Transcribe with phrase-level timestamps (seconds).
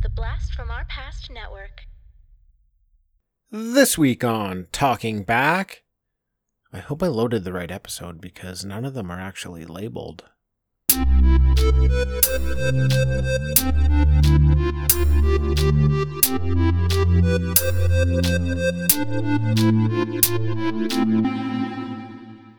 [0.00, 1.82] The Blast from Our Past Network.
[3.50, 5.82] This week on Talking Back.
[6.72, 10.22] I hope I loaded the right episode because none of them are actually labeled.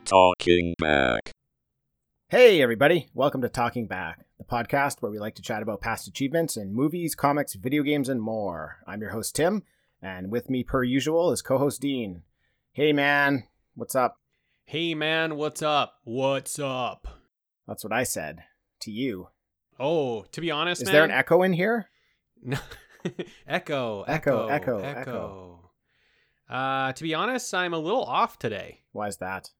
[0.04, 1.32] Talking back.
[2.28, 3.08] Hey, everybody.
[3.14, 6.72] Welcome to Talking Back, the podcast where we like to chat about past achievements in
[6.72, 8.78] movies, comics, video games, and more.
[8.86, 9.64] I'm your host, Tim,
[10.00, 12.22] and with me, per usual, is co host Dean.
[12.72, 13.44] Hey, man.
[13.74, 14.16] What's up?
[14.64, 15.96] Hey man, what's up?
[16.04, 17.20] What's up?
[17.66, 18.44] That's what I said
[18.80, 19.28] to you.
[19.78, 21.90] Oh, to be honest, Is man, there an echo in here?
[22.42, 22.56] No.
[23.46, 25.70] echo, Echo, echo, echo, echo.
[26.48, 28.80] Uh, to be honest, I'm a little off today.
[28.92, 29.50] Why is that?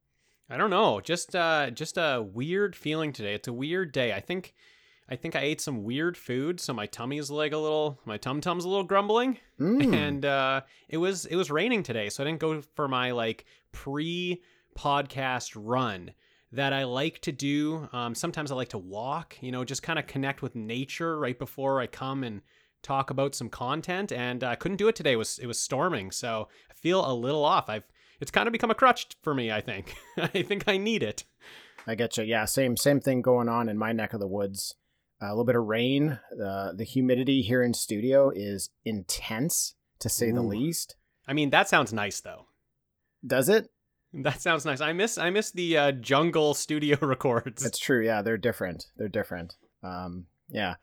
[0.49, 3.35] I don't know, just uh, just a weird feeling today.
[3.35, 4.13] It's a weird day.
[4.13, 4.55] I think,
[5.11, 8.41] I think I ate some weird food, so my tummy's like a little, my tum
[8.41, 9.93] tum's a little grumbling, Mm.
[9.95, 13.45] and uh, it was it was raining today, so I didn't go for my like
[13.73, 14.41] pre
[14.79, 16.13] podcast run
[16.53, 17.89] that I like to do.
[17.93, 21.39] Um, sometimes I like to walk, you know, just kind of connect with nature right
[21.39, 22.41] before I come and
[22.83, 24.11] talk about some content.
[24.13, 25.13] And I couldn't do it today.
[25.13, 27.69] It was it was storming, so I feel a little off.
[27.69, 27.85] I've
[28.21, 29.51] it's kind of become a crutch for me.
[29.53, 29.95] I think.
[30.17, 31.25] I think I need it.
[31.87, 32.25] I get you.
[32.25, 34.75] Yeah, same same thing going on in my neck of the woods.
[35.21, 36.19] A little bit of rain.
[36.31, 40.97] The the humidity here in studio is intense to say the least.
[41.27, 42.47] I mean, that sounds nice though.
[43.27, 43.71] Does it?
[44.13, 44.81] That sounds nice.
[44.81, 47.63] I miss I miss the uh, jungle studio records.
[47.63, 48.05] That's true.
[48.05, 48.87] Yeah, they're different.
[48.97, 49.57] They're different.
[49.83, 50.77] Um, yeah.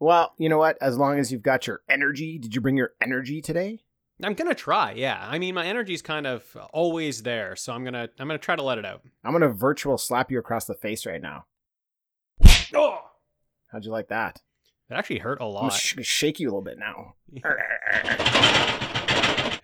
[0.00, 0.78] Well, you know what?
[0.80, 3.80] As long as you've got your energy, did you bring your energy today?
[4.22, 4.92] I'm gonna try.
[4.92, 5.26] Yeah.
[5.28, 8.62] I mean, my energy's kind of always there, so I'm gonna I'm gonna try to
[8.62, 9.02] let it out.
[9.24, 11.46] I'm gonna virtual slap you across the face right now.
[12.74, 13.00] Oh,
[13.72, 14.40] How'd you like that?
[14.90, 15.60] it actually hurt a I'm lot.
[15.60, 17.14] gonna sh- shake you a little bit now.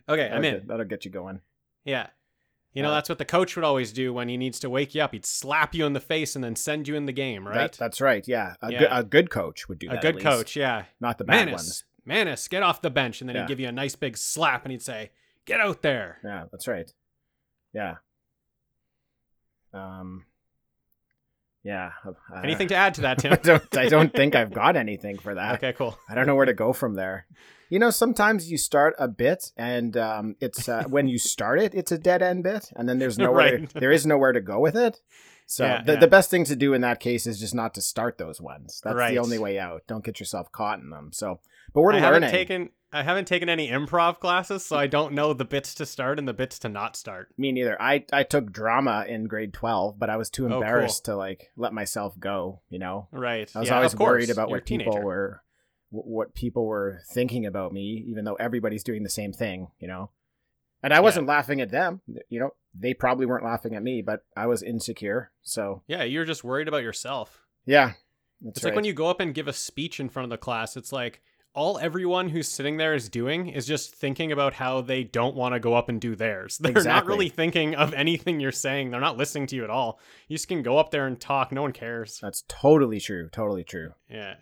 [0.08, 0.54] okay, I'm in.
[0.54, 1.40] get- that'll get you going.
[1.84, 2.08] Yeah.
[2.74, 4.94] You know, Uh, that's what the coach would always do when he needs to wake
[4.94, 5.12] you up.
[5.12, 7.70] He'd slap you in the face and then send you in the game, right?
[7.72, 8.26] That- that's right.
[8.26, 8.78] Yeah, a, Yeah.
[8.80, 10.04] Good, a good coach would do that.
[10.04, 10.84] A good coach, yeah.
[11.00, 11.84] not the bad Manus, ones.
[12.04, 13.20] Manus, get off the bench.
[13.20, 13.42] And then Yeah.
[13.42, 15.10] he'd give you a nice big slap and he'd say,
[15.46, 16.18] get out there.
[16.24, 16.92] Yeah, that's right.
[17.72, 17.96] Yeah.
[19.72, 20.26] Um.
[21.64, 21.92] Yeah.
[22.06, 23.38] uh, Anything to add to that, I Tim?
[23.42, 23.76] don't.
[23.78, 25.54] I don't think I've got anything for that.
[25.56, 25.98] okay, cool.
[26.08, 27.26] I don't know where to go from there.
[27.70, 31.74] You know, sometimes you start a bit, and um, it's uh, when you start it,
[31.74, 33.58] it's a dead end bit, and then there's nowhere.
[33.60, 33.72] Right.
[33.74, 35.00] there is nowhere to go with it.
[35.46, 36.00] So Yeah, the, yeah.
[36.00, 38.80] the best thing to do in that case is just not to start those ones.
[38.84, 39.10] That's Right.
[39.14, 39.82] the only way out.
[39.86, 41.10] Don't get yourself caught in them.
[41.12, 41.40] So,
[41.74, 42.22] but we're I learning.
[42.22, 45.86] haven't taken I haven't taken any improv classes, so I don't know the bits to
[45.86, 47.28] start and the bits to not start.
[47.36, 47.80] Me neither.
[47.80, 50.56] I I took drama in grade twelve, but I was too Oh, cool.
[50.58, 52.60] embarrassed to like let myself go.
[52.70, 53.50] You know, Right.
[53.54, 55.42] I was yeah, always worried about You're what people were,
[55.90, 59.68] wh- what people were thinking about me, even though everybody's doing the same thing.
[59.80, 60.10] You know,
[60.82, 62.00] and I wasn't laughing at them.
[62.28, 65.32] You know, they probably weren't laughing at me, but I was insecure.
[65.42, 67.40] So Yeah, you're just worried about yourself.
[67.66, 67.92] yeah,
[68.44, 68.70] It's right.
[68.70, 70.92] like when you go up and give a speech in front of the class, it's
[70.92, 71.22] like
[71.54, 75.54] all everyone who's sitting there is doing is just thinking about how they don't want
[75.54, 76.58] to go up and do theirs.
[76.60, 78.90] They're not really thinking of anything you're saying.
[78.90, 80.00] They're not listening to you at all.
[80.28, 81.52] You just can go up there and talk.
[81.52, 82.18] No one cares.
[82.20, 83.28] That's totally true.
[83.30, 83.92] Totally true.
[84.10, 84.34] Yeah.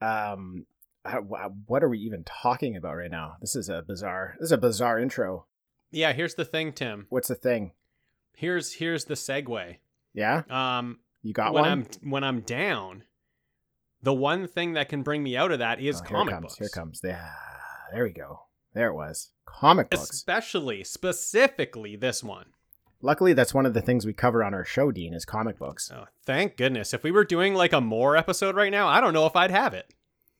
[0.00, 0.66] Um,
[1.04, 1.18] I-
[1.66, 3.36] what are we even talking about right now?
[3.40, 4.36] This is a bizarre.
[4.38, 5.46] This is a bizarre intro.
[5.90, 7.06] Yeah, here's the thing, Tim.
[7.10, 7.72] What's the thing?
[8.36, 9.76] Here's here's the segue.
[10.14, 11.70] Yeah, Um you got when one.
[11.72, 13.04] I'm when I'm down,
[14.06, 16.58] the one thing that can bring me out of that is Oh, comic comes, books.
[16.58, 17.00] Here comes.
[17.02, 17.28] Yeah,
[17.92, 18.42] there we go.
[18.72, 19.32] There it was.
[19.46, 20.10] Comic books.
[20.10, 22.46] Especially, specifically this one.
[23.02, 25.90] Luckily, that's one of the things we cover on our show, Dean, is comic books.
[25.92, 26.94] Oh, thank goodness.
[26.94, 29.50] If we were doing like a more episode right now, I don't know if I'd
[29.50, 29.92] have it.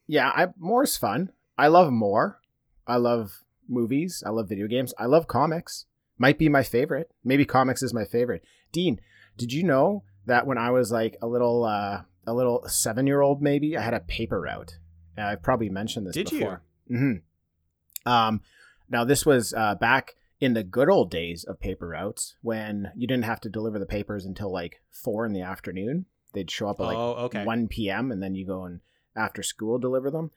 [0.06, 1.32] Yeah, I, more's fun.
[1.58, 2.40] I love more.
[2.86, 4.22] I love movies.
[4.24, 4.94] I love video games.
[4.96, 5.86] I love comics.
[6.18, 7.10] Might be my favorite.
[7.24, 8.44] Maybe comics is my favorite.
[8.70, 9.00] Dean,
[9.36, 13.76] did you know that when I was like a little, uh, a little seven-year-old, maybe
[13.76, 14.78] I had a paper route.
[15.16, 16.58] I've probably mentioned this Did you?
[16.90, 18.10] Mm-hmm.
[18.10, 18.40] Um,
[18.88, 23.06] now this was uh, back in the good old days of paper routes when you
[23.06, 26.06] didn't have to deliver the papers until like four in the afternoon.
[26.34, 27.44] They'd show up at like oh, okay.
[27.44, 28.12] 1 p.m.
[28.12, 28.80] and then you go and
[29.16, 30.30] after school deliver them.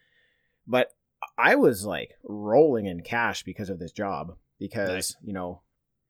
[0.65, 0.94] But
[1.38, 5.15] I was like rolling in cash because of this job because, Nice.
[5.21, 5.62] you know,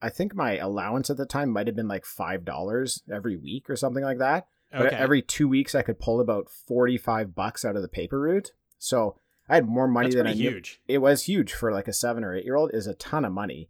[0.01, 3.75] I think my allowance at the time might have been like $5 every week or
[3.75, 4.47] something like that.
[4.71, 4.95] But okay.
[4.95, 8.51] every two weeks I could pull about 45 bucks out of the paper route.
[8.77, 9.17] So
[9.49, 10.79] I had more money That's than I knew huge.
[10.87, 13.31] it was huge for like a seven or eight year old is a ton of
[13.31, 13.69] money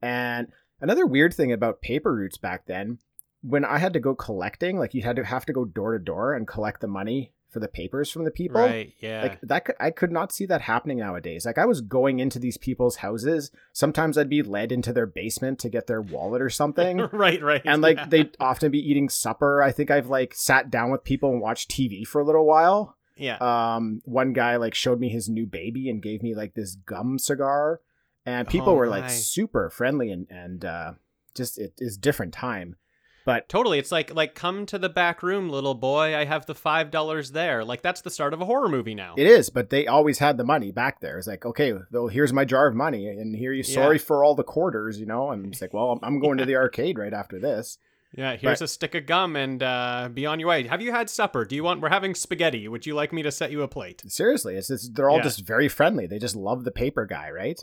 [0.00, 0.48] and
[0.80, 2.98] another weird thing about paper routes back then
[3.42, 6.02] when i had to go collecting like you had to have to go door to
[6.02, 8.60] door and collect the money for the papers from the people.
[8.60, 8.92] Right.
[8.98, 9.22] Yeah.
[9.22, 11.44] Like that, could, I could not see that happening nowadays.
[11.44, 13.50] Like I was going into these people's houses.
[13.72, 17.42] Sometimes I'd be led into their basement to get their wallet or something, right.
[17.42, 17.62] Right.
[17.64, 18.06] and like yeah.
[18.08, 19.62] they'd often be eating supper.
[19.62, 22.96] I think I've like sat down with people and watched TV for a little while.
[23.16, 23.36] Yeah.
[23.36, 27.18] Um, one guy like showed me his new baby and gave me like this gum
[27.18, 27.80] cigar,
[28.24, 30.92] and people Oh, were like super friendly and and uh,
[31.34, 32.76] just it is different time.
[33.24, 33.78] But Totally.
[33.78, 36.16] It's like like come to the back room, little boy.
[36.16, 37.64] I have the five dollars there.
[37.64, 39.14] Like that's the start of a horror movie now.
[39.16, 41.18] It is, but they always had the money back there.
[41.18, 43.62] It's like, okay, well, here's my jar of money, and here you.
[43.62, 44.02] Sorry Yeah.
[44.02, 45.30] for all the quarters, you know.
[45.30, 47.78] And it's like, well, I'm going to the arcade right after this.
[48.16, 48.36] yeah.
[48.36, 50.66] Here's a stick of gum and uh, be on your way.
[50.66, 51.44] Have you had supper?
[51.44, 51.80] Do you want?
[51.80, 52.66] We're having spaghetti.
[52.68, 54.02] Would you like me to set you a plate?
[54.08, 55.22] Seriously, it's just, they're all Yeah.
[55.22, 56.06] just very friendly.
[56.06, 57.58] They just love the paper guy, right?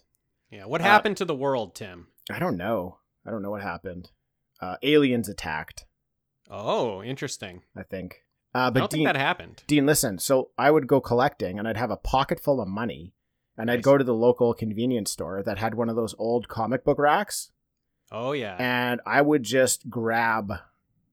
[0.49, 0.65] Yeah.
[0.65, 2.07] What Uh, happened to the world, Tim?
[2.31, 2.97] I don't know.
[3.27, 4.09] I don't know what happened.
[4.61, 5.85] Uh, aliens attacked.
[6.49, 7.61] Oh, interesting.
[7.75, 8.23] I think.
[8.53, 9.63] Uh, I but don't Dean, think that happened.
[9.67, 10.17] Dean, listen.
[10.19, 13.13] So I would go collecting, and I'd have a pocket full of money,
[13.57, 16.83] and I'd go to the local convenience store that had one of those old comic
[16.83, 17.51] book racks,
[18.11, 18.55] Oh yeah.
[18.57, 20.51] and I would just grab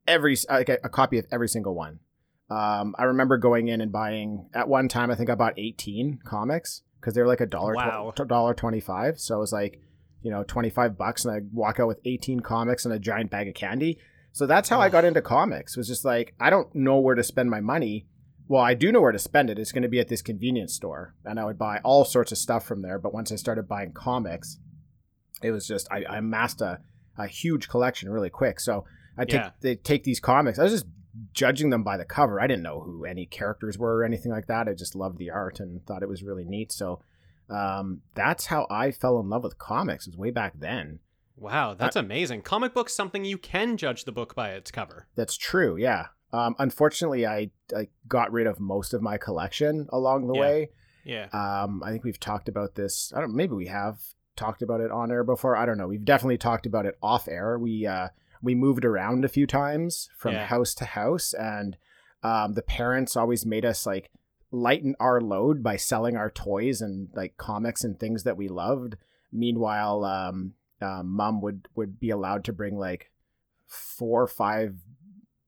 [0.06, 2.00] every like a, a copy of every single one.
[2.48, 5.10] Um, I remember going in and buying at one time.
[5.10, 8.12] I think I bought eighteen comics because they were like a dollar Wow.
[8.26, 9.18] dollar twenty five.
[9.20, 9.80] So it was like
[10.22, 13.30] you know twenty five bucks, and I walk out with eighteen comics and a giant
[13.30, 13.98] bag of candy.
[14.32, 15.76] So that's how I got into comics.
[15.76, 18.06] Was just like I don't know where to spend my money.
[18.48, 19.58] Well, I do know where to spend it.
[19.58, 22.38] It's going to be at this convenience store, and I would buy all sorts of
[22.38, 22.98] stuff from there.
[22.98, 24.58] But once I started buying comics,
[25.42, 26.80] it was just I, I amassed a,
[27.18, 28.60] a huge collection really quick.
[28.60, 28.84] So
[29.18, 29.50] I take Yeah.
[29.62, 30.58] they take these comics.
[30.58, 30.86] I was just
[31.32, 32.40] judging them by the cover.
[32.40, 34.68] I didn't know who any characters were or anything like that.
[34.68, 36.72] I just loved the art and thought it was really neat.
[36.72, 37.00] So
[37.50, 40.06] um, that's how I fell in love with comics.
[40.06, 41.00] It was way back then.
[41.36, 42.42] wow, that's amazing.
[42.42, 45.06] Comic book's something you can judge the book by its cover.
[45.16, 45.76] That's true.
[45.76, 46.06] Yeah.
[46.32, 50.40] Um, unfortunately, I, I got rid of most of my collection along the Yeah.
[50.40, 50.70] way.
[51.04, 51.26] Yeah.
[51.32, 53.12] Um, I think we've talked about this.
[53.14, 53.34] I don't.
[53.34, 54.00] Maybe we have
[54.34, 55.56] talked about it on air before.
[55.56, 55.86] I don't know.
[55.86, 57.58] We've definitely talked about it off air.
[57.58, 58.08] We uh,
[58.42, 60.46] we moved around a few times from Yeah.
[60.46, 61.76] house to house, and
[62.24, 64.10] um, the parents always made us like
[64.56, 68.96] lighten our load by selling our toys and like comics and things that we loved.
[69.32, 73.10] Meanwhile, um, um, mom would would be allowed to bring like
[73.66, 74.76] four or five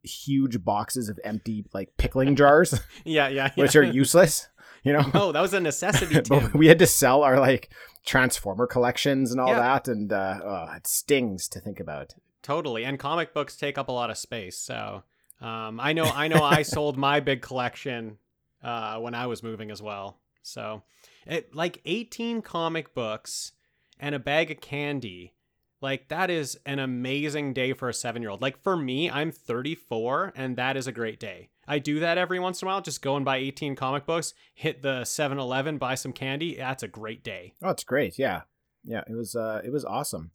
[0.03, 3.29] huge boxes of empty like pickling jars, Yeah.
[3.29, 3.51] Yeah.
[3.57, 4.49] yeah, which are useless.
[4.85, 7.71] You know, No, that was a necessity, but we had to sell our like
[8.07, 9.61] transformer collections and all Yeah.
[9.61, 12.85] that and uh oh, it stings to think about Totally.
[12.85, 14.57] And comic books take up a lot of space.
[14.57, 15.03] So
[15.41, 18.19] um, I know I know I sold my big collection
[18.63, 20.19] uh, when I was moving as well.
[20.43, 20.83] So
[21.27, 23.53] it like 18 comic books
[23.99, 25.35] and a bag of candy.
[25.81, 28.43] Like that is an amazing day for a 7-year-old.
[28.43, 31.51] Like for me, I'm 34 and that is a great day.
[31.69, 34.33] I do that every once in a while, just go and buy 18 comic books,
[34.55, 36.57] hit the 7-Eleven, buy some candy.
[36.57, 37.55] That's a great day.
[37.63, 38.43] oh it's great yeah
[38.85, 40.31] yeah it was uh it was awesome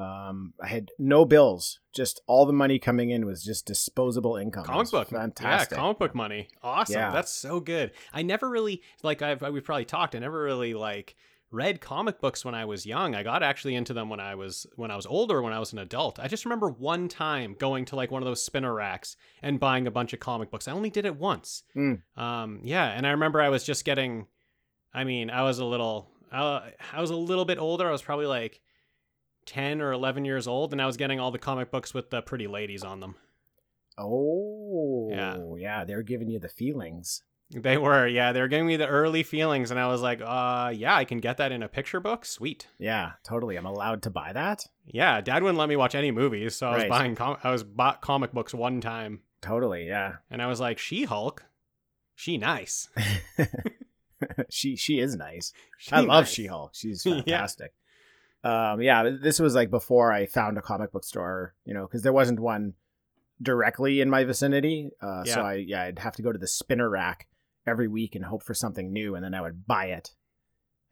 [0.00, 1.78] um i had no bills.
[1.92, 4.64] Just all the money coming in was just disposable income.
[4.64, 6.48] Comic book fantastic yeah comic book money.
[6.62, 6.94] Awesome.
[6.94, 7.10] Yeah.
[7.10, 7.92] that's so good.
[8.12, 11.16] I never really like i've we've probably talked i never really like
[11.52, 13.14] read comic books when i was young.
[13.16, 15.72] I got actually into them when i was when i was older when i was
[15.72, 16.20] an adult.
[16.20, 19.86] I just remember one time going to like one of those spinner racks and buying
[19.88, 20.68] a bunch of comic books.
[20.68, 21.64] I only did it once.
[21.76, 22.02] Mm.
[22.16, 24.26] um yeah and i remember i was just getting
[24.94, 26.60] i mean i was a little uh,
[26.92, 27.88] i was a little bit older.
[27.88, 28.60] I was probably like
[29.50, 32.22] 10 or 11 years old and i was getting all the comic books with the
[32.22, 33.14] pretty ladies on them
[33.98, 35.38] oh Yeah.
[35.56, 38.30] yeah they're giving you the feelings They were, yeah.
[38.32, 41.18] They were giving me the early feelings, and I was like, uh, yeah, I can
[41.18, 42.24] get that in a picture book.
[42.24, 42.68] Sweet.
[42.78, 46.54] yeah totally i'm allowed to buy that Yeah, Dad wouldn't let me watch any movies,
[46.54, 46.90] so I was Right.
[46.90, 50.78] buying, com- I was bought comic books one time, totally yeah and I was like,
[50.78, 51.44] She Hulk,
[52.14, 52.88] she nice.
[54.48, 56.28] she she is nice She I love.
[56.28, 56.70] She Hulk.
[56.74, 57.72] She's fantastic.
[58.42, 62.02] Um, yeah, this was like before I found a comic book store, you know, because
[62.02, 62.74] there wasn't one
[63.42, 64.90] directly in my vicinity.
[65.00, 67.26] Uh, So I yeah, I'd have to go to the spinner rack
[67.66, 70.14] every week and hope for something new, and then I would buy it,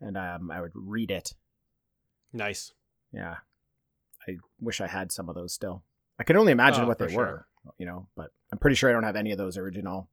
[0.01, 1.33] and um, I would read it.
[2.33, 2.73] Nice.
[3.13, 3.37] Yeah,
[4.29, 5.83] I wish I had some of those still.
[6.19, 7.47] I can only imagine Oh, what they sure.
[7.65, 10.11] were, you know, but I'm pretty sure I don't have any of those original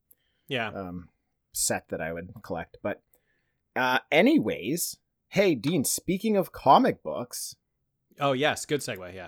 [0.47, 0.69] Yeah.
[0.69, 1.09] um,
[1.51, 2.77] set that I would collect.
[2.81, 3.01] But,
[3.75, 4.97] uh, anyways,
[5.35, 7.57] hey Dean, speaking of comic books,
[8.21, 9.13] Oh yes, good segue.
[9.13, 9.27] Yeah.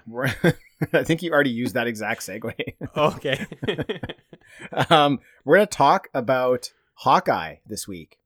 [0.94, 2.54] I think you already used that exact segue.
[2.98, 3.46] Okay.
[4.90, 8.20] um, we're gonna talk about Hawkeye this week.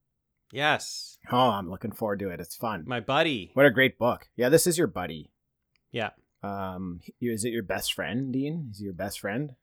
[0.52, 2.40] yes, Oh, I'm looking forward to it.
[2.40, 2.84] It's fun.
[2.86, 3.50] my buddy.
[3.56, 4.30] What a great book.
[4.36, 5.32] Yeah, this is your buddy.
[5.92, 6.12] Yeah.
[6.44, 8.68] Um, is it your best friend, Dean?
[8.70, 9.56] Is he your best friend?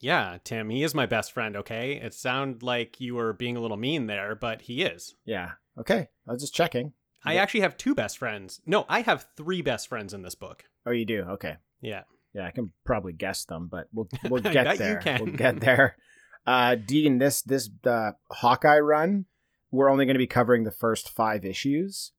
[0.00, 1.96] Yeah, Tim, he is my best friend, okay?
[1.96, 5.14] It sounded like you were being a little mean there, but he is.
[5.26, 5.52] Yeah.
[5.78, 6.08] Okay.
[6.26, 6.94] I was just checking.
[7.26, 7.42] I Yeah.
[7.42, 8.60] actually have two best friends.
[8.66, 10.64] No, I have three best friends in this book.
[10.86, 11.22] Oh, you do.
[11.22, 11.56] Okay.
[11.80, 12.04] Yeah.
[12.34, 14.98] Yeah, I can probably guess them, but we'll we'll get there.
[14.98, 15.24] can.
[15.24, 15.96] We'll get there.
[16.46, 19.24] Uh, Dean, this this uh, Hawkeye run,
[19.70, 22.12] we're only going to be covering the first five issues.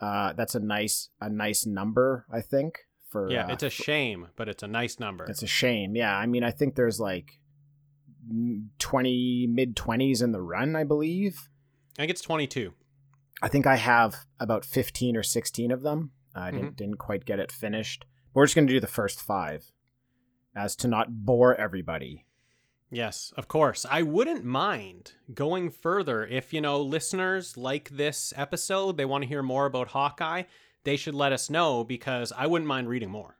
[0.00, 2.78] Uh, that's a nice a nice number, I think.
[3.10, 5.24] For Yeah, uh, it's a shame, but it's a nice number.
[5.26, 5.94] it's a shame.
[5.96, 7.38] Yeah, I mean, I think there's like
[8.78, 11.48] twenty mid twenties in the run, I believe.
[11.98, 12.72] I think it's 22.
[13.42, 16.10] I think I have about fifteen or sixteen of them.
[16.34, 18.04] I didn't didn't quite get it finished.
[18.34, 19.72] We're just going to do the first five,
[20.54, 22.24] as to not bore everybody.
[22.90, 23.84] Yes, of course.
[23.90, 29.28] I wouldn't mind going further if, you know, listeners like this episode, they want to
[29.28, 30.44] hear more about Hawkeye,
[30.84, 33.36] they should let us know because I wouldn't mind reading more.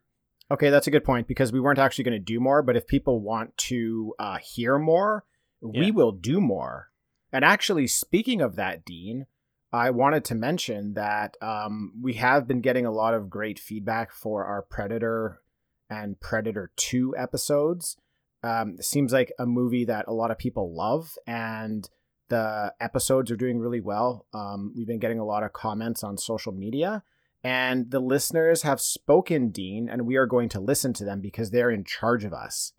[0.51, 2.87] Okay, that's a good point because we weren't actually going to do more, but if
[2.87, 5.25] people want to uh, hear more,
[5.63, 5.93] we Yeah.
[5.93, 6.91] will do more.
[7.33, 9.27] And actually, speaking of that, Dean,
[9.73, 14.13] I wanted to mention that um, we have been getting a lot of great feedback
[14.13, 15.43] for our Predator
[15.91, 17.97] and Predator 2 episodes.
[18.43, 21.89] Um, seems like a movie that a lot of people love, and
[22.29, 24.27] the episodes are doing really well.
[24.33, 27.03] Um, we've been getting a lot of comments on social media.
[27.45, 31.51] And the listeners have spoken, Dean, and we are going to listen to them because
[31.51, 32.73] they're in charge of us.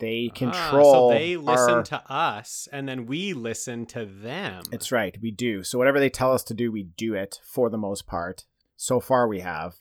[0.00, 1.10] They Ah, control.
[1.10, 4.62] so they listen our- to us and then we listen to them.
[4.72, 5.62] It's right, we do.
[5.64, 8.44] So whatever they tell us to do, we do it for the most part.
[8.76, 9.76] So far, we have.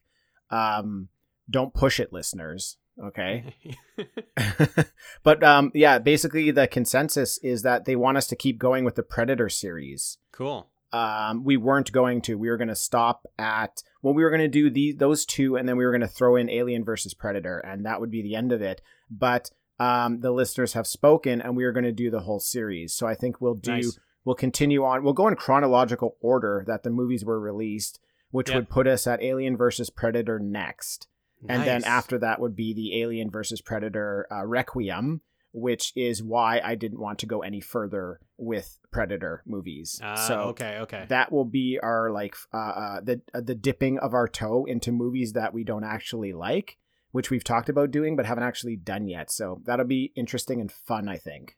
[0.50, 1.09] Um,
[1.50, 2.77] don't push it, listeners.
[3.03, 3.55] Okay.
[5.24, 8.95] but um, yeah, basically the consensus is that they want us to keep going with
[8.95, 10.17] the Predator series.
[10.31, 10.67] cool.
[10.93, 12.38] um, we weren't going to.
[12.38, 15.57] We were going to stop at well, we were going to do the those two,
[15.57, 18.21] and then we were going to throw in Alien versus Predator, and that would be
[18.21, 18.81] the end of it.
[19.12, 22.93] But um, the listeners have spoken, and we are going to do the whole series.
[22.93, 23.72] So I think we'll do.
[23.72, 24.00] Nice.
[24.25, 25.03] We'll continue on.
[25.03, 28.00] We'll go in chronological order that the movies were released,
[28.31, 28.57] which Yeah.
[28.57, 31.07] would put us at Alien versus Predator next.
[31.48, 35.22] And then after that would be the Alien versus Predator uh, Requiem,
[35.53, 40.00] which is why I didn't want to go any further with Predator movies.
[40.03, 41.05] Ah, so okay, okay.
[41.10, 44.91] that will be our like uh, uh, the uh, the dipping of our toe into
[44.91, 46.77] movies that we don't actually like,
[47.11, 49.31] which we've talked about doing but haven't actually done yet.
[49.31, 51.57] So that'll be interesting and fun, I think.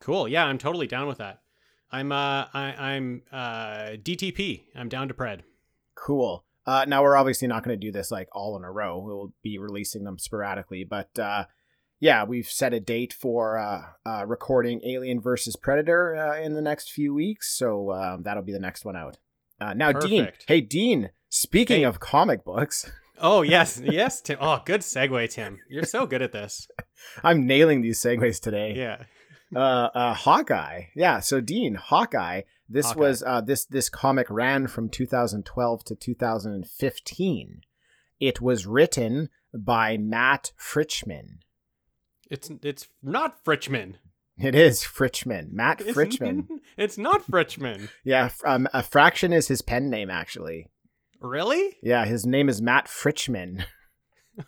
[0.00, 0.28] Cool.
[0.28, 1.40] Yeah, I'm totally down with that.
[1.90, 4.64] I'm uh I, I'm uh DTP.
[4.74, 5.40] I'm down to pred.
[5.94, 6.44] Cool.
[6.66, 8.98] Uh, now we're obviously not going to do this like all in a row.
[8.98, 11.44] We'll be releasing them sporadically, but uh,
[12.00, 16.62] yeah, we've set a date for uh, uh, recording Alien versus Predator uh, in the
[16.62, 19.18] next few weeks, so um, that'll be the next one out.
[19.60, 20.28] Uh, now, Dean.
[20.48, 21.10] Hey, Dean.
[21.28, 21.84] Speaking Hey.
[21.84, 22.90] of comic books,
[23.20, 24.38] Oh yes, yes, Tim.
[24.40, 25.58] Oh, good segue, Tim.
[25.68, 26.66] You're so good at this.
[27.24, 28.74] I'm nailing these segues today.
[28.76, 29.04] Yeah.
[29.54, 30.84] uh, uh Hawkeye.
[30.96, 32.42] Yeah, so Dean, Hawkeye.
[32.68, 33.00] This Hawkeye.
[33.00, 37.60] was uh this this comic ran from 2012 to 2015.
[38.20, 41.38] It was written by Matt Fritchman.
[42.30, 43.96] It's it's not Fritchman.
[44.38, 45.52] It is Fritchman.
[45.52, 46.48] Matt It's- Fritchman.
[46.76, 47.88] It's not Fritchman.
[48.02, 50.68] Yeah, um, a fraction is his pen name actually.
[51.24, 51.76] Really?
[51.82, 53.64] Yeah, his name is Matt Fritchman.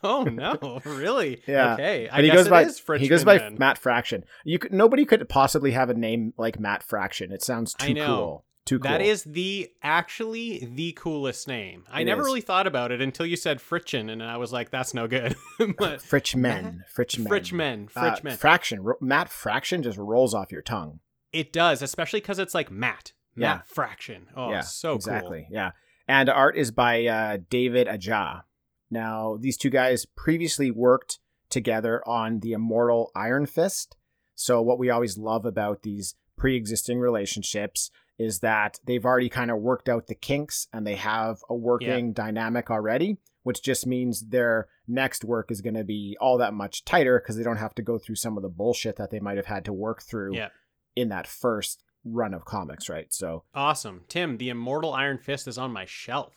[0.02, 1.42] Oh no, really?
[1.46, 1.74] Yeah.
[1.74, 2.08] Okay.
[2.08, 3.00] I he guess goes it by is Fritchman.
[3.02, 3.56] he goes by then.
[3.56, 4.24] Matt Fraction.
[4.44, 7.30] You could nobody could possibly have a name like Matt Fraction.
[7.30, 8.06] It sounds too I know.
[8.06, 8.44] cool.
[8.64, 8.90] Too cool.
[8.90, 11.84] That is the actually the coolest name.
[11.88, 12.26] I never is.
[12.26, 15.36] really thought about it until you said Fritchin, and I was like, that's no good.
[15.60, 16.80] but Fritchman.
[16.92, 17.28] Fritchman.
[17.28, 18.36] Fritchman, Uh, Fritchman.
[18.38, 18.82] fraction.
[18.82, 20.98] Ro- Matt Fraction just rolls off your tongue.
[21.32, 23.12] it does, especially because it's like Matt.
[23.36, 23.54] Yeah.
[23.58, 24.26] Matt Fraction.
[24.34, 25.46] Oh, yeah, so exactly.
[25.48, 25.70] Yeah,
[26.08, 28.44] and art is by uh, David Aja.
[28.90, 31.18] Now, these two guys previously worked
[31.50, 33.96] together on the Immortal Iron Fist.
[34.34, 39.58] So, what we always love about these pre-existing relationships is that they've already kind of
[39.58, 44.68] worked out the kinks and they have a working dynamic already, which just means their
[44.88, 47.82] next work is going to be all that much tighter because they don't have to
[47.82, 50.48] go through some of the bullshit that they might have had to work through Yeah.
[50.94, 53.12] in that first run of comics, right?
[53.12, 53.44] So.
[53.54, 54.02] Awesome.
[54.08, 56.34] Tim, the Immortal Iron Fist is on my shelf.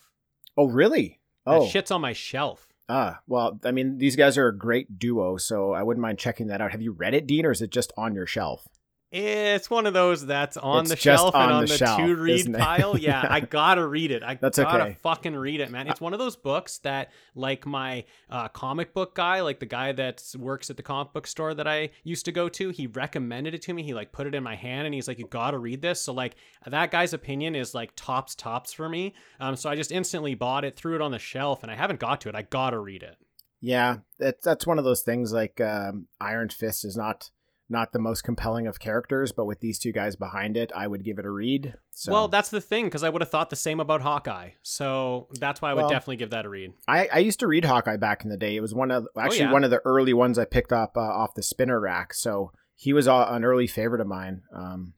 [0.57, 1.19] oh, really?
[1.45, 2.67] That Oh, shit's on my shelf.
[2.89, 6.47] Ah, well, I mean, these guys are a great duo, so I wouldn't mind checking
[6.47, 6.71] that out.
[6.71, 8.67] Have you read it, Dean, or is it just on your shelf?
[9.11, 11.97] It's one of those that's on It's the shelf on and on the the, shelf,
[11.99, 12.95] to read pile.
[12.95, 14.21] Yeah, I gotta read it.
[14.21, 14.97] I That's gotta okay.
[15.01, 15.87] fucking read it, man.
[15.87, 19.93] It's one of those books that, like my uh, comic book guy, like the guy
[19.93, 23.55] that works at the comic book store that I used to go to, he recommended
[23.55, 23.81] it to me.
[23.81, 26.13] He like put it in my hand and he's like, "You gotta read this." So
[26.13, 26.35] like
[26.67, 29.15] that guy's opinion is like tops tops for me.
[29.39, 31.99] Um, so I just instantly bought it, threw it on the shelf, and I haven't
[31.99, 32.35] got to it.
[32.35, 33.17] I gotta read it.
[33.59, 35.33] Yeah, that's that's one of those things.
[35.33, 37.31] Like um, Iron Fist is not
[37.69, 41.03] not the most compelling of characters, but with these two guys behind it, I would
[41.03, 41.75] give it a read.
[41.91, 44.51] So Well, that's the thing because I would have thought the same about Hawkeye.
[44.63, 46.73] So that's why I would Well, definitely give that a read.
[46.87, 48.55] I, I used to read Hawkeye back in the day.
[48.55, 49.51] It was one of actually Oh, yeah.
[49.53, 52.13] one of the early ones I picked up uh, off the spinner rack.
[52.13, 54.41] So he was uh, an early favorite of mine.
[54.55, 54.93] Um,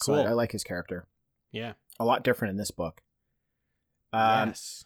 [0.00, 0.22] so Cool.
[0.22, 1.08] I, I like his character.
[1.50, 1.72] Yeah.
[1.98, 3.00] A lot different in this book.
[4.12, 4.84] Um, yes.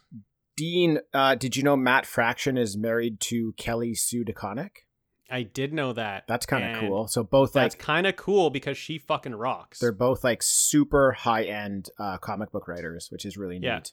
[0.57, 4.85] Dean, uh, did you know Matt Fraction is married to Kelly Sue DeConnick?
[5.33, 6.25] I did know that.
[6.29, 7.09] That's kind of cool.
[7.09, 9.79] So both That's like kind of cool because she fucking rocks.
[9.79, 13.77] they're both like super high end uh, comic book writers, which is really Yeah.
[13.77, 13.93] neat.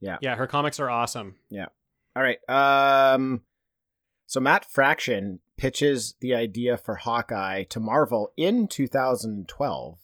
[0.00, 1.36] yeah, Yeah, her comics are awesome.
[1.50, 1.66] Yeah.
[2.14, 2.38] All right.
[2.48, 3.42] Um,
[4.26, 9.98] so Matt Fraction pitches the idea for Hawkeye to Marvel in 2012.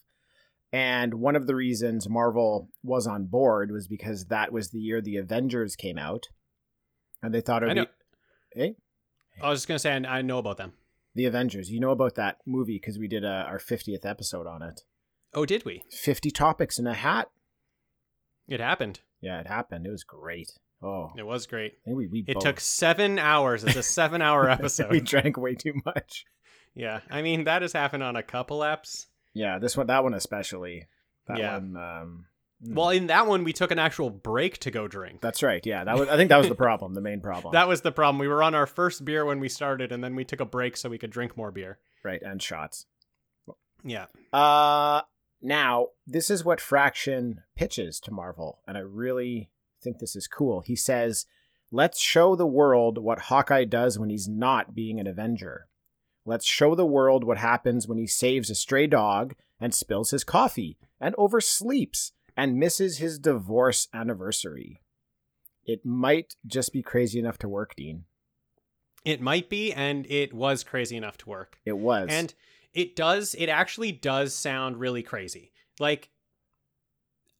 [0.75, 5.01] And one of the reasons Marvel was on board was because that was the year
[5.03, 6.29] the Avengers came out.
[7.23, 7.85] And they thought it I would know.
[8.55, 8.61] be.
[8.61, 8.77] Hey,
[9.41, 10.73] I was just gonna say I I know about them.
[11.15, 11.71] the Avengers.
[11.71, 14.81] You know about that movie because we did uh, our 50th episode on it.
[15.35, 15.85] Oh, did we?
[15.91, 17.29] 50 topics in a hat.
[18.49, 19.01] It happened.
[19.21, 19.87] Yeah, it happened.
[19.87, 20.53] It was great.
[20.83, 21.75] Oh, It was great.
[21.87, 23.62] We, we It both- took seven hours.
[23.62, 24.91] It's a seven-hour episode.
[24.91, 26.25] we drank way too much.
[26.75, 29.07] yeah, I mean that has happened on a couple apps.
[29.33, 30.89] Yeah, this one, that one especially.
[31.29, 31.53] That Yeah.
[31.55, 31.77] one.
[31.77, 32.27] Um.
[32.64, 35.21] Well, in that one, we took an actual break to go drink.
[35.21, 35.64] that's right.
[35.66, 36.09] Yeah, that was.
[36.09, 36.95] I think that was the problem.
[36.95, 37.52] The main problem.
[37.62, 38.19] That was the problem.
[38.19, 40.76] We were on our first beer when we started, and then we took a break
[40.76, 41.78] so we could drink more beer.
[42.04, 42.87] right, and shots.
[43.85, 44.07] Yeah.
[44.33, 45.02] Uh,
[45.40, 49.50] now this is what Fraction pitches to Marvel, and I really
[49.83, 50.61] think this is cool.
[50.61, 51.26] He says,
[51.73, 55.66] "Let's show the world what Hawkeye does when he's not being an Avenger.
[56.25, 60.23] Let's show the world what happens when he saves a stray dog and spills his
[60.23, 64.81] coffee and oversleeps and misses his divorce anniversary.
[65.65, 68.05] It might just be crazy enough to work, Dean.
[69.05, 71.59] It might be, and it was crazy enough to work.
[71.65, 72.09] It was.
[72.11, 72.33] And
[72.73, 75.53] it does, it actually does sound really crazy.
[75.79, 76.11] Like,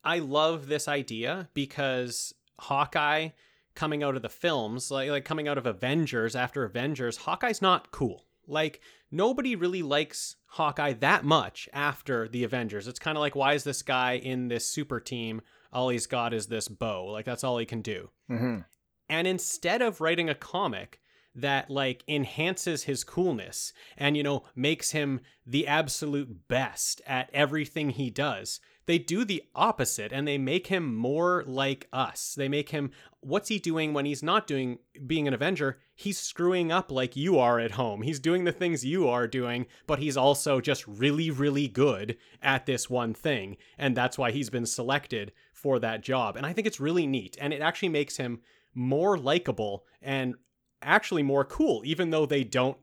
[0.05, 3.31] I love this idea because Hawkeye
[3.75, 7.91] coming out of the films, like, like coming out of Avengers after Avengers, Hawkeye's not
[7.93, 8.26] cool.
[8.47, 12.89] Like, nobody really likes Hawkeye that much after the Avengers.
[12.89, 15.43] It's kind of like, why is this guy in this super team?
[15.73, 17.07] All he's got is this bow.
[17.07, 18.11] Like, that's all he can do.
[18.31, 18.65] Mhm.
[19.09, 21.00] And instead of writing a comic
[21.35, 27.91] that like enhances his coolness and you know makes him the absolute best at everything
[27.91, 32.34] he does, they do the opposite and they make him more like us.
[32.36, 32.90] They make him
[33.21, 35.78] what's he doing when he's not doing being an Avenger?
[35.95, 38.02] He's screwing up like you are at home.
[38.02, 42.66] He's doing the things you are doing, but he's also just really really good at
[42.66, 46.36] this one thing and that's why he's been selected for that job.
[46.36, 48.40] And I think it's really neat and it actually makes him
[48.75, 50.34] more likable and
[50.82, 52.76] actually more cool even though they don't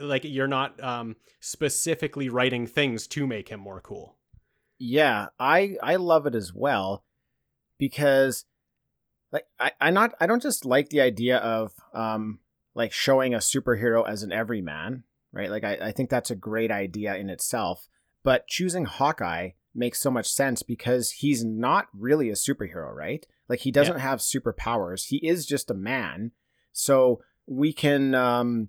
[0.00, 4.17] like you're not um specifically writing things to make him more cool
[4.78, 7.04] Yeah, I I love it as well
[7.78, 8.44] because
[9.32, 12.40] like I I not I don't just like the idea of um
[12.74, 15.50] like showing a superhero as an everyman, right?
[15.50, 17.88] Like I, I think that's a great idea in itself.
[18.22, 23.26] But choosing Hawkeye makes so much sense because he's not really a superhero, right?
[23.48, 25.06] Like he doesn't have superpowers.
[25.06, 26.32] He is just a man.
[26.72, 28.68] So we can um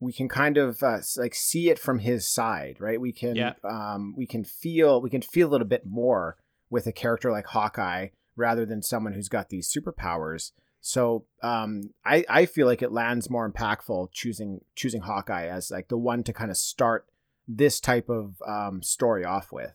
[0.00, 3.00] we can kind of uh, like see it from his side, right?
[3.00, 3.54] We can Yeah.
[3.64, 6.36] um we can feel we can feel a little bit more
[6.70, 10.52] with a character like Hawkeye rather than someone who's got these superpowers.
[10.80, 15.88] So um, I I feel like it lands more impactful choosing choosing Hawkeye as like
[15.88, 17.06] the one to kind of start
[17.48, 19.74] this type of um, story off with.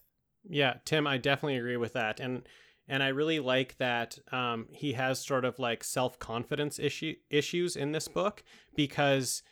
[0.50, 2.48] yeah tim i definitely agree with that and
[2.88, 7.92] and i really like that um he has sort of like self-confidence issue issues in
[7.92, 8.44] this book
[8.76, 9.44] because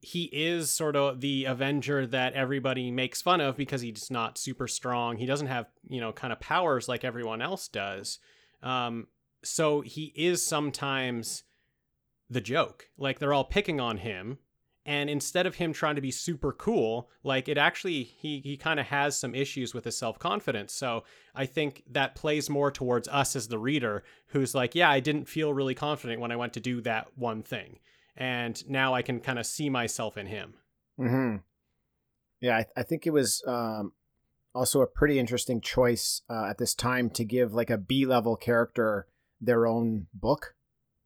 [0.00, 4.68] he is sort of the avenger that everybody makes fun of because he's not super
[4.68, 5.16] strong.
[5.16, 8.18] He doesn't have you know kind of powers like everyone else does.
[8.62, 9.08] Um
[9.44, 11.44] so he is sometimes
[12.30, 12.88] the joke.
[12.96, 14.38] Like they're all picking on him
[14.86, 18.80] and instead of him trying to be super cool like it actually he he kind
[18.80, 20.72] of has some issues with his self-confidence.
[20.72, 25.00] So i think that plays more towards us as the reader who's like yeah i
[25.00, 27.78] didn't feel really confident when i went to do that one thing
[28.18, 30.52] and now i can kind of see myself in him
[30.98, 31.36] Mm-hmm.
[32.40, 33.92] Yeah, I, I think it was um,
[34.54, 38.36] also a pretty interesting choice uh, at this time to give like a B level
[38.36, 39.06] character
[39.40, 40.54] their own book,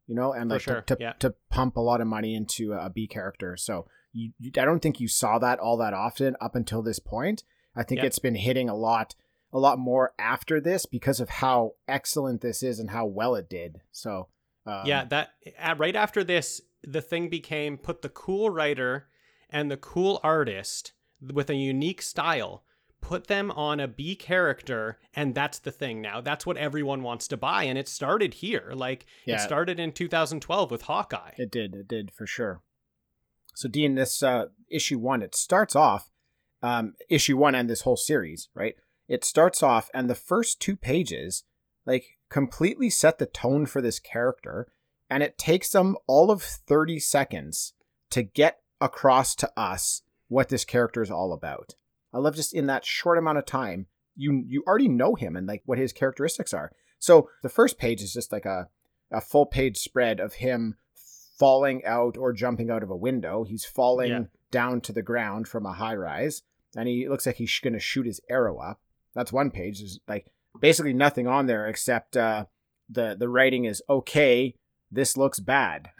[0.07, 1.13] you know, and like sure, to, to, yeah.
[1.19, 3.55] to pump a lot of money into a B character.
[3.57, 6.99] So you, you, I don't think you saw that all that often up until this
[6.99, 7.43] point.
[7.75, 9.15] I think it's been hitting a lot,
[9.51, 13.49] a lot more after this because of how excellent this is and how well it
[13.49, 13.81] did.
[13.91, 14.27] So
[14.67, 15.31] um, yeah that
[15.77, 19.07] right after this the thing became put the cool writer
[19.49, 22.63] and the cool artist with a unique style,
[23.01, 26.21] put them on a B character, and that's the thing now.
[26.21, 27.63] That's what everyone wants to buy.
[27.63, 28.71] And it started here.
[28.73, 29.35] Like, Yeah.
[29.35, 31.33] it started in 2012 with Hawkeye.
[31.37, 31.75] It did.
[31.75, 32.61] It did for sure.
[33.55, 36.11] So, Dean, this uh, issue one, it starts off,
[36.61, 38.75] um, issue one and this whole series, right?
[39.07, 41.43] It starts off, and the first two pages,
[41.85, 44.71] like, completely set the tone for this character.
[45.09, 47.73] And it takes them all of 30 seconds
[48.11, 51.75] to get across to us what this character is all about.
[52.13, 55.47] I love just in that short amount of time, you you already know him and
[55.47, 56.71] like what his characteristics are.
[56.99, 58.67] So the first page is just like a
[59.11, 60.75] a full page spread of him
[61.37, 63.43] falling out or jumping out of a window.
[63.43, 64.23] He's falling Yeah.
[64.51, 66.43] down to the ground from a high rise,
[66.75, 68.79] and he looks like he's going to shoot his arrow up.
[69.15, 69.79] That's one page.
[69.79, 70.27] There's like
[70.59, 72.45] basically nothing on there except uh,
[72.89, 74.55] the the writing is okay.
[74.93, 75.89] This looks bad.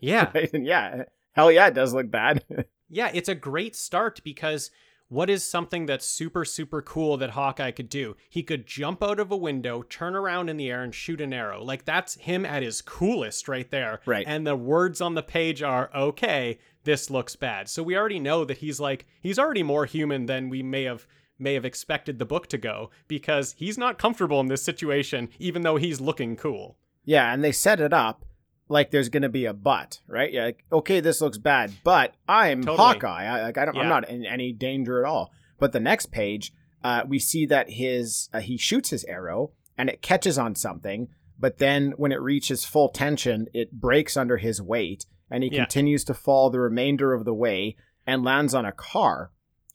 [0.00, 0.30] Yeah.
[0.52, 2.44] Yeah, hell yeah, it does look bad.
[2.90, 4.70] Yeah, it's a great start because
[5.08, 8.16] what is something that's super, super cool that Hawkeye could do?
[8.30, 11.34] He could jump out of a window, turn around in the air, and shoot an
[11.34, 11.62] arrow.
[11.62, 14.00] Like, that's him at his coolest right there.
[14.06, 14.24] Right.
[14.26, 17.68] And the words on the page are, okay, this looks bad.
[17.68, 21.06] So we already know that he's like, he's already more human than we may have.
[21.38, 25.62] May have expected the book to go because he's not comfortable in this situation, even
[25.62, 26.78] though he's looking cool.
[27.04, 28.24] Yeah, and they set it up
[28.68, 30.32] like there's going to be a but, right?
[30.32, 32.76] Yeah, like, okay, this looks bad, but I'm Totally.
[32.76, 33.24] Hawkeye.
[33.24, 35.32] I, like, I don't, I'm not in any danger at all.
[35.58, 36.52] But the next page,
[36.84, 41.08] uh, we see that his uh, he shoots his arrow and it catches on something,
[41.38, 45.64] but then when it reaches full tension, it breaks under his weight, and he Yeah.
[45.64, 47.76] continues to fall the remainder of the way
[48.06, 49.30] and lands on a car,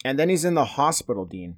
[0.06, 1.58] and then he's in the hospital, Dean.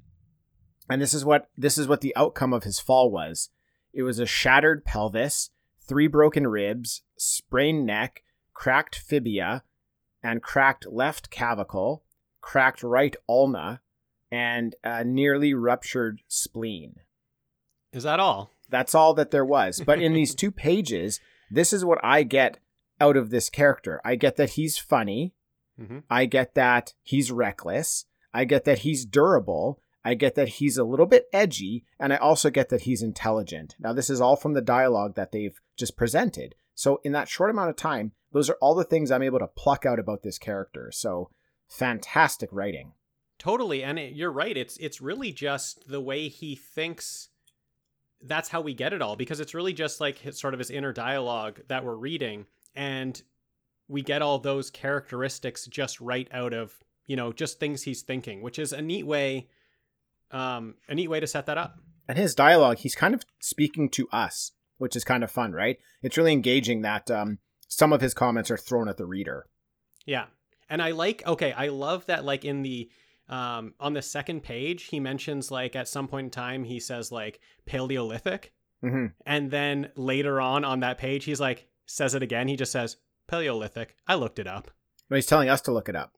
[0.88, 3.50] And this is what this is what the outcome of his fall was.
[3.92, 5.50] It was a shattered pelvis,
[5.86, 8.22] three broken ribs, sprained neck,
[8.54, 9.62] cracked fibia,
[10.22, 12.02] and cracked left clavicle,
[12.40, 13.80] cracked right ulna,
[14.30, 16.96] and a nearly ruptured spleen.
[17.92, 18.50] Is that all?
[18.68, 19.80] That's all that there was.
[19.84, 21.20] But in these two pages,
[21.50, 22.58] this is what I get
[23.00, 24.00] out of this character.
[24.04, 25.34] I get that he's funny.
[25.78, 28.06] hmm I get that he's reckless.
[28.34, 29.80] I get that he's durable.
[30.04, 31.84] I get that he's a little bit edgy.
[31.98, 33.76] And I also get that he's intelligent.
[33.78, 36.54] Now, this is all from the dialogue that they've just presented.
[36.74, 39.46] So, in that short amount of time, those are all the things I'm able to
[39.46, 40.90] pluck out about this character.
[40.92, 41.30] So,
[41.68, 42.92] fantastic writing.
[43.38, 44.56] Totally, and it, you're right.
[44.56, 47.28] It's it's really just the way he thinks.
[48.22, 50.70] That's how we get it all because it's really just like his, sort of his
[50.70, 53.20] inner dialogue that we're reading, and
[53.88, 56.74] we get all those characteristics just right out of
[57.06, 59.48] you know just things he's thinking, which is a neat way,
[60.30, 61.78] um, a neat way to set that up.
[62.08, 65.78] And his dialogue, he's kind of speaking to us, which is kind of fun, right?
[66.02, 69.46] It's really engaging that um, some of his comments are thrown at the reader.
[70.04, 70.26] Yeah.
[70.68, 72.90] And I like okay, I love that like in the
[73.28, 77.10] um on the second page he mentions like at some point in time he says
[77.10, 82.46] like paleolithic hmm and then later on on that page he's like says it again
[82.46, 84.70] he just says paleolithic i looked it up
[85.08, 86.12] But he's telling us to look it up.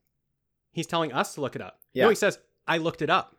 [0.71, 2.05] he's telling us to look it up Yeah.
[2.05, 3.35] no he says i looked it up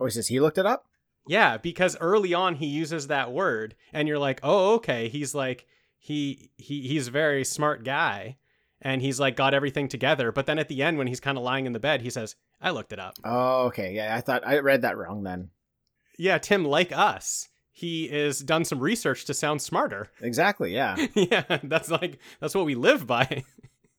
[0.00, 0.86] Oh, he says he looked it up?
[1.26, 5.66] Yeah because early on he uses that word and you're like oh okay he's like
[5.98, 8.36] he he he's a very smart guy
[8.80, 11.44] and he's like got everything together but then at the end when he's kind of
[11.44, 13.92] lying in the bed he says i looked it up Oh, okay.
[13.94, 15.50] Yeah, I thought I read that wrong then.
[16.18, 20.72] yeah tim like us he is done some research to sound smarter Exactly.
[20.74, 20.96] Yeah.
[21.14, 23.44] yeah that's like that's what we live by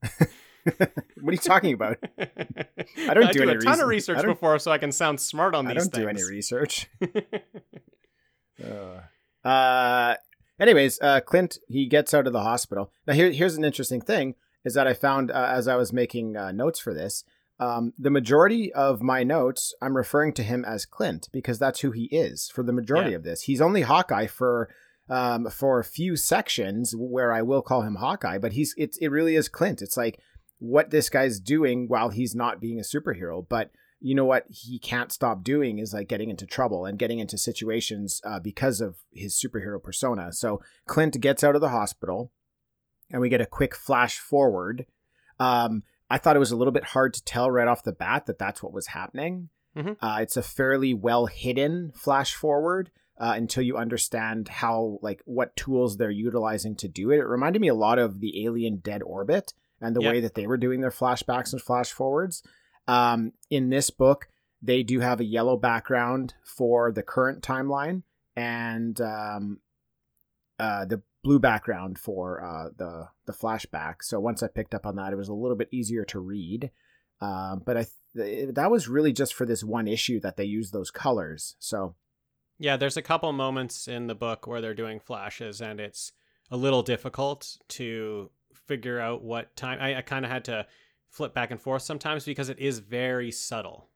[0.77, 1.97] what are you talking about?
[2.17, 5.55] I don't do do any a ton of research before so I can sound smart
[5.55, 6.87] on I these I don't do any research.
[8.63, 10.15] Uh, uh,
[10.59, 12.91] anyways, uh, Clint he gets out of the hospital.
[13.07, 16.35] Now here, here's an interesting thing: is that I found uh, as I was making
[16.35, 17.23] uh, notes for this,
[17.59, 21.91] um, the majority of my notes I'm referring to him as Clint because that's who
[21.91, 23.17] he is for the majority Yeah.
[23.17, 23.43] of this.
[23.43, 24.69] He's only Hawkeye for.
[25.11, 29.07] Um, for a few sections where I will call him Hawkeye, but he's it's it
[29.07, 29.81] really is Clint.
[29.81, 30.19] It's like
[30.59, 34.79] what this guy's doing while he's not being a superhero, but you know what he
[34.79, 38.97] can't stop doing is like getting into trouble and getting into situations uh, because of
[39.11, 40.31] his superhero persona.
[40.31, 42.31] So Clint gets out of the hospital,
[43.11, 44.85] and we get a quick flash forward.
[45.39, 48.25] Um, I thought it was a little bit hard to tell right off the bat
[48.25, 49.49] that that's what was happening.
[49.75, 49.97] Mhm.
[50.01, 52.91] Uh, it's a fairly well hidden flash forward.
[53.17, 57.61] Uh, until you understand how like what tools they're utilizing to do it, it reminded
[57.61, 60.11] me a lot of the Alien Dead Orbit and the Yeah.
[60.11, 62.43] way that they were doing their flashbacks and flash forwards.
[62.87, 64.27] Um, in this book,
[64.61, 68.03] they do have a yellow background for the current timeline
[68.35, 69.59] and um,
[70.59, 73.95] uh, the blue background for uh, the the flashback.
[74.01, 76.71] So once I picked up on that, it was a little bit easier to read.
[77.21, 80.71] Um, but I th- that was really just for this one issue that they used
[80.73, 81.55] those colors.
[81.59, 81.95] So
[82.57, 86.11] Yeah, there's a couple moments in the book where they're doing flashes, and it's
[86.51, 88.31] a little difficult to
[88.69, 89.79] figure out what time.
[89.81, 90.65] I, I kind of had to
[91.09, 93.89] flip back and forth sometimes because it is very subtle.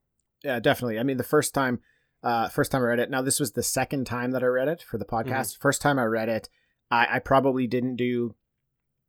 [0.43, 0.99] yeah, definitely.
[0.99, 1.79] I mean, the first time,
[2.23, 3.09] uh, first time I read it.
[3.09, 5.57] Now this was the second time that I read it for the podcast.
[5.59, 6.49] First time I read it,
[6.89, 8.35] I, I probably didn't do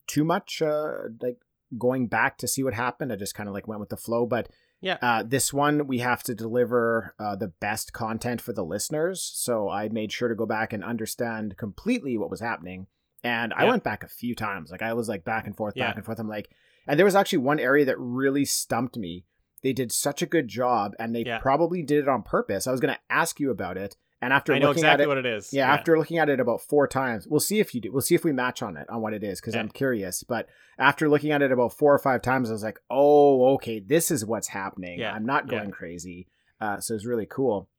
[0.07, 1.39] too much, uh, like
[1.79, 3.13] going back to see what happened.
[3.13, 4.27] I just kind of like went with the flow.
[4.27, 4.49] But
[4.81, 4.99] Yeah.
[5.01, 9.23] uh, this one we have to deliver uh, the best content for the listeners.
[9.35, 12.87] So I made sure to go back and understand completely what was happening.
[13.25, 14.71] And I went back a few times.
[14.71, 15.87] Like I was like back and forth, Yeah.
[15.89, 16.19] back and forth.
[16.21, 16.51] I'm like,
[16.87, 19.25] and there was actually one area that really stumped me.
[19.63, 21.39] They did such a good job, and they Yeah.
[21.39, 22.67] probably did it on purpose.
[22.67, 25.07] I was going to ask you about it, and after I know looking exactly at
[25.07, 25.55] it, what it is.
[25.55, 27.91] yeah, after looking at it about four times, we'll see if you do.
[27.91, 29.61] We'll see if we match on it on what it is because Yeah.
[29.61, 30.23] I'm curious.
[30.23, 33.81] But after looking at it about four or five times, I was like, oh, okay,
[33.81, 34.99] this is what's happening.
[35.01, 35.61] Yeah, I'm not yeah.
[35.61, 36.29] going crazy.
[36.61, 37.71] Uh, so it's really cool.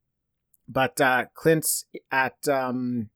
[0.67, 3.11] But uh, Clint's at um,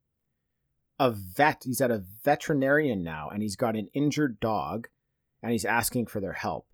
[0.99, 1.63] a vet.
[1.65, 4.87] He's at a veterinarian now, and he's got an injured dog,
[5.41, 6.67] and he's asking for their help.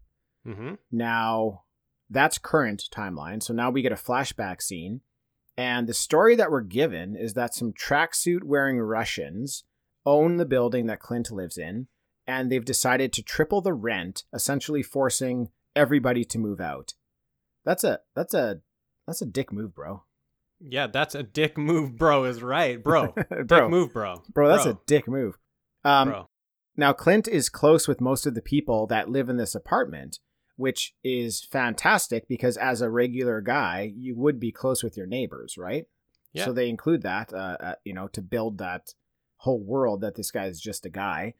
[0.45, 1.63] hmm Now,
[2.09, 3.41] that's current timeline.
[3.41, 5.01] So now we get a flashback scene.
[5.57, 9.63] And the story that we're given is that some tracksuit wearing Russians
[10.05, 11.88] own the building that Clint lives in.
[12.27, 16.95] And they've decided to triple the rent, essentially forcing everybody to move out.
[17.63, 18.61] That's a that's a
[19.07, 20.03] that's a dick move, bro.
[20.59, 22.23] Yeah, that's a dick move, bro.
[22.23, 23.13] Is right, bro.
[23.29, 24.23] bro, Dick move, bro.
[24.33, 25.37] bro, that's a dick move.
[25.83, 26.29] Um, bro.
[26.77, 30.19] Now, Clint is close with most of the people that live in this apartment,
[30.57, 35.57] which is fantastic because as a regular guy, you would be close with your neighbors,
[35.57, 35.85] right?
[36.33, 36.45] Yeah.
[36.45, 38.93] So they include that, uh, uh, you know, to build that
[39.37, 41.33] whole world that this guy is just a guy.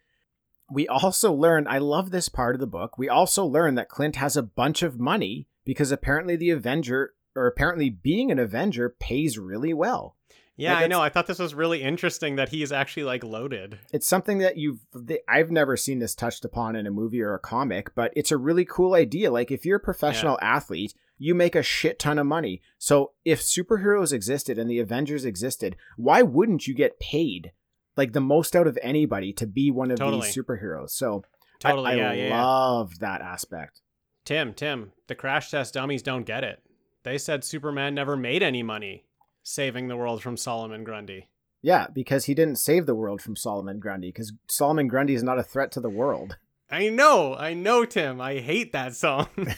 [0.72, 2.98] We also learn, I love this part of the book.
[2.98, 7.48] We also learn that Clint has a bunch of money because apparently the Avenger, or
[7.48, 10.16] apparently being an Avenger, pays really well.
[10.58, 11.02] Yeah, Like, I know.
[11.02, 13.78] I thought this was really interesting that he's actually like loaded.
[13.92, 14.80] it's something that you've
[15.28, 18.38] I've never seen this touched upon in a movie or a comic, but it's a
[18.38, 19.32] really cool idea.
[19.32, 22.62] Like if you're a professional athlete, you make a shit ton of money.
[22.78, 27.52] So if superheroes existed and the Avengers existed, why wouldn't you get paid
[27.98, 30.28] like the most out of anybody to be one of Totally.
[30.28, 30.92] these superheroes?
[30.92, 31.24] So
[31.60, 31.92] Totally.
[31.92, 32.44] I, yeah, yeah, yeah.
[32.46, 33.82] love that aspect.
[34.24, 36.62] Tim, Tim, the crash test dummies don't get it.
[37.06, 39.06] They said Superman never made any money
[39.44, 41.30] saving the world from Solomon Grundy.
[41.62, 45.40] Yeah, because he didn't save the world from Solomon Grundy because Solomon Grundy is not
[45.40, 46.38] a threat to the world.
[46.70, 48.20] I know, I know, Tim.
[48.20, 49.30] I hate that song.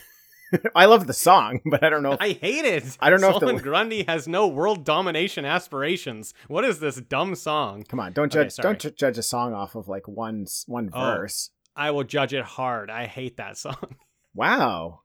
[0.76, 2.98] I love the song, but I don't know if I hate it.
[3.02, 6.34] I don't know if the- Solomon Grundy has no world domination aspirations.
[6.48, 7.84] What is this dumb song?
[7.84, 8.52] Come on, don't judge.
[8.54, 8.64] sorry.
[8.64, 11.00] don't ju- judge a song off of like one one Oh.
[11.16, 11.50] verse.
[11.76, 12.90] I will judge it hard.
[12.90, 13.76] I hate that song.
[14.34, 15.02] Wow,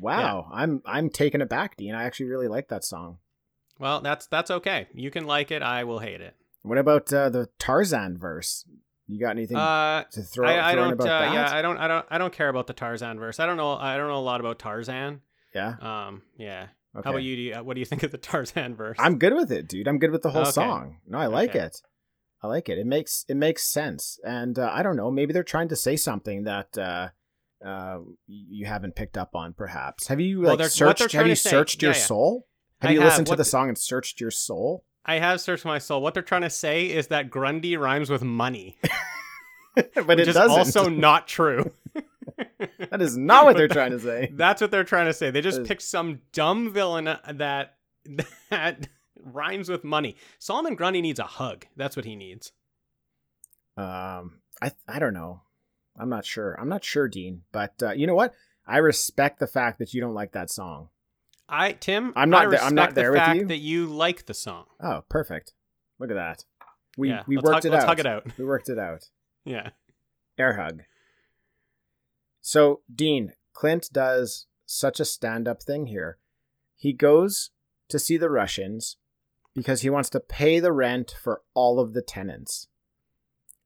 [0.00, 0.48] Wow.
[0.52, 1.94] I'm I'm taken aback, Dean.
[1.94, 3.18] I actually really like that song.
[3.78, 4.88] Well, that's that's okay.
[4.94, 5.62] You can like it.
[5.62, 6.34] I will hate it.
[6.62, 8.64] What about uh, the Tarzan verse?
[9.06, 10.92] You got anything Uh, to throw, I, I throw don't.
[10.94, 11.76] about Uh, yeah, I don't.
[11.76, 12.06] I don't.
[12.10, 13.38] I don't care about the Tarzan verse.
[13.40, 13.72] I don't know.
[13.76, 15.20] I don't know a lot about Tarzan.
[15.54, 15.74] Yeah?
[15.80, 16.22] Um.
[16.38, 16.68] Yeah.
[16.96, 17.02] Okay.
[17.04, 17.36] How about you?
[17.36, 17.54] Do you?
[17.56, 18.96] What do you think of the Tarzan verse?
[19.00, 19.86] I'm good with it, dude.
[19.88, 20.52] I'm good with the whole Okay.
[20.52, 21.00] song.
[21.06, 21.60] No, I like Okay.
[21.66, 21.82] it.
[22.42, 22.78] I like it.
[22.78, 24.18] It makes it makes sense.
[24.24, 25.10] And uh, I don't know.
[25.10, 26.78] Maybe they're trying to say something that
[27.64, 29.52] uh, uh, you haven't picked up on.
[29.54, 31.12] Perhaps have you Well, like searched?
[31.12, 32.04] Have you to say- searched your yeah, yeah.
[32.04, 32.46] soul?
[32.80, 33.08] Have I you have.
[33.10, 34.84] listened to What the the- song and searched your soul?
[35.06, 36.00] I have searched my soul.
[36.02, 38.78] What they're trying to say is that Grundy rhymes with money,
[39.74, 41.72] but it is also not true.
[42.90, 44.30] that is not what they're trying to say.
[44.32, 45.30] That's what they're trying to say.
[45.30, 47.76] They just Is- picked some dumb villain that
[48.50, 48.88] that
[49.22, 50.16] rhymes with money.
[50.38, 51.66] Solomon Grundy needs a hug.
[51.76, 52.52] That's what he needs.
[53.76, 55.42] Um, I I don't know.
[55.98, 56.58] I'm not sure.
[56.60, 57.42] I'm not sure, Dean.
[57.52, 58.34] But uh, you know what?
[58.66, 60.88] I respect the fact that you don't like that song.
[61.48, 63.46] I Tim, I'm not I there- I'm not there the with fact you.
[63.48, 64.64] that you like the song.
[64.82, 65.52] Oh, perfect.
[65.98, 66.44] Look at that.
[66.96, 67.88] We Yeah, we worked hug- it let's out.
[67.88, 68.26] hug it out.
[68.38, 69.08] We worked it out.
[69.46, 69.70] Yeah.
[70.38, 70.84] Air hug.
[72.40, 76.18] So, Dean, Clint does such a stand up thing here.
[76.76, 77.50] He goes
[77.88, 78.96] to see the Russians
[79.54, 82.68] because he wants to pay the rent for all of the tenants.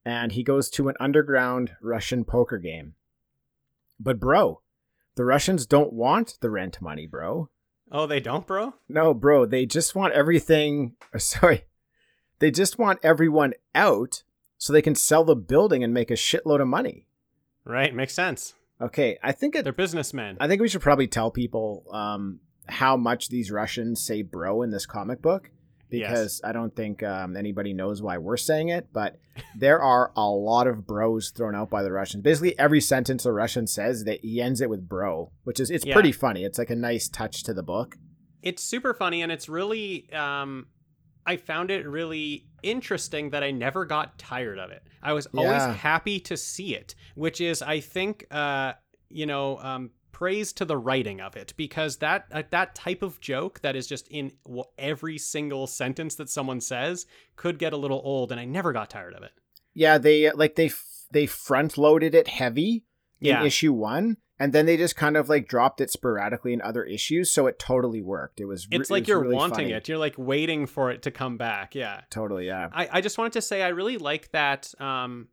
[0.09, 2.95] And he goes to an underground Russian poker game.
[3.99, 4.61] But, bro,
[5.15, 7.49] the Russians don't want the rent money, bro.
[7.91, 8.73] Oh, they don't, bro.
[8.87, 10.95] No, bro, they just want everything.
[11.17, 11.65] Sorry.
[12.39, 14.23] They just want everyone out
[14.57, 17.05] so they can sell the building and make a shitload of money.
[17.65, 18.55] Right, makes sense.
[18.81, 20.37] Okay, I think it They're businessmen.
[20.39, 24.71] I think we should probably tell people um, how much these Russians say bro in
[24.71, 25.51] this comic book.
[25.89, 29.19] Because I don't think um, anybody knows why we're saying it, but
[29.57, 32.23] there are a lot of bros thrown out by the Russians.
[32.23, 35.85] Basically, every sentence a Russian says, that he ends it with bro, which is it's
[35.85, 35.93] Yeah.
[35.93, 36.43] pretty funny.
[36.43, 37.97] It's like a nice touch to the book.
[38.41, 40.67] it's super funny and it's really um
[41.25, 44.81] I found it really interesting that I never got tired of it.
[45.03, 45.73] I was always Yeah.
[45.73, 48.73] happy to see it, which is I think uh
[49.09, 53.21] you know um praise to the writing of it because that uh, that type of
[53.21, 54.31] joke that is just in
[54.77, 57.05] every single sentence that someone says
[57.37, 59.31] could get a little old and I never got tired of it.
[59.73, 62.83] Yeah, they like they f- they front loaded it heavy
[63.21, 63.43] in Yeah.
[63.45, 67.31] issue one, and then they just kind of like dropped it sporadically in other issues,
[67.31, 68.41] so it totally worked.
[68.41, 69.71] It was re- It's it like was you're really wanting funny.
[69.71, 69.87] it.
[69.87, 71.75] You're like waiting for it to come back.
[71.75, 72.01] Yeah.
[72.09, 72.67] Totally, yeah.
[72.73, 75.29] I, I just wanted to say I really like that um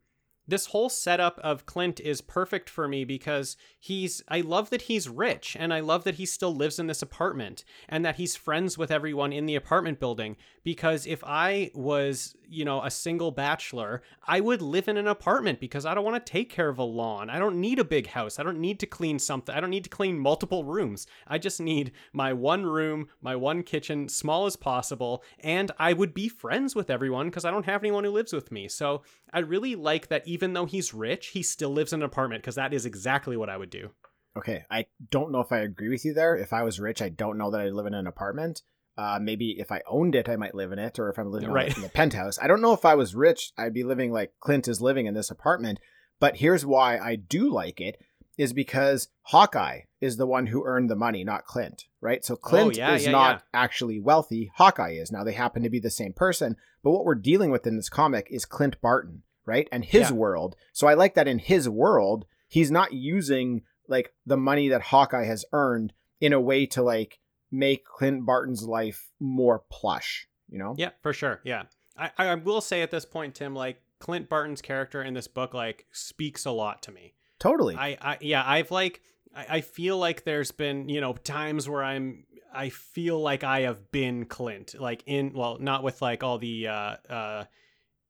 [0.47, 5.09] this whole setup of Clint is perfect for me because he's I love that he's
[5.09, 8.77] rich and I love that he still lives in this apartment and that he's friends
[8.77, 14.01] with everyone in the apartment building because if I was, you know, a single bachelor,
[14.25, 16.83] I would live in an apartment because I don't want to take care of a
[16.83, 17.29] lawn.
[17.29, 18.39] I don't need a big house.
[18.39, 19.55] I don't need to clean something.
[19.55, 21.07] I don't need to clean multiple rooms.
[21.27, 26.13] I just need my one room, my one kitchen, small as possible, and I would
[26.13, 28.67] be friends with everyone because I don't have anyone who lives with me.
[28.67, 32.41] So I really like that even though he's rich, he still lives in an apartment
[32.41, 33.91] because that is exactly what I would do.
[34.37, 36.35] Okay, I don't know if I agree with you there.
[36.35, 38.61] If I was rich, I don't know that I'd live in an apartment.
[38.97, 41.49] Uh, maybe if I owned it, I might live in it, or if I'm living
[41.49, 41.75] Right.
[41.75, 42.37] in the penthouse.
[42.39, 45.13] I don't know if I was rich, I'd be living like Clint is living in
[45.13, 45.79] this apartment.
[46.19, 47.99] But here's why I do like it:
[48.37, 52.23] is because Hawkeye is the one who earned the money, not Clint, right?
[52.25, 54.51] So Clint Oh, yeah, is yeah, not actually wealthy.
[54.55, 55.11] Hawkeye is.
[55.11, 57.89] Now they happen to be the same person, but what we're dealing with in this
[57.89, 59.67] comic is Clint Barton, right?
[59.71, 60.11] And his Yeah.
[60.11, 60.55] world.
[60.73, 65.25] So I like that in his world, he's not using like the money that Hawkeye
[65.25, 70.75] has earned in a way to like make Clint Barton's life more plush, you know?
[70.77, 71.39] Yeah, for sure.
[71.45, 71.63] Yeah.
[71.97, 75.53] I, I will say at this point, Tim, like Clint Barton's character in this book,
[75.53, 77.13] like speaks a lot to me.
[77.39, 77.75] Totally.
[77.75, 79.01] I, I yeah, I've like
[79.35, 83.61] I, I feel like there's been, you know, times where I'm I feel like I
[83.61, 84.75] have been Clint.
[84.79, 87.43] Like in well, not with like all the uh uh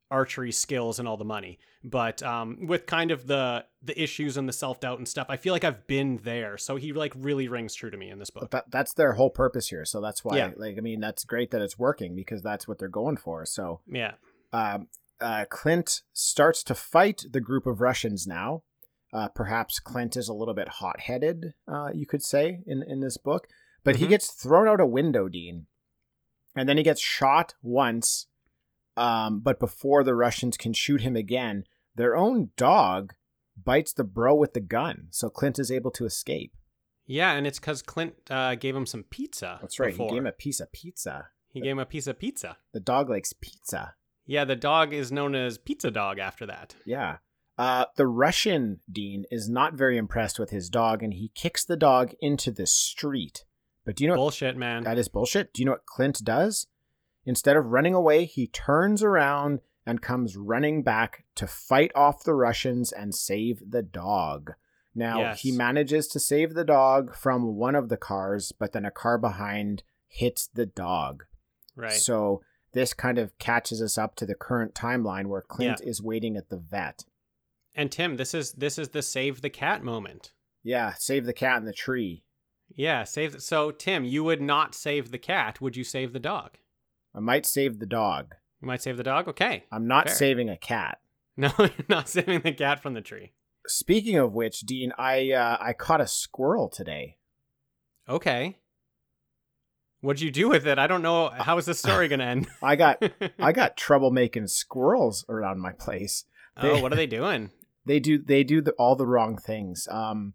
[0.10, 4.48] archery skills and all the money, but um with kind of the the issues and
[4.48, 5.28] the self-doubt and stuff.
[5.30, 6.58] I feel like I've been there.
[6.58, 8.52] So he like really rings true to me in this book.
[8.52, 9.86] that, that's their whole purpose here.
[9.86, 10.52] So that's why, Yeah.
[10.58, 13.46] like, I mean, that's great that it's working because that's what they're going for.
[13.46, 14.14] So, Yeah.
[14.52, 14.88] um,
[15.22, 18.64] uh, Clint starts to fight the group of Russians now.
[19.14, 23.00] Uh, perhaps Clint is a little bit hot headed, uh, you could say, in, in
[23.00, 23.48] this book.
[23.84, 24.10] But he Mhm.
[24.10, 25.68] gets thrown out a window, Dean.
[26.56, 28.28] And then he gets shot once.
[28.98, 31.64] Um, but before the Russians can shoot him again,
[31.96, 33.14] their own dog
[33.62, 35.08] bites the bro with the gun.
[35.12, 36.54] So Clint is able to escape.
[37.06, 39.60] Yeah, and it's because Clint uh, gave him some pizza.
[39.62, 39.92] That's right.
[39.92, 40.08] before.
[40.08, 41.28] He gave him a piece of pizza.
[41.50, 42.58] He gave him a piece of pizza.
[42.74, 43.94] The dog likes pizza.
[44.26, 46.76] Yeah, the dog is known as Pizza Dog after that.
[46.86, 47.18] Yeah.
[47.58, 51.78] Uh, the Russian Dean is not very impressed with his dog and he kicks the
[51.78, 53.46] dog into the street.
[53.86, 54.84] But do you know what Bullshit, man.
[54.84, 55.54] that is bullshit?
[55.54, 56.68] Do you know what Clint does?
[57.28, 62.34] Instead of running away, he turns around and comes running back to fight off the
[62.34, 64.54] Russians and save the dog.
[64.96, 65.42] Now, Yes.
[65.42, 69.18] he manages to save the dog from one of the cars, but then a car
[69.20, 71.26] behind hits the dog.
[71.76, 71.92] right.
[71.94, 76.36] So this kind of catches us up to the current timeline where Clint is waiting
[76.36, 77.06] at the vet.
[77.76, 80.34] and Tim, this is this is the save the cat moment.
[80.64, 82.24] Yeah, save the cat in the tree.
[82.76, 83.42] Yeah, save.
[83.44, 85.62] So Tim, you would not save the cat.
[85.62, 86.58] Would you save the dog?
[87.18, 88.36] I might save the dog.
[88.62, 89.28] You might save the dog.
[89.28, 89.64] Okay.
[89.72, 90.16] I'm not Fair.
[90.16, 91.00] saving a cat.
[91.40, 93.32] No, you're not saving the cat from the tree.
[93.68, 97.18] Speaking of which, Dean, I uh, I caught a squirrel today.
[98.10, 98.58] Okay.
[100.02, 100.80] What'd you do with it?
[100.80, 101.30] I don't know.
[101.30, 102.48] How is this story gonna end?
[102.64, 103.04] I got
[103.40, 106.26] I got trouble making squirrels around my place.
[106.58, 107.52] oh, what are they doing?
[107.86, 109.88] They do they do the, all the wrong things.
[109.92, 110.34] Um,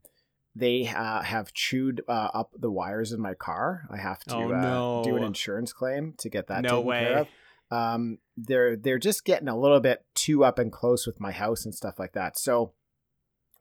[0.55, 3.83] they uh, have chewed uh, up the wires in my car.
[3.91, 6.85] I have to Oh, uh, do an insurance claim to get that no taken care
[6.85, 7.15] way.
[7.21, 7.29] of.
[7.77, 11.65] um, they're they're just getting a little bit too up and close with my house
[11.65, 12.38] and stuff like that.
[12.38, 12.73] So,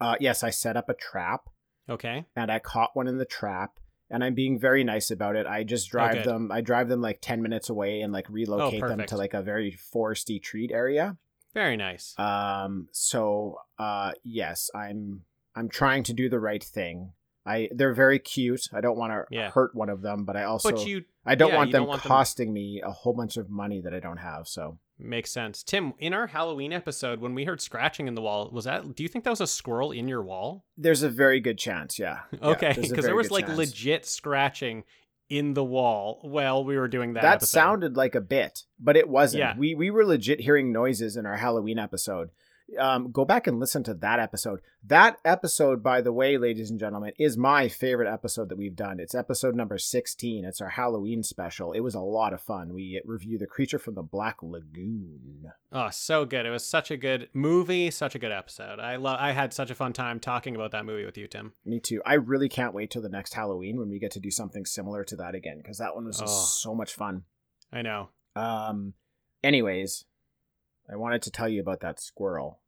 [0.01, 1.49] uh, yes, I set up a trap
[1.89, 2.25] Okay.
[2.36, 3.72] and I caught one in the trap.
[4.13, 5.47] And I'm being very nice about it.
[5.47, 6.26] I just drive good.
[6.26, 6.51] them.
[6.51, 9.72] I drive them like ten minutes away and like relocate them to like a very
[9.95, 11.15] foresty treat area.
[11.53, 12.13] Very nice.
[12.20, 12.89] Um.
[12.91, 15.22] So, uh, yes, I'm
[15.56, 17.14] I'm trying to do the right thing.
[17.45, 18.68] I they're very cute.
[18.72, 19.49] I don't want to Yeah.
[19.52, 21.89] hurt one of them, but I also but you I don't yeah, want them don't
[21.89, 24.47] want them- costing me a whole bunch of money that I don't have.
[24.47, 25.64] So makes sense.
[25.64, 28.93] Tim, in our Halloween episode, when we heard scratching in the wall, was that?
[28.95, 30.66] Do you think that was a squirrel in your wall?
[30.78, 31.97] there's a very good chance.
[31.97, 32.20] Yeah.
[32.32, 33.58] Yeah, Okay, because there was like chance.
[33.58, 34.84] legit scratching
[35.28, 37.24] in the wall while we were doing that.
[37.24, 37.47] That episode.
[37.60, 39.39] sounded like a bit, but it wasn't.
[39.39, 39.56] Yeah.
[39.58, 42.30] We we were legit hearing noises in our Halloween episode.
[42.80, 44.61] Um, go back and listen to that episode.
[44.86, 48.99] That episode, by the way, ladies and gentlemen, is my favorite episode that we've done.
[48.99, 50.45] It's episode number 16.
[50.45, 51.74] It's our Halloween special.
[51.74, 52.74] It was a lot of fun.
[52.74, 55.51] We review The Creature from the Black Lagoon.
[55.72, 56.45] Oh, so good!
[56.45, 58.80] It was such a good movie, such a good episode.
[58.80, 59.17] I love.
[59.19, 61.53] I had such a fun time talking about that movie with you, Tim.
[61.65, 62.01] Me too.
[62.05, 65.03] I really can't wait till the next Halloween when we get to do something similar
[65.05, 66.26] to that again because that one was Oh.
[66.26, 67.24] so much fun.
[67.72, 68.09] I know.
[68.36, 68.93] Um,
[69.43, 70.05] anyways,
[70.91, 72.59] I wanted to tell you about that squirrel.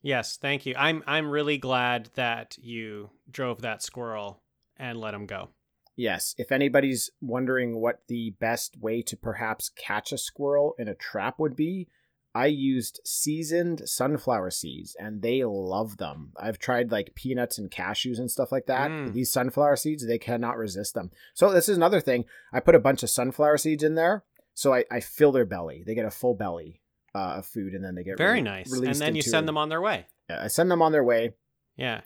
[0.00, 0.74] Yes, thank you.
[0.76, 4.42] I'm I'm really glad that you drove that squirrel
[4.76, 5.50] and let him go.
[5.96, 10.94] Yes, if anybody's wondering what the best way to perhaps catch a squirrel in a
[10.94, 11.88] trap would be,
[12.34, 16.32] I used seasoned sunflower seeds and they love them.
[16.38, 18.92] I've tried like peanuts and cashews and stuff like that.
[18.92, 19.12] Mm.
[19.12, 21.10] These sunflower seeds, they cannot resist them.
[21.34, 22.26] So, this is another thing.
[22.52, 24.22] I put a bunch of sunflower seeds in there.
[24.54, 25.82] So, I, I fill their belly.
[25.84, 26.80] They get a full belly
[27.14, 28.72] uh, of food and then they get Very re- nice.
[28.72, 30.06] And then you send them on their way.
[30.30, 31.32] I send them on their way.
[31.76, 32.02] Yeah.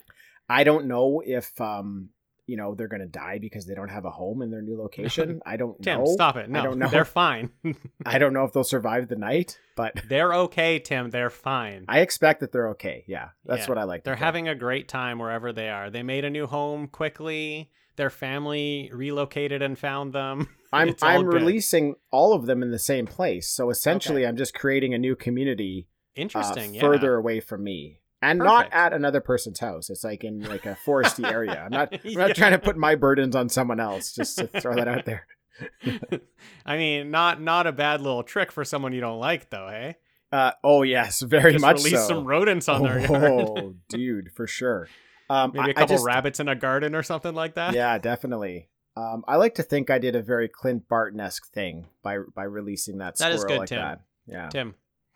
[0.49, 2.09] I don't know if um
[2.45, 5.41] you know they're gonna die because they don't have a home in their new location.
[5.45, 6.05] I don't Tim, know.
[6.07, 6.49] stop it.
[6.49, 6.89] No, I don't know.
[6.89, 7.51] they're fine.
[8.05, 11.09] I don't know if they'll survive the night, but they're okay, Tim.
[11.09, 11.85] They're fine.
[11.87, 13.05] I expect that they're okay.
[13.07, 13.69] Yeah, that's Yeah.
[13.69, 14.03] what I like.
[14.03, 15.89] They're having a great time wherever they are.
[15.89, 17.71] They made a new home quickly.
[17.95, 20.49] Their family relocated and found them.
[20.73, 21.33] I'm I'm good.
[21.33, 25.15] releasing all of them in the same place, so essentially I'm just creating a new
[25.15, 26.73] community uh, Interesting.
[26.75, 26.81] yeah.
[26.81, 27.99] further away from me.
[28.21, 29.89] And not at another person's house.
[29.89, 31.61] It's like in like a foresty area.
[31.65, 31.93] I'm not.
[32.05, 32.33] I'm not Yeah.
[32.33, 34.13] trying to put my burdens on someone else.
[34.13, 35.27] Just to throw that out there.
[36.65, 39.95] I mean, not not a bad little trick for someone you don't like, though, hey?
[40.31, 42.07] Uh, oh yes, very Just much release so.
[42.07, 43.23] some rodents on their yard.
[43.31, 44.87] Oh, dude, for sure.
[45.29, 47.73] Um, Maybe a couple just, rabbits in a garden or something like that.
[47.75, 48.69] Yeah, definitely.
[48.95, 52.43] Um, I like to think I did a very Clint Barton esque thing by by
[52.43, 53.79] releasing that That squirrel good, like Tim.
[53.79, 54.01] that.
[54.27, 54.75] Yeah, Tim,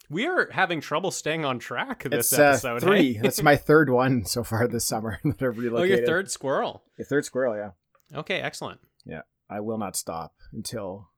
[0.09, 2.82] we are having trouble staying on track this it's uh, episode.
[2.82, 3.13] three.
[3.13, 3.19] hey?
[3.21, 6.84] That's my third one so far this summer that I've oh, your third squirrel.
[6.97, 7.55] Your third squirrel.
[7.55, 7.71] Yeah,
[8.19, 8.80] Okay, excellent.
[9.05, 11.09] Yeah, I will not stop until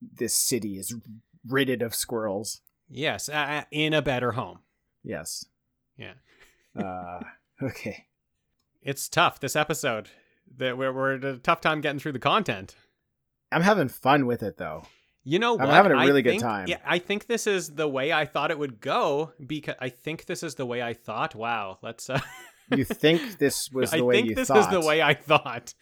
[0.00, 0.94] this city is
[1.46, 2.60] ridded of squirrels.
[2.88, 4.58] Yes, uh, in a better home.
[5.04, 5.46] Yes.
[5.96, 6.14] Yeah.
[6.76, 7.20] Uh,
[7.62, 8.06] okay.
[8.82, 10.10] It's tough this episode.
[10.58, 12.74] That we're we're at a tough time getting through the content.
[13.50, 14.84] I'm having fun with it though.
[15.24, 15.74] You know I'm what?
[15.74, 16.66] having a really good think- time.
[16.68, 20.26] Yeah, I think this is the way I thought it would go because I think
[20.26, 21.34] this is the way I thought.
[21.34, 22.08] Wow, let's.
[22.10, 22.20] Uh,
[22.74, 25.74] You think this was the I way think you this is the way I thought.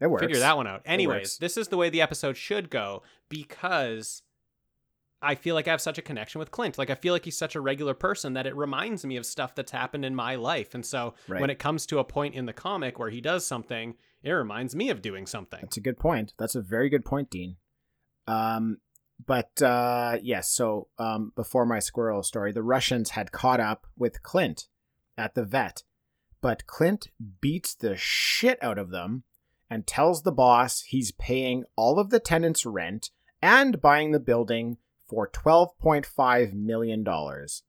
[0.00, 0.22] It works.
[0.22, 0.80] Figure that one out.
[0.86, 4.22] Anyways, this is the way the episode should go because
[5.24, 6.78] I feel like I have such a connection with Clint.
[6.78, 9.54] Like I feel like he's such a regular person that it reminds me of stuff
[9.54, 10.74] that's happened in my life.
[10.74, 11.40] And so Right.
[11.40, 14.76] when it comes to a point in the comic where he does something, it reminds
[14.76, 15.60] me of doing something.
[15.62, 16.34] That's a good point.
[16.38, 17.56] That's a very good point, Dean.
[18.26, 18.78] Um,
[19.24, 24.22] but uh, yes, so um, before my squirrel story, the Russians had caught up with
[24.22, 24.68] Clint
[25.16, 25.82] at the vet,
[26.40, 27.08] but Clint
[27.40, 29.24] beats the shit out of them
[29.70, 33.10] and tells the boss he's paying all of the tenants' rent
[33.40, 34.78] and buying the building
[35.14, 37.62] for twelve point five million dollars.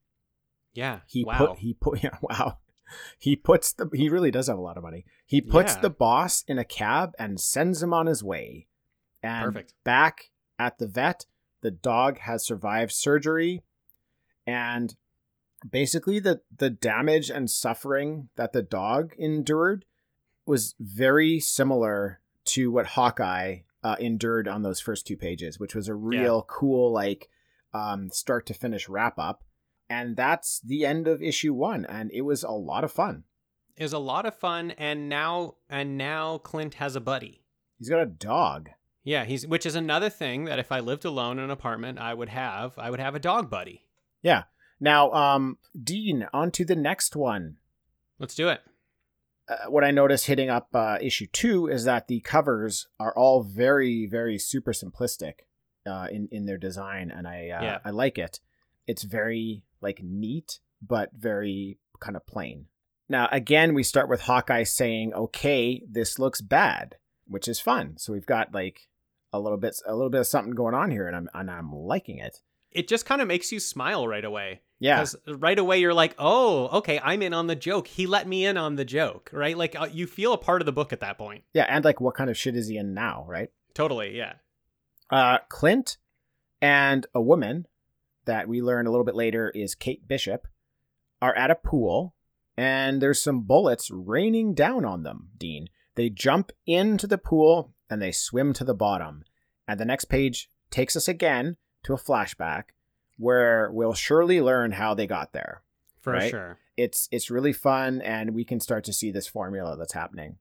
[0.74, 1.00] Yeah.
[1.08, 1.38] He wow.
[1.38, 2.58] put he put yeah, wow.
[3.18, 5.06] He puts the he really does have a lot of money.
[5.26, 5.82] He puts Yeah.
[5.82, 8.68] the boss in a cab and sends him on his way.
[9.24, 9.74] And Perfect.
[9.84, 11.26] back at the vet,
[11.62, 13.64] the dog has survived surgery
[14.46, 14.96] and
[15.68, 19.86] basically the the damage and suffering that the dog endured
[20.46, 25.88] was very similar to what Hawkeye uh, endured on those first two pages, which was
[25.88, 27.30] a real cool like
[27.76, 29.44] um, start to finish wrap up.
[29.90, 33.24] And that's the end of issue one, and it was a lot of fun.
[33.78, 37.44] It was a lot of fun and now and now Clint has a buddy.
[37.78, 38.70] He's got a dog.
[39.04, 42.14] Yeah, he's which is another thing that if I lived alone in an apartment, I
[42.14, 42.74] would have.
[42.78, 43.84] I would have a dog buddy.
[44.24, 44.44] Yeah.
[44.80, 45.58] Now, um,
[45.90, 47.58] Dean, on to the next one.
[48.18, 48.62] Let's do it.
[49.48, 53.44] uh, what I noticed hitting up uh, issue two is that the covers are all
[53.44, 55.46] very, very super simplistic
[55.86, 57.80] uh, in in their design, and I uh, Yeah.
[57.86, 58.40] I like it.
[58.88, 62.68] It's very like neat, but very kind of plain.
[63.08, 67.98] Now, again, we start with Hawkeye saying, "Okay, this looks bad," which is fun.
[67.98, 68.90] So we've got like
[69.34, 71.72] a little bit a little bit of something going on here, and I'm and I'm
[71.74, 72.42] liking it.
[72.72, 74.62] It just kind of makes you smile right away.
[74.80, 77.88] Yeah, Because right away you're like, oh, okay, I'm in on the joke.
[77.88, 79.58] He let me in on the joke, right?
[79.58, 81.46] Like uh, you feel a part of the book at that point.
[81.54, 83.50] yeah, and like, what kind of shit is he in now, right?
[83.74, 84.34] Totally, yeah.
[85.10, 85.98] Uh, Clint
[86.62, 87.68] and a woman
[88.26, 90.48] that we learn a little bit later is Kate Bishop
[91.22, 92.16] are at a pool
[92.58, 95.68] and there's some bullets raining down on them, Dean.
[95.96, 99.24] They jump into the pool and they swim to the bottom.
[99.68, 102.64] And the next page takes us again to a flashback
[103.18, 105.62] where we'll surely learn how they got there.
[106.02, 106.30] For Right?
[106.30, 106.60] sure.
[106.78, 110.38] It's it's really fun and we can start to see this formula that's happening.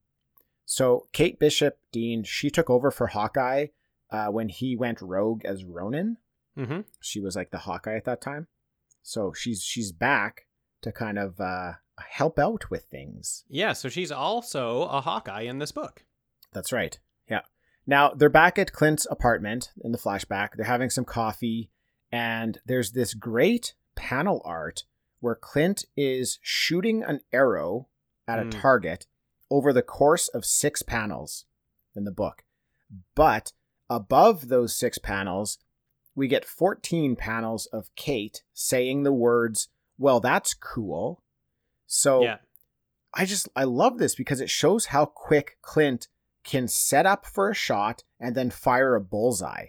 [0.66, 3.66] So Kate Bishop Dean, she took over for Hawkeye
[4.14, 6.16] uh, when he went rogue as Ronin.
[6.56, 8.46] hmm She was like the Hawkeye at that time.
[9.02, 10.46] So she's she's back
[10.82, 13.44] to kind of uh, help out with things.
[13.48, 16.04] Yeah, so she's also a Hawkeye in this book.
[16.52, 16.98] That's right.
[17.28, 17.40] Yeah.
[17.86, 20.50] Now they're back at Clint's apartment in the flashback.
[20.56, 21.70] They're having some coffee,
[22.12, 24.84] and there's this great panel art
[25.20, 27.88] where Clint is shooting an arrow
[28.28, 28.60] at a Mm.
[28.62, 29.06] target
[29.50, 31.44] over the course of six panels
[31.94, 32.42] in the book.
[33.14, 33.52] But
[33.90, 35.58] above those six panels,
[36.14, 39.68] we get 14 panels of Kate saying the words,
[39.98, 41.22] Well, that's cool.
[41.86, 42.38] So Yeah.
[43.14, 46.08] I just I love this because it shows how quick Clint
[46.42, 49.68] can set up for a shot and then fire a bullseye.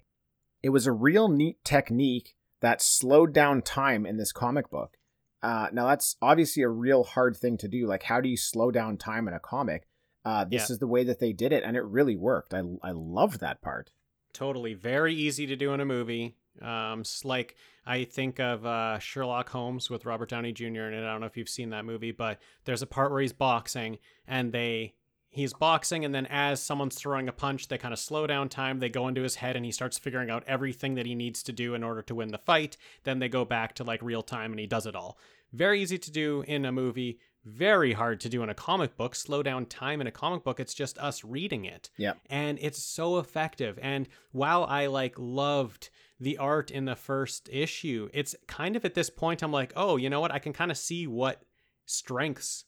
[0.64, 4.98] It was a real neat technique that slowed down time in this comic book.
[5.44, 7.86] Uh, now that's obviously a real hard thing to do.
[7.86, 9.88] Like, how do you slow down time in a comic?
[10.24, 10.74] Uh, this Yeah.
[10.74, 12.52] is the way that they did it, and it really worked.
[12.56, 13.92] I I loved that part.
[14.36, 14.74] Totally.
[14.74, 16.36] Very easy to do in a movie.
[16.62, 17.56] Um, like
[17.86, 20.66] I think of uh, Sherlock Holmes with Robert Downey Jr.
[20.66, 21.06] and.
[21.06, 23.98] I don't know if you've seen that movie, but there's a part where he's boxing
[24.28, 24.94] and they
[25.30, 28.80] he's boxing and then as someone's throwing a punch, they kind of slow down time.
[28.80, 31.54] They go into his head and he starts figuring out everything that he needs to
[31.54, 32.76] do in order to win the fight.
[33.04, 35.18] Then they go back to like real time and he does it all.
[35.54, 37.20] Very easy to do in a movie.
[37.46, 39.14] Very hard to do in a comic book.
[39.16, 40.60] Slow down time in a comic book.
[40.60, 42.14] It's just us reading it Yeah.
[42.30, 45.90] and it's so effective and while i like loved
[46.20, 49.98] the art in the first issue it's kind of at this point i'm like oh
[49.98, 51.44] you know what i can kind of see what
[51.86, 52.66] strengths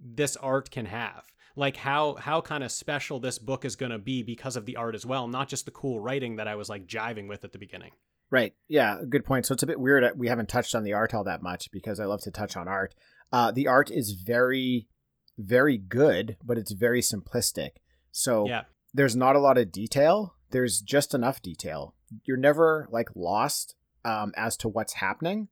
[0.00, 1.24] this art can have
[1.56, 4.76] like how how kind of special this book is going to be because of the
[4.76, 7.52] art as well not just the cool writing that i was like jiving with at
[7.52, 7.92] the beginning
[8.30, 8.52] Right.
[8.68, 9.46] Yeah, good point.
[9.46, 11.70] So it's a bit weird uh, we haven't touched on the art all that much
[11.72, 12.94] because I love to touch on art.
[13.32, 14.88] Uh, the art is very,
[15.36, 17.70] very good, but it's very simplistic.
[18.10, 18.62] So yeah
[18.94, 20.34] there's not a lot of detail.
[20.50, 21.94] There's just enough detail.
[22.24, 23.74] You're never like lost
[24.04, 25.48] um, as to what's happening,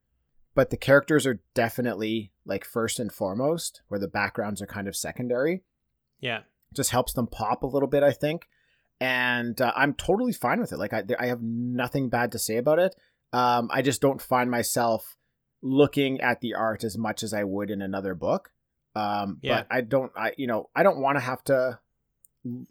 [0.54, 4.96] but the characters are definitely like first and foremost, where the backgrounds are kind of
[4.96, 5.62] secondary.
[6.20, 6.40] yeah
[6.74, 8.48] Just helps them pop a little bit, I think.
[9.00, 10.78] And uh, I'm totally fine with it.
[10.78, 12.94] Like I, I have nothing bad to say about it.
[13.32, 15.15] Um, I just don't find myself
[15.62, 18.50] looking at the art as much as I would in another book.
[18.94, 19.58] Um, Yeah.
[19.58, 21.80] but I don't, I you know, I don't want to have to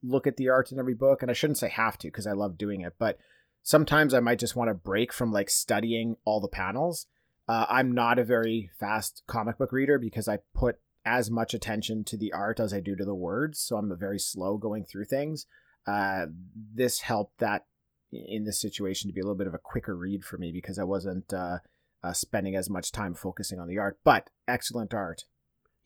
[0.01, 2.31] look at the art in every book, and I shouldn't say have to because I
[2.31, 2.93] love doing it.
[2.97, 3.17] But
[3.63, 7.07] sometimes I might just want to break from like studying all the panels.
[7.47, 12.03] Uh, I'm not a very fast comic book reader because I put as much attention
[12.05, 15.05] to the art as I do to the words, so I'm very slow going through
[15.05, 15.45] things.
[15.85, 16.25] Uh,
[16.73, 17.65] this helped that
[18.11, 20.79] in this situation to be a little bit of a quicker read for me because
[20.79, 21.59] I wasn't uh,
[22.05, 23.97] uh, spending as much time focusing on the art.
[24.03, 25.25] But excellent art.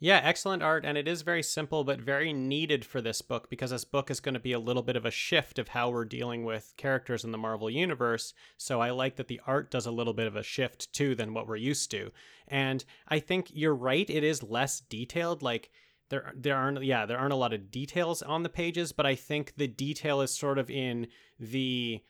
[0.01, 3.71] Yeah, excellent art, and it is very simple but very needed for this book because
[3.71, 6.05] this book is going to be a little bit of a shift of how we're
[6.05, 8.33] dealing with characters in the Marvel Universe.
[8.55, 11.33] So I like that the art does a little bit of a shift too than
[11.33, 12.11] what we're used to.
[12.47, 15.41] And I think you're right, it is less detailed.
[15.41, 15.69] Like
[16.09, 19.15] there there aren't yeah, there aren't a lot of details on the pages, but I
[19.15, 21.07] think the detail is sort of in
[21.37, 22.01] the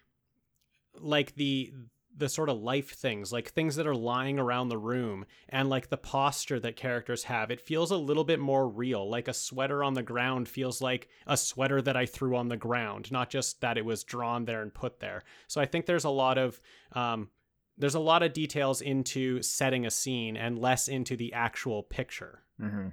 [0.94, 1.74] like the
[2.16, 5.90] the sort of life things, like things that are lying around the room and like
[5.90, 7.52] the posture that characters have.
[7.52, 9.10] It feels a little bit more real.
[9.10, 12.58] Like a sweater on the ground feels like a sweater that I threw on the
[12.58, 15.24] ground, not just that it was drawn there and put there.
[15.48, 16.60] So I think there's a lot of
[16.94, 17.30] um
[17.78, 22.44] there's a lot of details into setting a scene and less into the actual picture.
[22.62, 22.90] Mm-hmm.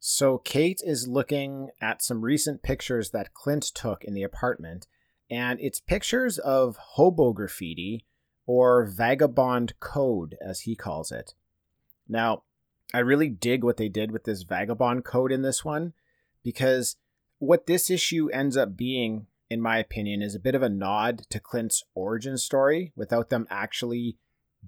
[0.00, 4.86] So Kate is looking at some recent pictures that Clint took in the apartment,
[5.30, 8.04] and it's pictures of hobo graffiti
[8.46, 11.34] or vagabond code, as he calls it.
[12.08, 12.44] Now,
[12.94, 15.92] I really dig what they did with this vagabond code in this one
[16.42, 16.96] because
[17.38, 21.24] what this issue ends up being, in my opinion, is a bit of a nod
[21.28, 24.16] to Clint's origin story without them actually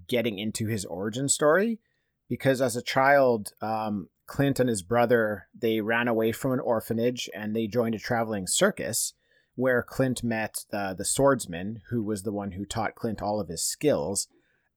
[0.07, 1.81] getting into his origin story.
[2.29, 7.29] Because as a child, um, Clint and his brother they ran away from an orphanage
[7.35, 9.15] and they joined a traveling circus
[9.61, 13.49] where Clint met uh, the swordsman who was the one who taught Clint all of
[13.49, 14.29] his skills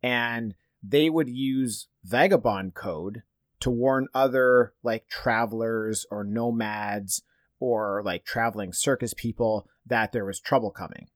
[0.01, 3.23] and they would use vagabond code
[3.61, 7.23] to warn other like travelers or nomads
[7.59, 11.07] or like traveling circus people that there was trouble coming.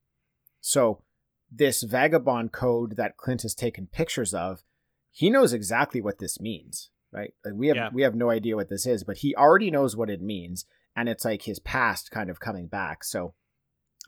[0.60, 1.02] So
[1.50, 4.62] this vagabond code that Clint has taken pictures of,
[5.10, 7.32] he knows exactly what this means right?
[7.44, 7.90] Like we have Yeah.
[7.92, 10.64] we have no idea what this is, but he already knows what it means,
[10.94, 13.04] and it's like his past kind of coming back.
[13.04, 13.34] So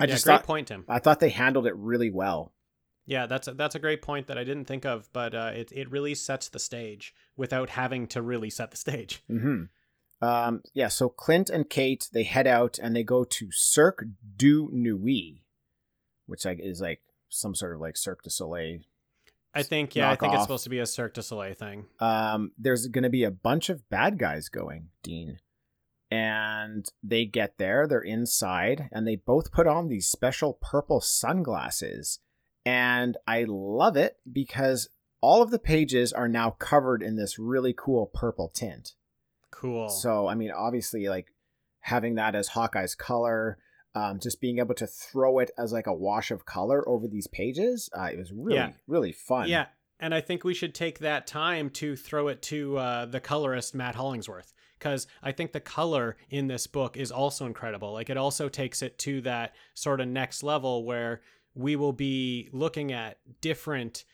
[0.00, 0.84] I yeah, just great thought point, Tim.
[0.88, 2.52] I thought they handled it really well.
[3.06, 5.70] Yeah, that's a, that's a great point that I didn't think of, but uh, it
[5.72, 9.22] it really sets the stage without having to really set the stage.
[9.28, 9.64] hmm
[10.22, 14.04] Um, yeah, so Clint and Kate they head out and they go to Cirque
[14.36, 15.42] du Nuit,
[16.26, 18.80] which is like some sort of like Cirque du Soleil.
[19.52, 20.34] I think yeah, I think Knockoff.
[20.34, 21.86] it's supposed to be a Cirque du Soleil thing.
[21.98, 25.38] Um, there's going to be a bunch of bad guys going, Dean,
[26.10, 27.86] and they get there.
[27.86, 32.18] They're inside, and they both put on these special purple sunglasses,
[32.66, 34.88] and I love it because
[35.20, 38.94] all of the pages are now covered in this really cool purple tint.
[39.50, 39.88] Cool.
[39.88, 41.32] So, I mean, obviously, like
[41.80, 43.58] having that as Hawkeye's color,
[43.94, 47.26] um, just being able to throw it as like a wash of color over these
[47.26, 48.72] pages, uh, it was really, Yeah.
[48.86, 49.48] really fun.
[49.48, 49.66] Yeah,
[49.98, 53.74] and I think we should take that time to throw it to uh, the colorist
[53.74, 57.92] Matt Hollingsworth because I think the color in this book is also incredible.
[57.92, 61.20] Like it also takes it to that sort of next level where
[61.54, 64.04] we will be looking at different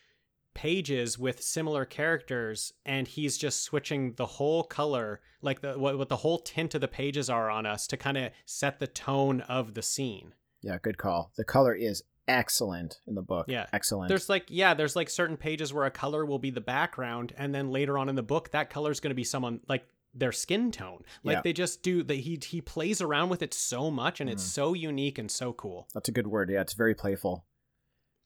[0.54, 6.08] pages with similar characters and he's just switching the whole color like the what, what
[6.08, 9.42] the whole tint of the pages are on us to kind of set the tone
[9.42, 11.30] of the scene Yeah, good call.
[11.36, 13.46] The color is excellent in the book.
[13.48, 13.66] Yeah.
[13.72, 14.08] excellent.
[14.08, 17.54] There's like yeah, there's like certain pages where a color will be the background, and
[17.54, 19.86] then later on in the book, that color is going to be someone like
[20.18, 21.02] their skin tone.
[21.22, 21.42] Like Yeah.
[21.42, 22.14] they just do that.
[22.14, 24.52] He he plays around with it so much, and it's Mm.
[24.52, 25.88] so unique and so cool.
[25.94, 26.50] That's a good word.
[26.50, 27.44] Yeah, it's very playful.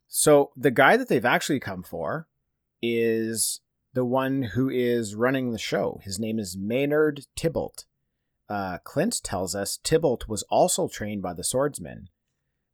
[0.09, 2.29] So the guy that they've actually come for
[2.83, 3.61] is
[3.93, 6.01] the one who is running the show.
[6.03, 7.85] His name is Maynard Tybalt.
[8.49, 12.09] Uh, Clint tells us Tybalt was also trained by the swordsman.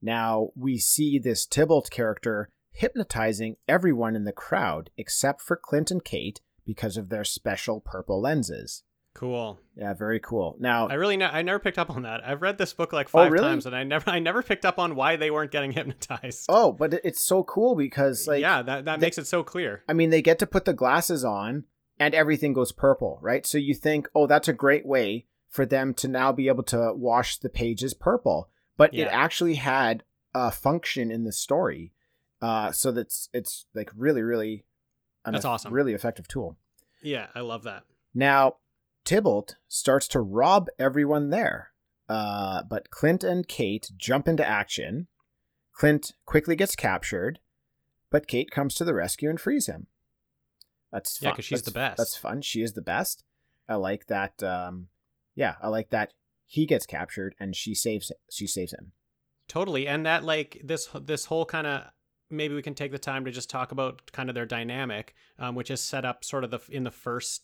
[0.00, 6.04] Now we see this Tybalt character hypnotizing everyone in the crowd except for Clint and
[6.04, 8.82] Kate because of their special purple lenses.
[9.16, 9.58] Cool.
[9.74, 10.56] Yeah, very cool.
[10.60, 12.20] Now I really ne- I never picked up on that.
[12.26, 13.44] I've read this book like Oh, five really?
[13.48, 16.44] times, and I never I never picked up on why they weren't getting hypnotized.
[16.50, 19.82] Oh, but it's so cool because like yeah, that that they- makes it so clear.
[19.88, 21.64] I mean, they get to put the glasses on
[21.98, 23.46] and everything goes purple, right?
[23.46, 26.92] So you think, oh, that's a great way for them to now be able to
[26.94, 28.50] wash the pages purple.
[28.76, 30.02] But it actually had
[30.34, 31.94] a function in the story.
[32.42, 34.66] Uh, so that's it's like really, really
[35.24, 35.72] an That's awesome.
[35.72, 36.58] Really effective tool.
[37.02, 37.84] Yeah, I love that.
[38.14, 38.56] Now,
[39.06, 41.70] Tybalt starts to rob everyone there.
[42.08, 45.06] Uh, but Clint and Kate jump into action.
[45.72, 47.38] Clint quickly gets captured,
[48.10, 49.86] but Kate comes to the rescue and frees him.
[50.92, 51.36] That's Yeah, fun.
[51.36, 51.96] 'cause she's the best.
[51.98, 52.42] That's fun.
[52.42, 53.24] She is the best.
[53.68, 54.42] I like that.
[54.42, 54.88] Um,
[55.34, 56.12] yeah, I like that
[56.44, 58.92] he gets captured and she saves she saves him.
[59.48, 59.86] Totally.
[59.88, 61.84] And that like this this whole kind of
[62.30, 65.54] maybe we can take the time to just talk about kind of their dynamic, um,
[65.56, 67.42] which is set up sort of the in the first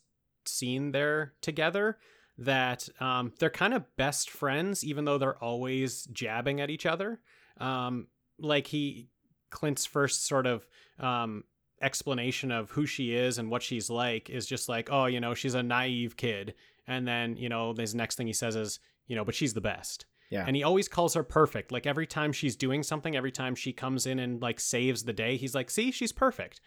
[0.49, 1.99] scene there together.
[2.39, 7.21] That um, they're kind of best friends, even though they're always jabbing at each other.
[7.59, 9.11] Um, like he
[9.51, 10.67] Clint's first sort of
[10.99, 11.45] um,
[11.81, 15.35] explanation of who she is and what she's like is just like, oh, you know,
[15.35, 16.55] she's a naive kid,
[16.87, 19.61] and then you know, his next thing he says is, you know, but she's the
[19.61, 20.07] best.
[20.31, 20.45] Yeah.
[20.47, 21.71] And he always calls her perfect.
[21.71, 25.13] Like every time she's doing something, every time she comes in and like saves the
[25.13, 26.63] day, he's like, see, she's perfect.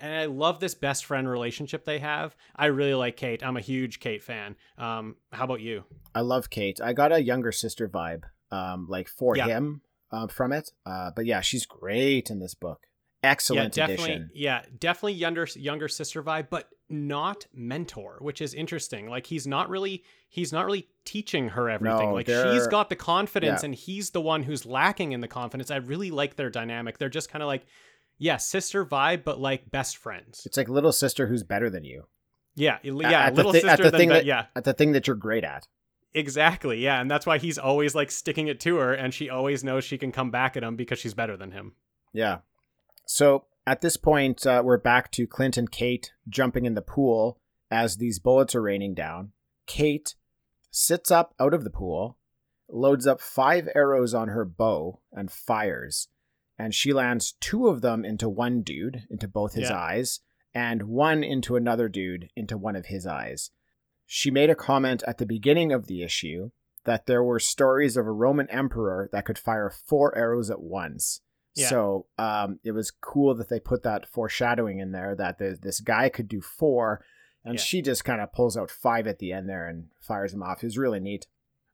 [0.00, 2.36] And I love this best friend relationship they have.
[2.54, 3.42] I really like Kate.
[3.44, 4.56] I'm a huge Kate fan.
[4.78, 5.84] Um, how about you?
[6.14, 6.80] I love Kate.
[6.80, 9.46] I got a younger sister vibe, um, like for Yeah.
[9.46, 10.70] him, uh, from it.
[10.84, 12.86] Uh, but yeah, she's great in this book.
[13.22, 14.12] Excellent yeah, definitely.
[14.12, 14.30] edition.
[14.34, 19.08] Yeah, definitely younger younger sister vibe, but not mentor, which is interesting.
[19.08, 22.10] Like he's not really he's not really teaching her everything.
[22.10, 23.66] No, like she's got the confidence, yeah.
[23.66, 25.70] and he's the one who's lacking in the confidence.
[25.70, 26.98] I really like their dynamic.
[26.98, 27.66] They're just kind of like,
[28.18, 30.42] yeah, sister vibe, but like best friends.
[30.46, 32.04] It's like little sister who's better than you
[32.54, 35.16] Yeah, yeah, at little thi- sister than be- that- yeah, at the thing that you're
[35.16, 35.66] great at.
[36.14, 36.78] exactly.
[36.82, 39.84] Yeah, and that's why he's always like sticking it to her, and she always knows
[39.84, 41.72] she can come back at him because she's better than him.
[42.12, 42.38] Yeah.
[43.06, 47.38] So at this point, uh, we're back to Clint and Kate jumping in the pool
[47.70, 49.32] as these bullets are raining down.
[49.66, 50.14] Kate
[50.70, 52.16] sits up out of the pool,
[52.68, 56.08] loads up five arrows on her bow, and fires.
[56.58, 59.78] And she lands two of them into one dude, into both his Yeah.
[59.78, 60.20] eyes,
[60.54, 63.50] and one into another dude, into one of his eyes.
[64.06, 66.50] She made a comment at the beginning of the issue
[66.84, 71.20] that there were stories of a Roman emperor that could fire four arrows at once.
[71.54, 71.68] Yeah.
[71.68, 75.80] So um, it was cool that they put that foreshadowing in there that the, this
[75.80, 77.04] guy could do four,
[77.44, 77.60] and Yeah.
[77.60, 80.62] she just kind of pulls out five at the end there and fires them off.
[80.62, 81.26] It was really neat.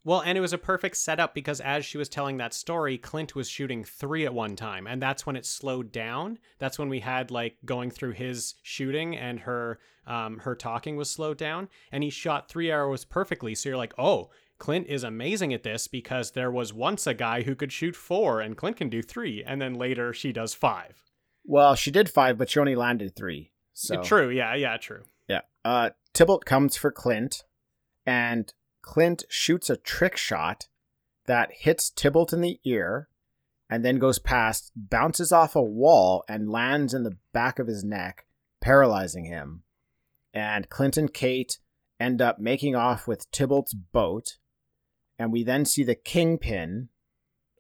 [0.05, 3.37] Well, and it was a perfect setup because as she was telling that story, Clint
[3.37, 6.39] was shooting three at one time, and that's when it slowed down.
[6.59, 11.11] That's when we had like going through his shooting and her um her talking was
[11.11, 13.55] slowed down, and he shot three arrows perfectly.
[13.55, 17.43] So you're like, oh, Clint is amazing at this because there was once a guy
[17.43, 21.03] who could shoot four and Clint can do three, and then later she does five.
[21.45, 23.53] Well, she did five, but she only landed three.
[23.73, 25.03] So True, yeah, yeah, true.
[25.29, 25.41] Yeah.
[25.65, 27.45] Uh, Tybalt comes for Clint,
[28.05, 28.53] and
[28.83, 30.67] Clint shoots a trick shot
[31.27, 33.09] that hits Tybalt in the ear,
[33.71, 37.83] and then goes past, bounces off a wall, and lands in the back of his
[37.83, 38.27] neck,
[38.61, 39.63] paralyzing him.
[40.35, 41.59] And Clint and Kate
[41.99, 44.37] end up making off with Tybalt's boat,
[45.19, 46.89] and we then see the Kingpin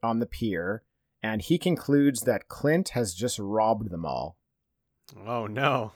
[0.02, 0.82] on the pier,
[1.22, 4.36] and he concludes that Clint has just robbed them all.
[5.26, 5.92] Oh no.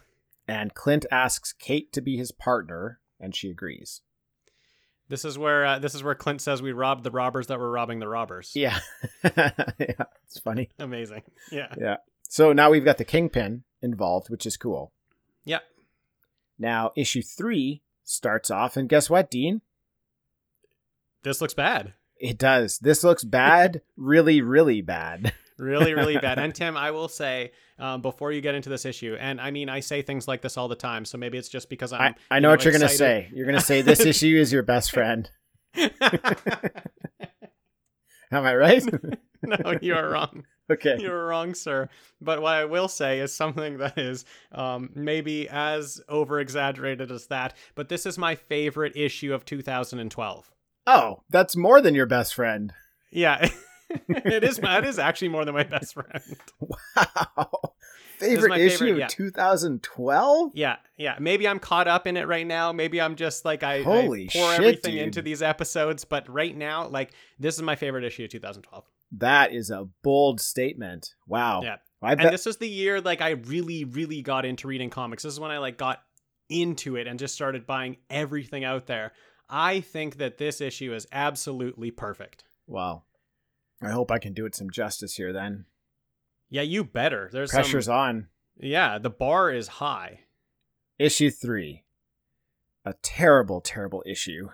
[0.46, 4.02] And Clint asks Kate to be his partner, and she agrees.
[5.08, 7.70] This is where uh, this is where Clint says we robbed the robbers that were
[7.70, 8.52] robbing the robbers.
[8.54, 8.78] Yeah.
[9.22, 10.70] yeah, it's funny.
[10.78, 11.22] Amazing.
[11.50, 11.72] Yeah.
[11.78, 11.96] Yeah.
[12.28, 14.92] So now we've got the Kingpin involved, which is cool.
[15.44, 15.60] Yeah.
[16.58, 19.60] Now, issue three starts off, and guess what, Dean?
[21.22, 21.94] This looks bad.
[22.18, 22.78] It does.
[22.78, 25.32] This looks bad, really, really bad.
[25.58, 29.16] Really really bad and tim i will say um, before you get into this issue
[29.20, 31.68] and i mean i say things like this all the time so maybe it's just
[31.68, 33.28] because i'm I, I know, you what you're going to say.
[33.32, 35.30] You're going to say this issue is your best friend.
[38.32, 38.82] Am I right?
[39.42, 40.96] no you are wrong okay.
[40.98, 41.88] you're wrong sir
[42.20, 47.26] but what i will say is something that is um, maybe as over exaggerated as
[47.28, 50.50] that but this is my favorite issue of 2012
[50.88, 52.72] Oh, that's more than your best friend.
[53.10, 53.48] yeah
[53.90, 56.22] it is it is actually more than my best friend
[56.60, 57.50] Wow.
[58.18, 59.06] Favorite issue favorite, of yeah.
[59.08, 60.52] 2012?
[60.54, 61.16] Yeah, yeah.
[61.20, 62.72] Maybe I'm caught up in it right now.
[62.72, 65.02] Maybe I'm just like I, I pour shit, everything dude.
[65.02, 66.04] into these episodes.
[66.06, 68.84] But right now, like this is my favorite issue of 2012.
[69.18, 71.14] That is a bold statement.
[71.26, 71.62] Wow.
[71.62, 71.76] Yeah.
[72.02, 75.22] I And this is the year like I really, really got into reading comics.
[75.22, 76.02] This is when I like got
[76.48, 79.12] into it and just started buying everything out there.
[79.48, 82.44] I think that this issue is absolutely perfect.
[82.66, 83.02] wow.
[83.82, 85.66] I hope I can do it some justice here then.
[86.48, 87.28] Yeah, you better.
[87.32, 88.28] There's Pressure's some, on.
[88.58, 90.20] Yeah, the bar is high.
[90.98, 91.84] Issue three.
[92.84, 94.48] A terrible, terrible issue.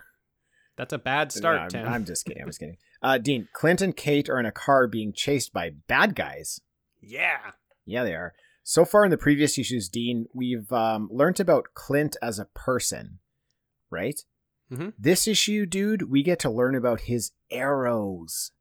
[0.77, 1.89] That's a bad start, No, I'm, Tim.
[1.89, 2.43] I'm just kidding.
[2.43, 2.79] I'm just kidding.
[3.03, 6.61] Uh, Dean, Clint and Kate are in a car being chased by bad guys.
[7.01, 7.53] yeah.
[7.85, 8.33] Yeah, they are.
[8.63, 13.19] So far in the previous issues, Dean, we've um, learned about Clint as a person,
[13.91, 14.21] right?
[14.71, 14.93] Mhm.
[14.97, 18.53] This issue, dude, we get to learn about his arrows.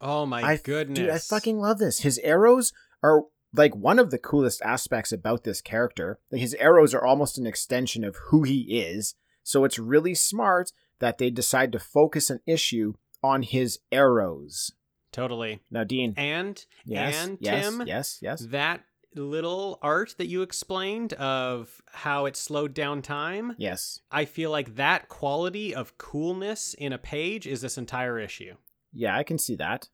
[0.00, 0.98] Oh my I, goodness.
[0.98, 2.00] Dude, I fucking love this.
[2.00, 2.72] His arrows
[3.02, 3.22] are
[3.54, 6.18] like one of the coolest aspects about this character.
[6.30, 9.14] Like, His arrows are almost an extension of who he is.
[9.42, 10.70] So it's really smart
[11.00, 14.72] that they decide to focus an issue on his arrows.
[15.10, 15.60] totally.
[15.70, 16.12] Now, Dean.
[16.16, 17.16] And Yes.
[17.16, 17.64] and yes.
[17.64, 18.18] Tim, Yes.
[18.20, 18.46] Yes.
[18.50, 18.84] that
[19.14, 24.00] little art that you explained of how it slowed down time, Yes.
[24.12, 28.54] I feel like that quality of coolness in a page is this entire issue.
[28.98, 29.88] Yeah, I can see that.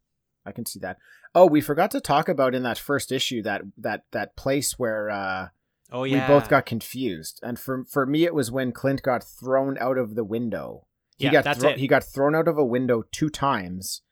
[0.47, 0.97] I can see that.
[1.35, 5.11] Oh, we forgot to talk about in that first issue that that that place where
[5.11, 5.49] uh,
[5.93, 6.27] Oh yeah.
[6.29, 7.41] we both got confused.
[7.43, 10.87] And for for me, it was when Clint got thrown out of the window.
[11.17, 11.79] He Yeah, got that's thro- it.
[11.79, 14.03] he got thrown out of a window two times,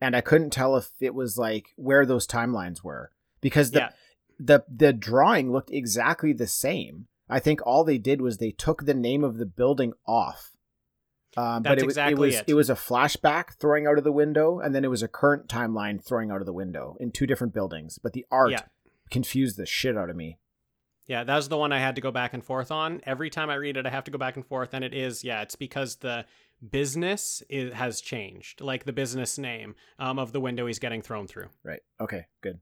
[0.00, 3.90] and I couldn't tell if it was like where those timelines were because the Yeah.
[4.38, 7.06] the the drawing looked exactly the same.
[7.28, 10.52] I think all they did was they took the name of the building off.
[11.36, 12.44] Um, but it was exactly it was it.
[12.48, 15.46] it was a flashback throwing out of the window, and then it was a current
[15.48, 17.98] timeline throwing out of the window in two different buildings.
[17.98, 18.62] But the art Yeah.
[19.10, 20.38] confused the shit out of me.
[21.06, 23.00] Yeah, that was the one I had to go back and forth on.
[23.04, 25.24] Every time I read it, I have to go back and forth, and it is
[25.24, 26.26] yeah, it's because the
[26.70, 31.26] business is, has changed, like the business name um, of the window he's getting thrown
[31.26, 31.48] through.
[31.62, 31.80] Right.
[32.00, 32.26] Okay.
[32.42, 32.60] Good.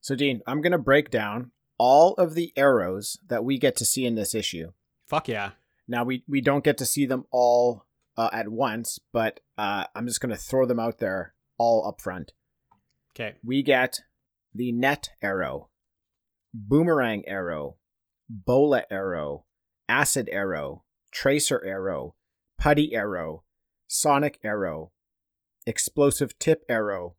[0.00, 4.06] So, Dean, I'm gonna break down all of the arrows that we get to see
[4.06, 4.72] in this issue.
[5.06, 5.52] Fuck yeah.
[5.88, 7.84] Now we we don't get to see them all
[8.16, 12.32] uh, at once, but uh, I'm just gonna throw them out there all up front.
[13.14, 13.36] Okay.
[13.44, 14.00] We get
[14.54, 15.70] the net arrow,
[16.52, 17.76] boomerang arrow,
[18.28, 19.44] bola arrow,
[19.88, 22.14] acid arrow, tracer arrow,
[22.58, 23.44] putty arrow,
[23.86, 24.92] sonic arrow,
[25.66, 27.16] explosive tip arrow,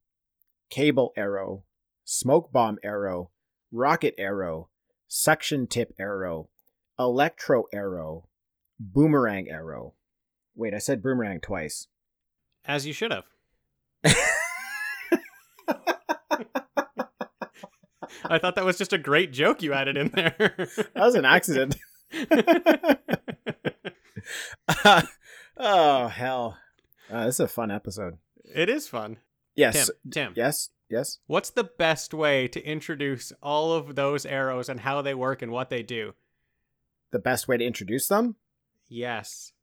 [0.70, 1.64] cable arrow,
[2.04, 3.32] smoke bomb arrow,
[3.72, 4.70] rocket arrow,
[5.08, 6.50] suction tip arrow,
[7.00, 8.28] electro arrow,
[8.80, 9.94] boomerang arrow.
[10.56, 11.88] Wait, I said boomerang twice.
[12.66, 13.26] As you should have.
[18.28, 20.56] I thought that was just a great joke you added in there.
[20.76, 21.76] That was an accident.
[25.58, 26.58] oh hell!
[27.12, 28.18] Uh, this is a fun episode.
[28.44, 29.18] it is fun.
[29.56, 31.20] Yes, Tim, Tim, yes, yes.
[31.28, 35.52] what's the best way to introduce all of those arrows and how they work and
[35.52, 36.14] what they do?
[37.12, 38.36] The best way to introduce them.
[38.88, 39.54] Yes.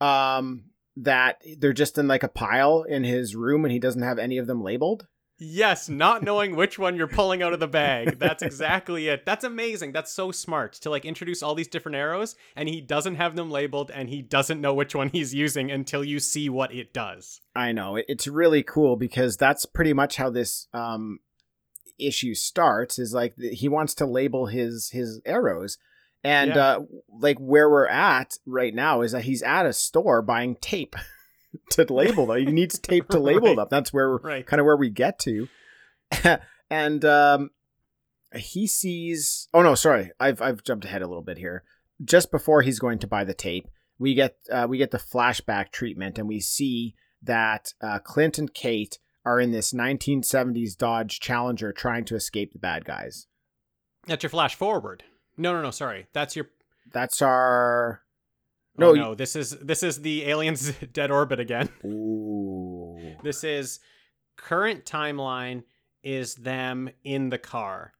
[0.00, 0.64] Um,
[0.96, 4.38] that they're just in like a pile in his room and he doesn't have any
[4.38, 5.06] of them labeled?
[5.38, 8.18] Yes, not knowing which one you're pulling out of the bag.
[8.18, 9.26] That's exactly it.
[9.26, 9.92] That's amazing.
[9.92, 13.50] That's so smart to like introduce all these different arrows and he doesn't have them
[13.50, 17.40] labeled and he doesn't know which one he's using until you see what it does.
[17.54, 17.96] I know.
[18.08, 21.20] It's really cool because that's pretty much how this um
[21.98, 25.78] issue starts is like he wants to label his his arrows.
[26.26, 26.66] And Yeah.
[26.66, 26.80] uh
[27.20, 30.96] like where we're at right now is that he's at a store buying tape
[31.70, 32.38] to label them.
[32.38, 33.56] He needs tape to label Right.
[33.56, 33.68] them.
[33.70, 34.46] That's where Right.
[34.46, 35.48] kind of where we get to.
[36.70, 37.50] and um
[38.34, 40.10] he sees oh no, sorry.
[40.20, 41.62] I've I've jumped ahead a little bit here.
[42.04, 43.68] Just before he's going to buy the tape,
[43.98, 48.52] we get uh, we get the flashback treatment and we see that uh, Clint and
[48.52, 53.26] Kate are in this 1970s Dodge Challenger trying to escape the bad guys.
[54.06, 55.02] That's your flash forward.
[55.36, 56.06] No, no, no, sorry.
[56.12, 56.48] That's your
[56.92, 58.02] That's our
[58.78, 61.68] oh, No, No, no, this is this is the aliens dead orbit again.
[61.84, 62.98] Ooh.
[63.22, 63.80] This is
[64.36, 65.64] current timeline
[66.02, 67.92] is them in the car.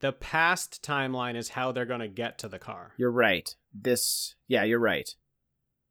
[0.00, 2.92] The past timeline is how they're going to get to the car.
[2.96, 3.54] You're right.
[3.74, 5.14] This yeah, you're right.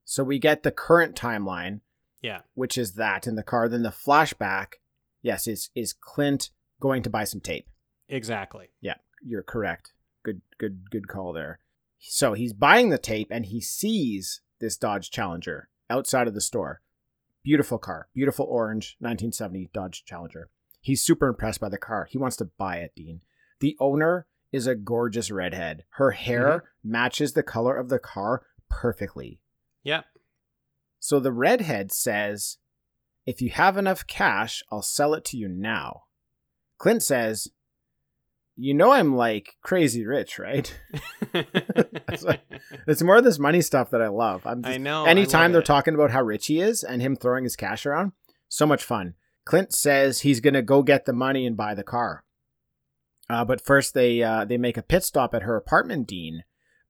[0.05, 1.81] So we get the current timeline,
[2.21, 2.41] Yeah.
[2.53, 3.67] which is that in the car.
[3.67, 4.75] Then the flashback,
[5.21, 7.67] yes, is is Clint going to buy some tape.
[8.07, 8.69] Exactly.
[8.79, 9.91] Yeah, you're correct.
[10.23, 11.59] Good good good call there.
[11.99, 16.81] So he's buying the tape and he sees this Dodge Challenger outside of the store.
[17.43, 18.07] Beautiful car.
[18.13, 20.49] Beautiful orange 1970 Dodge Challenger.
[20.81, 22.07] He's super impressed by the car.
[22.09, 23.21] He wants to buy it, Dean.
[23.59, 25.83] The owner is a gorgeous redhead.
[25.91, 26.91] Her hair mm-hmm.
[26.91, 29.39] matches the color of the car perfectly.
[29.83, 30.05] Yep.
[30.99, 32.57] So the redhead says,
[33.25, 36.03] If you have enough cash, I'll sell it to you now.
[36.77, 37.49] Clint says,
[38.59, 40.77] You know I'm like crazy rich, right?
[42.23, 42.41] like-
[42.87, 44.45] It's more of this money stuff that I love.
[44.45, 45.05] I'm just, I know.
[45.05, 45.65] I anytime love they're it.
[45.65, 48.13] talking about how rich he is and him throwing his cash around,
[48.49, 49.13] so much fun.
[49.45, 52.23] Clint says he's gonna go get the money and buy the car.
[53.29, 56.43] Uh, but first, they uh, they make a pit stop at her apartment, Dean,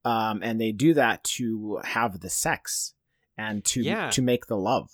[0.05, 2.93] um, and they do that to have the sex
[3.37, 4.09] and to Yeah.
[4.11, 4.91] to make the love.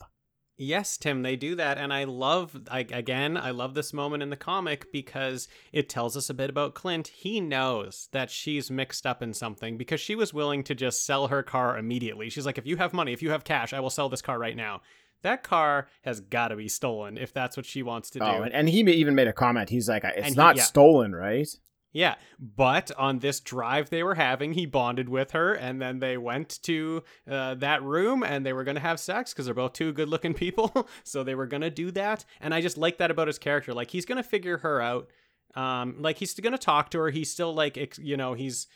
[0.55, 2.61] Yes, Tim, they do that, and I love.
[2.69, 6.49] I, again, I love this moment in the comic because it tells us a bit
[6.49, 7.07] about Clint.
[7.07, 11.27] He knows that she's mixed up in something because she was willing to just sell
[11.27, 12.29] her car immediately.
[12.29, 14.37] She's like, "If you have money, if you have cash, I will sell this car
[14.37, 14.81] right now."
[15.23, 18.37] That car has got to be stolen if that's what she wants to oh, do.
[18.39, 19.69] Oh, and, and he even made a comment.
[19.69, 20.63] He's like, "It's And he- not yeah.
[20.63, 21.47] stolen, right?"
[21.93, 26.17] Yeah, but on this drive they were having, he bonded with her, and then they
[26.17, 29.73] went to uh, that room and they were going to have sex because they're both
[29.73, 30.87] two good looking people.
[31.03, 32.25] so they were going to do that.
[32.41, 33.73] And I just like that about his character.
[33.75, 35.09] Like, he's going to figure her out.
[35.55, 37.09] Um, like, he's going to talk to her.
[37.11, 38.67] He's still, like, ex- you know, he's.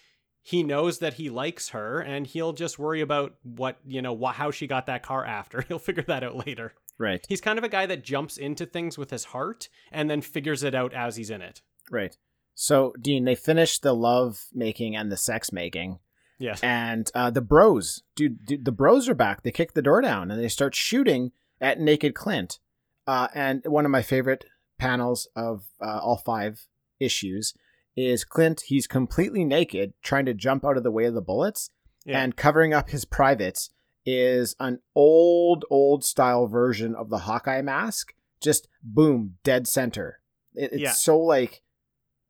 [0.43, 4.33] He knows that he likes her, and he'll just worry about what you know, wh-
[4.33, 5.59] how she got that car after.
[5.67, 6.71] He'll figure that out later.
[6.97, 10.21] Right, He's kind of a guy that jumps into things with his heart and then
[10.21, 11.61] figures it out as he's in it.
[11.91, 12.15] right.
[12.59, 15.99] So, Dean, they finished the love making and the sex making,
[16.39, 16.59] Yes.
[16.63, 19.43] and uh, the bros, dude, dude, the bros are back.
[19.43, 22.57] They kick the door down and they start shooting at naked Clint.
[23.05, 24.45] Uh, and one of my favorite
[24.79, 26.65] panels of uh, all five
[26.99, 27.53] issues
[27.95, 28.61] is Clint.
[28.65, 31.69] He's completely naked, trying to jump out of the way of the bullets,
[32.05, 32.21] Yeah.
[32.23, 33.69] and covering up his privates
[34.03, 38.15] is an old, old style version of the Hawkeye mask.
[38.41, 40.21] Just boom, dead center.
[40.55, 40.91] It, it's Yeah.
[40.93, 41.61] so like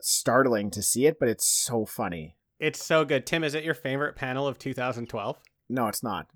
[0.07, 2.35] startling to see it, but it's so funny.
[2.59, 3.25] It's so good.
[3.25, 5.37] Tim, is it your favorite panel of 2012?
[5.69, 6.27] No, it's not.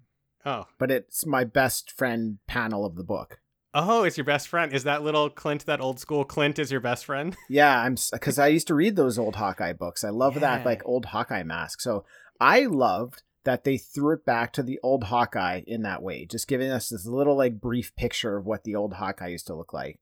[0.46, 0.66] Oh.
[0.78, 3.40] But it's my best friend panel of the book.
[3.74, 4.74] Oh, it's your best friend.
[4.74, 7.36] Is that little Clint, that old school Clint, is your best friend?
[7.50, 10.04] Yeah, I'm because I used to read those old Hawkeye books.
[10.04, 11.80] I love that like old Hawkeye mask.
[11.80, 12.06] So
[12.40, 16.48] I loved that they threw it back to the old Hawkeye in that way, just
[16.48, 19.74] giving us this little like brief picture of what the old Hawkeye used to look
[19.74, 20.00] like.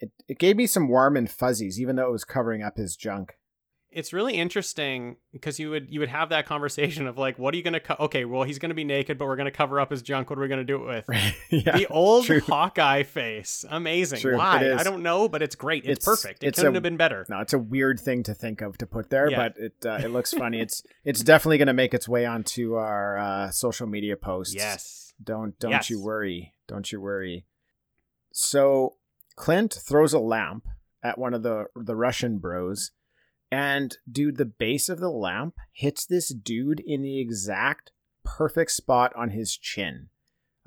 [0.00, 2.96] It it gave me some warm and fuzzies, even though it was covering up his
[2.96, 3.38] junk.
[3.88, 7.56] It's really interesting because you would you would have that conversation of like, what are
[7.56, 7.80] you gonna?
[7.80, 10.28] Co- okay, well he's gonna be naked, but we're gonna cover up his junk.
[10.28, 11.34] What are we gonna do it with?
[11.50, 12.40] yeah, the old true.
[12.40, 14.18] Hawkeye face, amazing.
[14.18, 14.74] True, Why?
[14.74, 15.84] I don't know, but it's great.
[15.86, 16.44] It's, It's- perfect.
[16.44, 17.24] It it's couldn't a- have been better.
[17.30, 19.36] no, it's a weird thing to think of to put there, Yeah.
[19.48, 20.60] but it uh, it looks funny.
[20.60, 24.54] It's it's definitely going to make its way onto our uh, social media posts.
[24.54, 25.14] Yes.
[25.22, 25.88] Don't don't Yes.
[25.88, 26.52] you worry.
[26.68, 27.46] Don't you worry.
[28.32, 28.96] So
[29.36, 30.66] Clint throws a lamp
[31.02, 32.90] at one of the the Russian bros,
[33.50, 37.92] and dude, the base of the lamp hits this dude in the exact
[38.24, 40.08] perfect spot on his chin.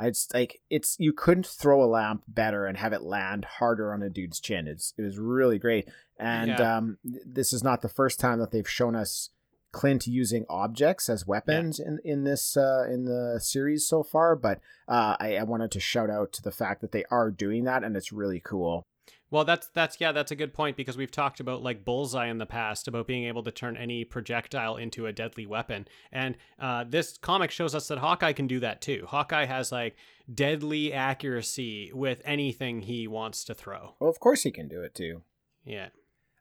[0.02, 4.02] It's like it's you couldn't throw a lamp better and have it land harder on
[4.02, 4.66] a dude's chin.
[4.68, 5.90] It's it was really great.
[6.18, 6.78] And Yeah.
[6.78, 9.30] um, this is not the first time that they've shown us
[9.72, 14.60] Clint using objects as weapons in in this uh, in the series so far, but
[14.88, 17.84] uh, I, I wanted to shout out to the fact that they are doing that,
[17.84, 18.84] and it's really cool.
[19.32, 22.40] Well, that's that's yeah, that's a good point because we've talked about like bullseye in
[22.40, 26.84] the past about being able to turn any projectile into a deadly weapon, and uh,
[26.88, 29.06] this comic shows us that Hawkeye can do that too.
[29.08, 29.96] Hawkeye has like
[30.34, 33.94] deadly accuracy with anything he wants to throw.
[34.00, 35.22] Well, of course he can do it too.
[35.64, 35.90] Yeah,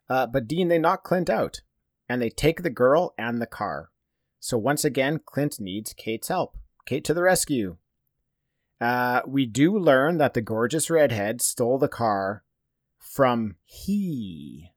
[0.09, 1.61] Uh, but Dean, they knock Clint out,
[2.09, 3.91] and they take the girl and the car.
[4.41, 6.57] So once again, Clint needs Kate's help.
[6.87, 7.77] Kate to the rescue.
[8.81, 12.45] Uh, we do learn that the gorgeous redhead stole the car
[12.99, 14.73] from he,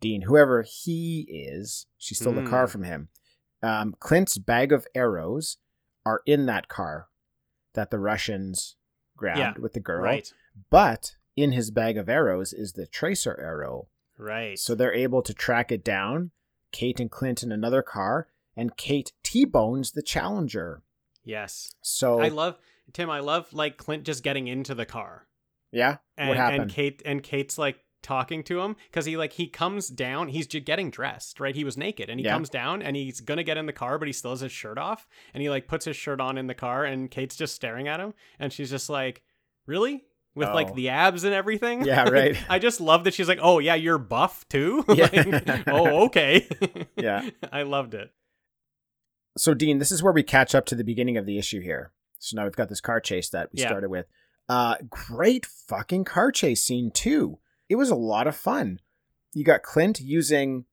[0.00, 1.86] Dean, whoever he is.
[1.96, 2.70] She stole the car Mm.
[2.70, 3.08] from him.
[3.62, 5.58] Um, Clint's bag of arrows
[6.04, 7.08] are in that car
[7.74, 8.76] that the Russians
[9.16, 10.02] grabbed Yeah, with the girl.
[10.02, 10.30] right,
[10.70, 13.88] But in his bag of arrows is the tracer arrow.
[14.18, 14.58] right.
[14.58, 16.32] So they're able to track it down.
[16.74, 20.82] Kate and Clint in another car, and Kate T-bones the Challenger.
[21.24, 22.58] yes, So I love
[22.92, 23.08] Tim.
[23.08, 25.26] I love like Clint just getting into the car.
[25.72, 26.62] yeah, and, what happened?
[26.62, 30.46] and Kate and Kate's like talking to him because he like he comes down he's
[30.46, 32.34] just getting dressed right he was naked and he Yeah.
[32.34, 34.76] comes down and he's gonna get in the car but he still has his shirt
[34.76, 37.88] off and he like puts his shirt on in the car and Kate's just staring
[37.88, 39.22] at him and she's just like
[39.64, 40.04] really
[40.34, 40.54] with Oh.
[40.54, 42.36] like the abs and everything Yeah, right.
[42.48, 45.08] I just love that she's like oh yeah you're buff too Yeah.
[45.46, 46.48] Like, oh okay
[46.96, 47.28] Yeah.
[47.52, 48.10] I loved it
[49.36, 51.90] so Dean, this is where we catch up to the beginning of the issue here.
[52.20, 53.66] So now we've got this car chase that we Yeah.
[53.66, 54.06] started with.
[54.48, 57.38] Uh, great fucking car chase scene too.
[57.68, 58.78] It was a lot of fun.
[59.32, 60.66] You got Clint using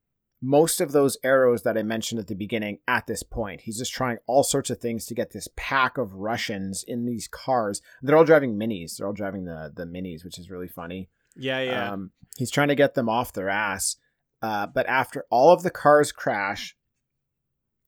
[0.44, 3.60] most of those arrows that I mentioned at the beginning at this point.
[3.62, 7.28] He's just trying all sorts of things to get this pack of Russians in these
[7.28, 7.80] cars.
[8.02, 8.96] They're all driving minis.
[8.96, 11.08] They're all driving the the minis, which is really funny.
[11.36, 13.96] yeah yeah Um, he's trying to get them off their ass.
[14.42, 16.76] Uh, but after all of the cars crash,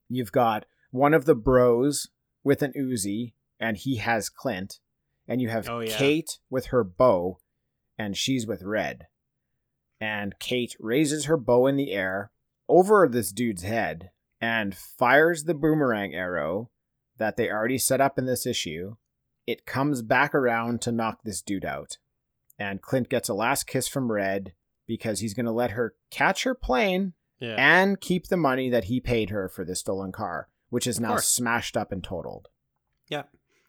[0.09, 2.09] you've got one of the bros
[2.44, 4.78] with an Uzi, and he has Clint.
[5.26, 5.96] And you have Oh, yeah.
[5.96, 7.38] Kate with her bow,
[7.98, 9.07] and she's with Red.
[10.00, 12.30] And Kate raises her bow in the air
[12.68, 14.10] over this dude's head
[14.40, 16.70] and fires the boomerang arrow
[17.18, 18.96] that they already set up in this issue.
[19.46, 21.98] It comes back around to knock this dude out
[22.58, 24.52] and Clint gets a last kiss from Red
[24.86, 28.84] because he's going to let her catch her plane yeah and keep the money that
[28.84, 31.26] he paid her for the stolen car, which is Of now course.
[31.28, 32.48] smashed up and totaled.
[33.08, 33.24] yeah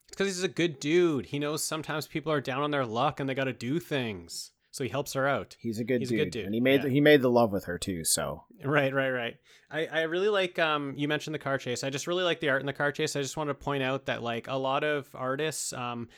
[0.07, 3.19] it's because he's a good dude he knows sometimes people are down on their luck
[3.19, 6.11] and they got to do things so he helps her out He's a good, He's
[6.11, 6.25] a dude.
[6.25, 6.89] good dude, and he made yeah.
[6.89, 8.03] he made the love with her too.
[8.03, 9.35] So Right, right, right.
[9.71, 11.83] I, I really like um you mentioned the car chase.
[11.83, 13.15] I just really like the art in the car chase.
[13.15, 16.09] I just want to point out that like a lot of artists um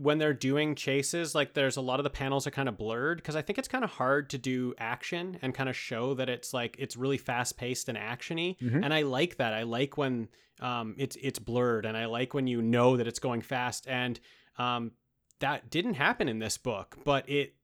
[0.00, 3.18] when they're doing chases like there's a lot of the panels are kind of blurred
[3.18, 6.28] because I think it's kind of hard to do action and kind of show that
[6.28, 8.84] it's like it's really fast paced and actiony Mhm.
[8.84, 9.52] and I like that.
[9.52, 10.28] I like when
[10.60, 14.18] um it's it's blurred and I like when you know that it's going fast and
[14.58, 14.92] um
[15.40, 17.54] that didn't happen in this book, but it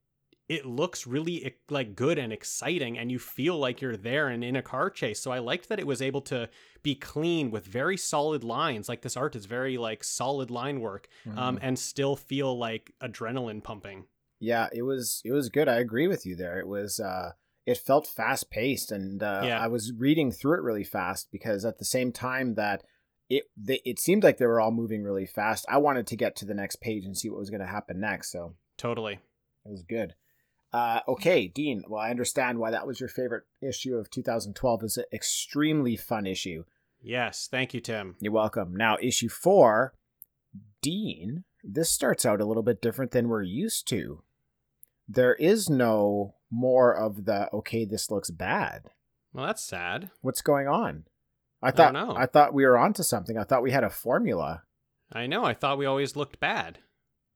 [0.56, 4.56] it looks really like good and exciting and you feel like you're there and in
[4.56, 6.48] a car chase so i liked that it was able to
[6.82, 11.08] be clean with very solid lines like this art is very like solid line work
[11.26, 11.64] um, Mm-hmm.
[11.66, 14.04] and still feel like adrenaline pumping
[14.42, 15.68] yeah, it was it was good.
[15.68, 16.58] I agree with you there.
[16.58, 17.32] It was uh
[17.66, 19.60] it felt fast paced and uh, Yeah.
[19.60, 22.82] I was reading through it really fast because at the same time that
[23.28, 25.66] it they, it seemed like they were all moving really fast.
[25.68, 28.00] I wanted to get to the next page and see what was going to happen
[28.00, 28.32] next.
[28.32, 29.14] So totally
[29.66, 30.14] It was good.
[30.72, 31.82] Uh, okay, Dean.
[31.88, 34.82] Well, I understand why that was your favorite issue of 2012.
[34.84, 36.64] It's an extremely fun issue.
[37.02, 38.76] yes thank you tim You're welcome.
[38.76, 39.94] Now, issue four,
[40.82, 41.44] Dean.
[41.62, 44.22] This starts out a little bit different than we're used to.
[45.08, 48.90] There is no more of the okay, this looks bad.
[49.32, 51.04] well that's sad What's going on?
[51.62, 52.16] I I thought don't know.
[52.16, 53.36] I thought we were onto something.
[53.36, 54.62] I thought we had a formula.
[55.12, 56.78] i know i thought we always looked bad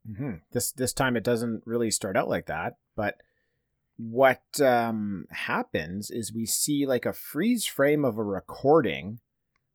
[0.07, 3.17] hmm This this time it doesn't really start out like that, but
[3.97, 9.21] what um, happens is we see like a freeze frame of a recording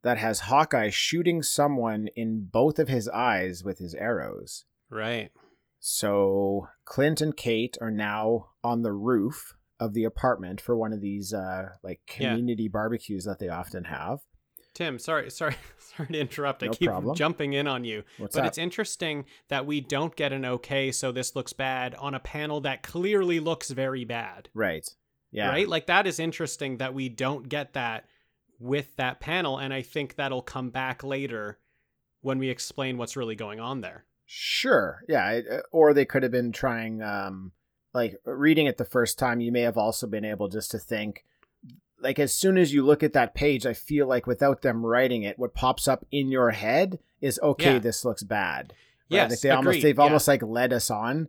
[0.03, 4.65] that has Hawkeye shooting someone in both of his eyes with his arrows.
[4.89, 5.31] right
[5.79, 10.99] So Clint and Kate are now on the roof of the apartment for one of
[11.01, 12.31] these uh, like Yeah.
[12.31, 14.19] community barbecues that they often have.
[14.79, 17.15] Tim sorry sorry sorry to interrupt i No keep problem.
[17.15, 18.47] jumping in on you What's but up?
[18.47, 22.61] it's interesting that we don't get an okay so this looks bad on a panel
[22.61, 24.87] that clearly looks very bad right.
[25.31, 25.49] Yeah.
[25.49, 28.05] right like that is interesting that we don't get that
[28.59, 31.59] with that panel and i think that'll come back later
[32.21, 35.01] when we explain what's really going on there Sure.
[35.09, 35.41] Yeah.
[35.51, 37.51] uh, or they could have been trying, um,
[37.95, 39.41] like reading it the first time.
[39.41, 41.25] You may have also been able just to think,
[42.01, 45.23] like as soon as you look at that page, I feel like without them writing
[45.23, 47.73] it, what pops up in your head is okay.
[47.73, 47.79] Yeah.
[47.79, 48.73] This looks bad.
[49.11, 49.17] Right?
[49.17, 50.03] Yes, like they almost they've yeah.
[50.03, 51.27] almost like led us on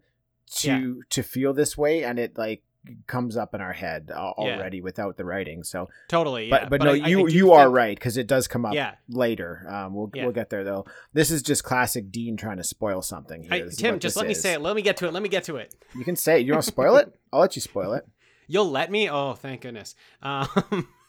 [0.57, 2.63] to to feel this way, and it like
[3.07, 4.57] comes up in our head al- Yeah.
[4.57, 5.63] already without the writing.
[5.65, 6.49] So, Totally.
[6.49, 6.61] Yeah.
[6.61, 8.65] but but, no, I- I- I you you are think- right because it does come
[8.65, 8.95] up Yeah.
[9.09, 9.67] later.
[9.69, 10.25] Um, we'll Yeah.
[10.25, 10.87] we'll get there though.
[11.13, 13.47] This is just classic Dean trying to spoil something.
[13.51, 14.63] I, Tim, just let me say it.
[14.63, 15.13] Let me get to it.
[15.13, 15.75] Let me get to it.
[15.95, 16.47] You can say it.
[16.47, 17.15] You want to spoil it?
[17.33, 18.07] I'll let you spoil it.
[18.51, 19.09] You'll let me?
[19.09, 19.95] Oh, thank goodness.
[20.23, 20.49] Um,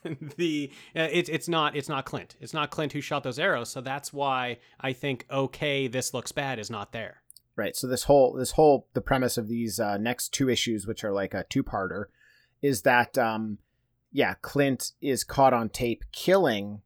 [0.38, 2.36] the uh, it's it's not it's not Clint.
[2.40, 3.70] It's not Clint who shot those arrows.
[3.70, 7.24] So that's why I think okay, this looks bad is not there.
[7.56, 7.76] Right.
[7.76, 11.12] So this whole this whole the premise of these uh, next two issues, which are
[11.12, 12.06] like a two parter,
[12.62, 13.58] is that um,
[14.12, 16.82] yeah, Clint is caught on tape killing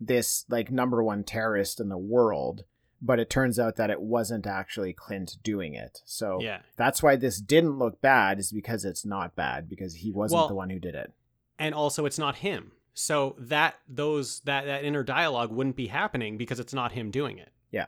[0.00, 2.64] this like number one terrorist in the world,
[3.02, 6.02] but it turns out that it wasn't actually Clint doing it.
[6.04, 6.60] So Yeah.
[6.76, 10.48] that's why this didn't look bad, is because it's not bad because he wasn't Well-
[10.48, 11.12] the one who did it.
[11.58, 12.72] And also it's not him.
[12.92, 17.38] So that those that that inner dialogue wouldn't be happening because it's not him doing
[17.38, 17.50] it.
[17.70, 17.86] Yeah.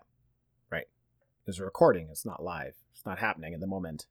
[0.70, 0.86] Right.
[1.44, 2.08] There's a recording.
[2.10, 2.76] It's not live.
[2.92, 4.06] It's not happening at the moment.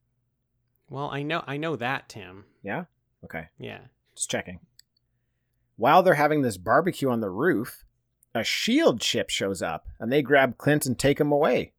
[0.90, 2.46] Well, I know I know that, Tim.
[2.62, 2.86] Yeah.
[3.24, 3.48] Okay.
[3.58, 3.80] Yeah.
[4.16, 4.60] Just checking.
[5.78, 7.86] While they're having this barbecue on the roof,
[8.34, 11.74] a shield ship shows up and they grab Clint and take him away.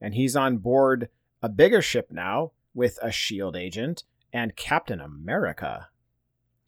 [0.00, 1.08] And he's on board
[1.42, 5.88] a bigger ship now with a shield agent and Captain America.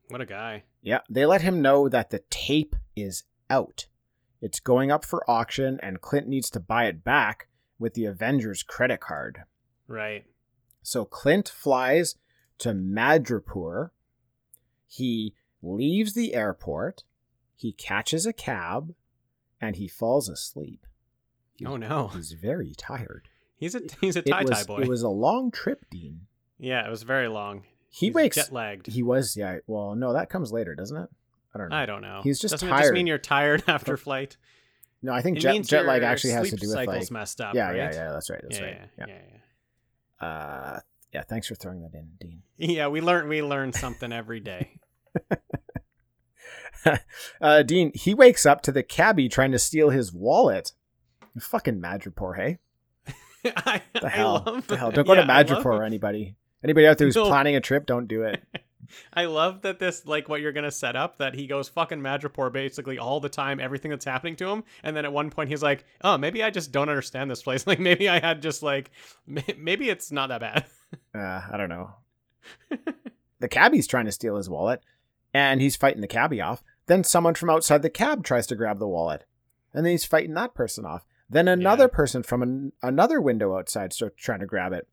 [0.09, 0.65] What a guy.
[0.83, 3.87] Yeah, they let him know that the tape is out.
[4.41, 8.63] It's going up for auction and Clint needs to buy it back with the Avengers
[8.63, 9.43] credit card.
[9.89, 10.25] Right.
[10.83, 12.17] So Clint flies
[12.59, 13.91] to Madripoor.
[14.87, 17.05] He leaves the airport.
[17.57, 18.95] He catches a cab
[19.61, 20.87] and he falls asleep.
[21.57, 22.09] He- Oh no.
[22.09, 23.29] He's very tired.
[23.57, 24.83] He's a he's a It tie tie boy.
[24.83, 26.27] it was a long trip, Dean.
[26.59, 27.63] yeah, it was very long.
[27.89, 28.37] He He's wakes.
[28.37, 28.87] jet lagged.
[28.89, 29.59] He was, yeah.
[29.67, 31.09] Well, no, that comes later, doesn't it?
[31.55, 31.77] I don't know.
[31.77, 32.21] I don't know.
[32.23, 34.37] He's just Doesn't it just mean you're tired after flight?
[35.03, 36.97] no, I think It jet, means jet lag actually has to sleep do with cycle's
[36.97, 37.11] like.
[37.11, 37.55] messed up.
[37.55, 37.77] yeah, right?
[37.77, 38.13] yeah, yeah.
[38.13, 38.41] That's right.
[38.43, 38.81] That's yeah, right.
[38.99, 39.15] yeah, Yeah.
[40.21, 40.81] yeah, Uh,
[41.15, 41.23] yeah.
[41.23, 42.43] Thanks for throwing that in, Dean.
[42.59, 42.67] yeah.
[42.77, 44.79] Yeah, we learn we learn something every day.
[47.41, 50.73] uh, Dean, he wakes up to the cabbie trying to steal his wallet.
[51.39, 52.59] Fucking Madripoor, hey?
[53.45, 54.43] I, The I hell?
[54.47, 54.91] love the hell?
[54.91, 56.37] Don't go yeah, to I Madripoor, anybody.
[56.65, 57.27] Anybody out there who's No.
[57.27, 58.43] planning a trip, don't do it.
[59.13, 62.53] I love that this like what you're gonna set up that he goes fucking Madripoor
[62.53, 65.63] basically all the time, everything that's happening to him, and then at one point he's
[65.63, 67.67] like, "Oh, maybe I just don't understand this place.
[67.67, 68.93] Like maybe I had just like
[69.27, 70.65] may- maybe it's not that bad."
[71.13, 71.91] Uh, I don't know.
[73.41, 74.83] the cabbie's trying to steal his wallet,
[75.37, 76.63] and he's fighting the cabbie off.
[76.87, 79.25] Then someone from outside the cab tries to grab the wallet,
[79.75, 81.05] and then he's fighting that person off.
[81.29, 81.97] Then another Yeah.
[81.97, 84.89] person from an, another window outside starts trying to grab it,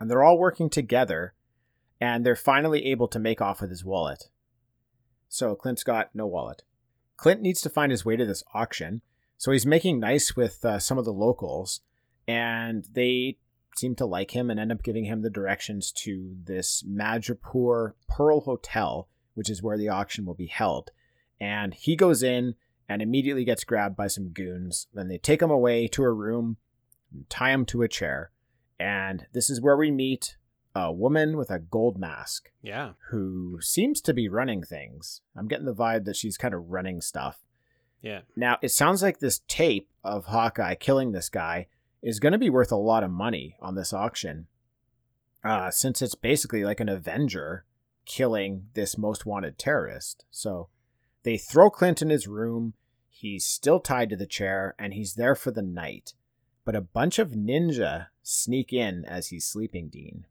[0.00, 1.34] and they're all working together,
[2.00, 4.30] and they're finally able to make off with his wallet.
[5.28, 6.62] So Clint's got no wallet.
[7.18, 9.02] Clint needs to find his way to this auction,
[9.36, 11.82] so he's making nice with uh, some of the locals,
[12.26, 13.36] and they
[13.76, 18.40] seem to like him and end up giving him the directions to this Madripoor Pearl
[18.42, 20.90] Hotel, which is where the auction will be held.
[21.40, 22.54] And he goes in
[22.88, 24.86] and immediately gets grabbed by some goons.
[24.92, 26.56] Then they take him away to a room,
[27.12, 28.30] and tie him to a chair.
[28.78, 30.36] And this is where we meet
[30.74, 35.20] a woman with a gold mask yeah, who seems to be running things.
[35.36, 37.40] I'm getting the vibe that she's kind of running stuff.
[38.00, 41.66] yeah, Now, it sounds like this tape of Hawkeye killing this guy
[42.02, 44.46] is going to be worth a lot of money on this auction,
[45.44, 47.64] uh, since it's basically like an Avenger
[48.04, 50.24] killing this most wanted terrorist.
[50.30, 50.68] So
[51.22, 52.74] they throw Clint in his room.
[53.08, 56.14] He's still tied to the chair, and he's there for the night.
[56.64, 60.26] But a bunch of ninja sneak in as he's sleeping, Dean.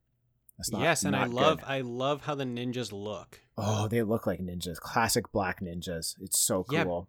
[0.57, 1.67] That's not- yes, and I love good.
[1.67, 3.39] I love how the ninjas look.
[3.57, 4.77] Oh, they look like ninjas.
[4.77, 6.15] Classic black ninjas.
[6.21, 7.07] It's so Yeah, cool.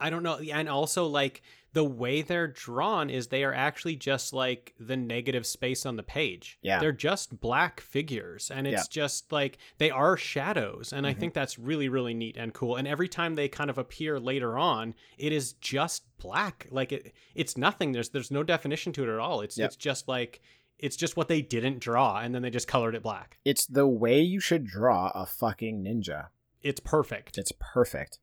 [0.00, 1.42] I don't know, and also like
[1.72, 6.02] the way they're drawn is they are actually just like the negative space on the
[6.02, 6.58] page.
[6.62, 6.78] Yeah.
[6.78, 9.02] they're just black figures, and it's Yeah.
[9.02, 11.18] just like they are shadows, and I Mhm.
[11.20, 12.76] think that's really really neat and cool.
[12.76, 16.66] And every time they kind of appear later on, it is just black.
[16.70, 17.92] Like it, it's nothing.
[17.92, 19.40] There's there's no definition to it at all.
[19.42, 19.66] It's Yep.
[19.66, 20.40] it's just like
[20.78, 23.38] it's just what they didn't draw, and then they just colored it black.
[23.46, 26.28] It's the way you should draw a fucking ninja.
[26.62, 27.38] It's perfect.
[27.38, 28.18] It's perfect.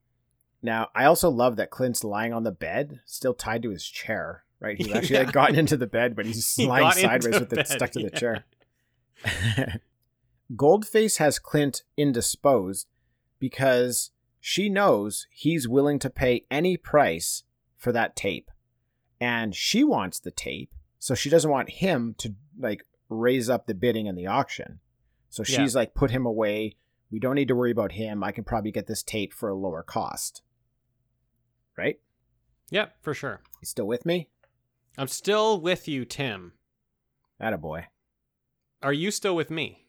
[0.63, 4.45] Now, I also love that Clint's lying on the bed, still tied to his chair.
[4.61, 7.67] Right, he's actually like gotten into the bed, but he's He lying sideways with it
[7.67, 8.45] stuck to the chair.
[10.55, 12.87] Goldface has Clint indisposed
[13.39, 17.43] because she knows he's willing to pay any price
[17.75, 18.49] for that tape,
[19.19, 23.73] and she wants the tape, so she doesn't want him to like raise up the
[23.73, 24.79] bidding in the auction.
[25.29, 25.57] So Yeah.
[25.57, 26.75] she's like put him away
[27.11, 28.23] We don't need to worry about him.
[28.23, 30.41] I can probably get this tape for a lower cost.
[31.77, 31.99] Right?
[32.69, 33.41] Yeah, for sure.
[33.61, 34.29] You still with me?
[34.97, 36.53] I'm still with you, Tim.
[37.41, 37.85] Attaboy.
[38.81, 39.85] Are you still with me?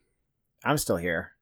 [0.65, 1.33] I'm still here.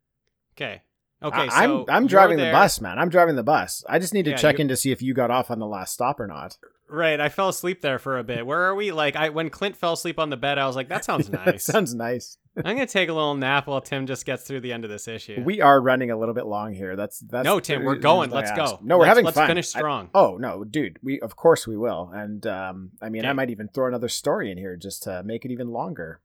[0.56, 0.82] Okay.
[1.22, 1.36] Okay.
[1.42, 2.98] I- so I'm I'm driving the bus, man.
[2.98, 3.84] I'm driving the bus.
[3.88, 5.58] I just need to Yeah, check you- in to see if you got off on
[5.60, 6.56] the last stop or not.
[6.88, 7.20] Right.
[7.20, 8.44] I fell asleep there for a bit.
[8.46, 8.90] Where are we?
[8.92, 11.46] Like, I when Clint fell asleep on the bed, I was like, that sounds That
[11.46, 11.64] nice.
[11.64, 12.36] sounds nice.
[12.56, 15.08] I'm gonna take a little nap while Tim just gets through the end of this
[15.08, 15.42] issue.
[15.44, 16.96] We are running a little bit long here.
[16.96, 18.30] That's that's no, Tim, we're going.
[18.30, 18.78] Let's go.
[18.82, 19.46] No, we're Let's- having Let's fun.
[19.48, 20.10] finish I- strong.
[20.14, 20.98] oh no, dude.
[21.02, 22.10] We of course we will.
[22.12, 25.44] And um, I mean, I might even throw another story in here just to make
[25.44, 26.20] it even longer.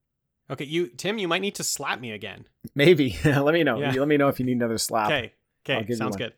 [0.49, 2.45] Okay, you Tim, you might need to slap me again.
[2.75, 3.17] Maybe.
[3.25, 3.79] Let me know.
[3.79, 3.91] Yeah.
[3.93, 5.07] Let me know if you need another slap.
[5.07, 5.33] Okay.
[5.69, 5.93] Okay.
[5.93, 6.33] Sounds good.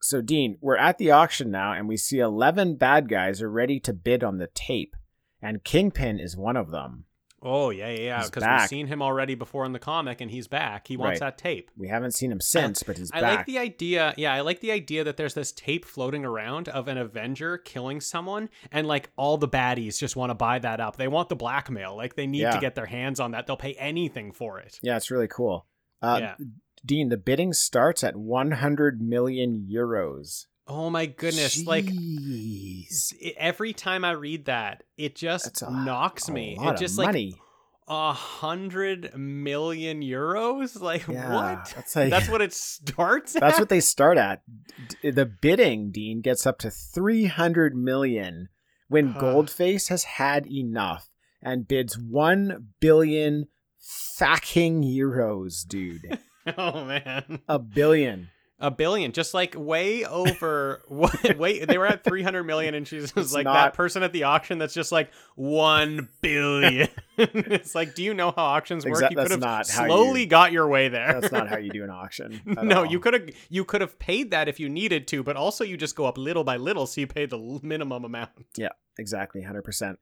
[0.00, 3.80] So, Dean, we're at the auction now, and we see 11 bad guys are ready
[3.80, 4.96] to bid on the tape,
[5.40, 7.04] and Kingpin is one of them.
[7.46, 8.24] Oh yeah, yeah, yeah.
[8.24, 10.88] Because we've seen him already before in the comic, and he's back.
[10.88, 11.26] He wants Right.
[11.26, 11.70] that tape.
[11.76, 13.18] We haven't seen him since, but he's back.
[13.18, 13.36] I back.
[13.38, 14.14] like the idea.
[14.16, 18.00] Yeah, I like the idea that there's this tape floating around of an Avenger killing
[18.00, 20.96] someone, and like all the baddies just want to buy that up.
[20.96, 21.94] They want the blackmail.
[21.96, 22.52] Like they need Yeah.
[22.52, 23.46] to get their hands on that.
[23.46, 24.78] They'll pay anything for it.
[24.82, 25.66] yeah, it's really cool.
[26.00, 26.34] Uh, Yeah.
[26.86, 30.46] Dean, the bidding starts at 100 million euros.
[30.66, 31.64] Oh my goodness!
[31.66, 33.12] Like Jeez.
[33.22, 36.56] i- every time I read that, it just a, knocks me.
[36.60, 37.32] It just of like
[37.86, 40.80] a hundred million euros.
[40.80, 41.72] Like Yeah, what?
[41.76, 43.32] That's, like, That's what it starts.
[43.38, 43.60] That's at?
[43.60, 44.40] what they start at.
[45.02, 48.48] D- The bidding, Dean, gets up to 300 million
[48.88, 49.20] when Huh.
[49.20, 51.10] Goldface has had enough
[51.42, 53.48] and bids 1 billion
[54.16, 56.18] fucking euros, dude.
[56.58, 57.40] Oh man.
[57.48, 58.28] A billion.
[58.60, 60.80] A billion, just like way over.
[60.88, 64.12] what- Wait, they were at three hundred million, and she's like not- that person at
[64.12, 66.88] the auction that's just like one billion.
[67.18, 68.94] it's like, do you know how auctions work?
[68.94, 71.20] Exact- you could have not slowly you- got your way there.
[71.20, 72.40] That's not how you do an auction.
[72.46, 72.86] no, all.
[72.86, 75.76] you could have you could have paid that if you needed to, but also you
[75.76, 78.30] just go up little by little, so you pay the minimum amount.
[78.56, 78.68] Yeah,
[78.98, 79.96] exactly, 100%.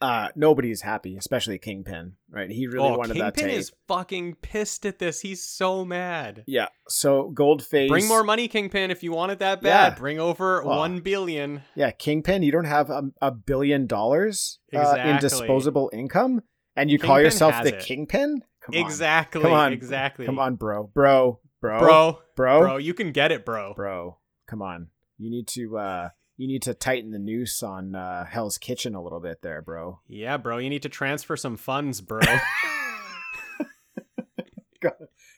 [0.00, 2.50] Uh, nobody's happy, especially Kingpin, right?
[2.50, 5.20] He really oh, wanted that Kingpin is fucking pissed at this.
[5.20, 6.44] He's so mad.
[6.46, 7.88] Yeah, so Goldface.
[7.88, 9.94] Bring more money, Kingpin, if you want it that bad.
[9.94, 9.98] Yeah.
[9.98, 11.62] Bring over Well, one billion.
[11.74, 16.42] Yeah, Kingpin, you don't have a, a billion dollars uh, in disposable income,
[16.76, 17.80] and you call yourself the it.
[17.80, 18.42] Kingpin?
[18.62, 18.86] Come on.
[18.86, 19.42] Exactly.
[19.42, 19.72] Come on.
[19.72, 20.26] Exactly.
[20.26, 20.90] Come on, bro.
[20.94, 21.40] Bro.
[21.60, 21.78] Bro.
[21.80, 22.18] bro.
[22.36, 22.60] Bro.
[22.60, 23.74] Bro, you can get it, bro.
[23.74, 24.18] Bro.
[24.46, 24.88] Come on.
[25.18, 26.08] You need to uh
[26.38, 30.00] you need to tighten the noose on uh Hell's Kitchen a little bit there, bro.
[30.08, 30.56] Yeah, bro.
[30.56, 32.20] You need to transfer some funds, bro.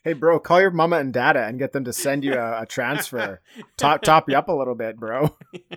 [0.03, 2.67] Hey bro, call your mama and dada and get them to send you a, a
[2.67, 3.43] transfer.
[3.77, 5.37] top top you up a little bit, bro.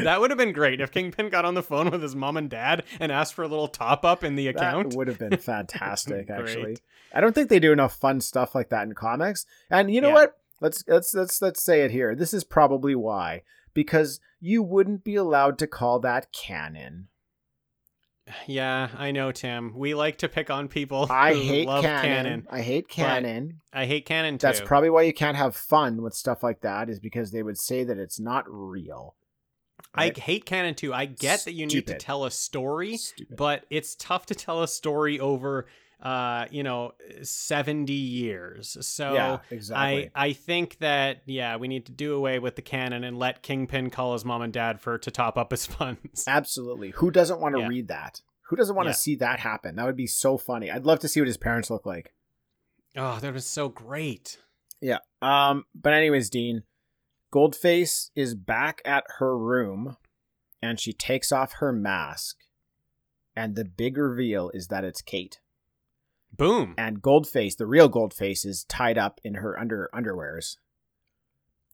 [0.00, 2.50] that would have been great if Kingpin got on the phone with his mom and
[2.50, 4.90] dad and asked for a little top up in the account.
[4.90, 6.78] That would have been fantastic, actually.
[7.14, 9.46] I don't think they do enough fun stuff like that in comics.
[9.70, 10.14] And you know Yeah.
[10.14, 10.36] what?
[10.62, 12.14] Let's let's let's let's say it here.
[12.14, 13.42] This is probably why.
[13.74, 17.08] Because you wouldn't be allowed to call that canon.
[18.46, 19.72] Yeah, I know, Tim.
[19.76, 22.02] We like to pick on people I hate love canon.
[22.02, 22.46] canon.
[22.48, 23.60] I hate canon.
[23.72, 24.46] I hate canon too.
[24.46, 27.58] That's probably why you can't have fun with stuff like that, is because they would
[27.58, 29.16] say that it's not real.
[29.94, 30.94] I hate canon too.
[30.94, 33.36] I get that you need to tell a story, Stupid.
[33.36, 35.66] but it's tough to tell a story over
[36.02, 36.92] uh, you know,
[37.22, 38.76] 70 years.
[38.80, 40.10] So yeah, exactly.
[40.14, 43.42] I I think that yeah, we need to do away with the canon and let
[43.42, 46.24] Kingpin call his mom and dad for to top up his funds.
[46.26, 46.90] Absolutely.
[46.90, 47.68] Who doesn't want to Yeah.
[47.68, 48.20] read that?
[48.48, 49.76] Who doesn't want to see that happen?
[49.76, 50.70] That would be so funny.
[50.70, 52.12] I'd love to see what his parents look like.
[52.96, 54.38] Oh, that was so great.
[54.80, 54.98] Yeah.
[55.22, 55.64] Um.
[55.74, 56.64] But anyways, Dean,
[57.32, 59.96] Goldface is back at her room,
[60.60, 62.36] and she takes off her mask,
[63.34, 65.38] and the big reveal is that it's Kate.
[66.36, 66.74] Boom.
[66.78, 70.56] And Goldface, the real Goldface, is tied up in her under underwears.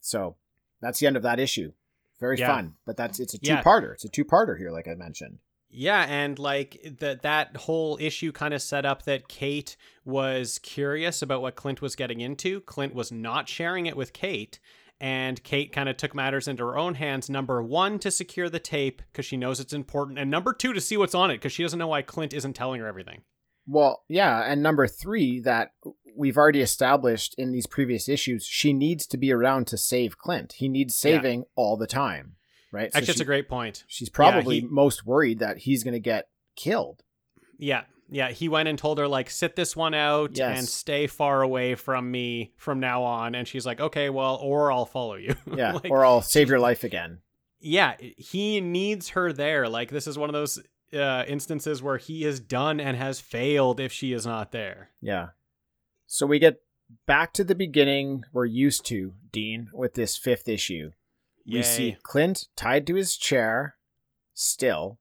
[0.01, 0.36] So
[0.80, 1.72] that's the end of that issue.
[2.18, 2.48] Very Yeah.
[2.48, 3.94] fun, but that's it's a two-parter.
[3.94, 5.39] It's a two-parter here, like I mentioned.
[5.70, 11.20] Yeah, and like that that whole issue kind of set up that Kate was curious
[11.22, 12.62] about what Clint was getting into.
[12.62, 14.59] Clint was not sharing it with Kate,
[14.98, 17.28] and Kate kind of took matters into her own hands.
[17.28, 20.80] Number one, to secure the tape because she knows it's important, and number two, to
[20.80, 23.22] see what's on it because she doesn't know why Clint isn't telling her everything.
[23.69, 25.73] Well, yeah, and number three, that
[26.16, 30.55] we've already established in these previous issues, she needs to be around to save Clint.
[30.55, 32.36] He needs saving all the time,
[32.73, 32.90] right?
[32.93, 33.85] So Actually, that's she- a great point.
[33.86, 37.03] She's probably he- most worried that he's going to get killed.
[37.59, 37.82] Yeah.
[38.11, 40.59] Yeah, he went and told her like sit this one out Yes.
[40.59, 44.73] and stay far away from me from now on and she's like okay, well, or
[44.73, 45.35] I'll follow you.
[45.55, 47.19] Yeah, Like, or I'll save your life again.
[47.61, 49.69] yeah, he needs her there.
[49.69, 50.59] Like this is one of those
[50.93, 54.90] uh, instances where he is done and has failed if she is not there.
[55.01, 55.28] Yeah.
[56.06, 56.60] So we get
[57.06, 60.90] back to the beginning we're used to, Dean, with this fifth issue.
[61.51, 63.77] We see Clint tied to his chair,
[64.35, 64.98] still,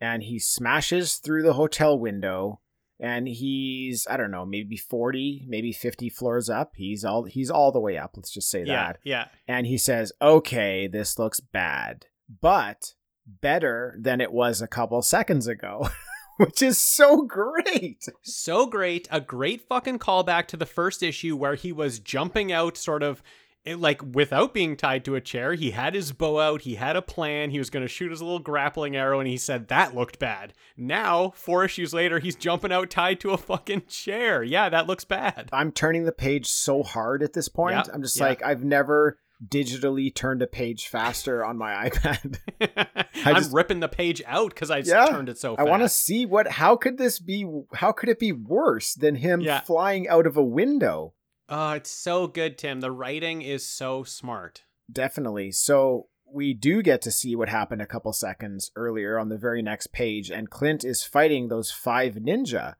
[0.00, 2.60] and he smashes through the hotel window.
[2.98, 6.72] And he's I don't know, maybe forty, maybe fifty floors up.
[6.76, 8.12] He's all he's all the way up.
[8.16, 8.98] Let's just say Yeah, that.
[9.04, 9.28] yeah.
[9.46, 12.06] And he says, "Okay, this looks bad,
[12.40, 12.94] but
[13.26, 15.88] better than it was a couple seconds ago,"
[16.36, 18.06] which is so great.
[18.22, 19.08] So great.
[19.10, 23.22] A great fucking callback to the first issue where he was jumping out sort of
[23.64, 25.54] eh, like without being tied to a chair.
[25.54, 26.62] He had his bow out.
[26.62, 27.50] He had a plan.
[27.50, 30.52] He was going to shoot his little grappling arrow and he said that looked bad.
[30.76, 34.42] Now, four issues later, he's jumping out tied to a fucking chair.
[34.42, 35.48] Yeah, that looks bad.
[35.52, 37.88] I'm turning the page so hard at this point.
[37.92, 38.24] I'm just yeah.
[38.24, 42.38] like I've never digitally turned a page faster on my iPad.
[43.24, 45.66] I'm just- ripping the page out because I Yeah, turned it so fast.
[45.66, 46.48] I want to see what.
[46.48, 47.46] How could this be?
[47.74, 49.60] How could it be worse than him Yeah.
[49.60, 51.14] flying out of a window?
[51.48, 52.80] Oh, it's so good, Tim.
[52.80, 54.64] The writing is so smart.
[54.90, 55.52] Definitely.
[55.52, 59.62] So we do get to see what happened a couple seconds earlier on the very
[59.62, 62.74] next page, and Clint is fighting those five ninja,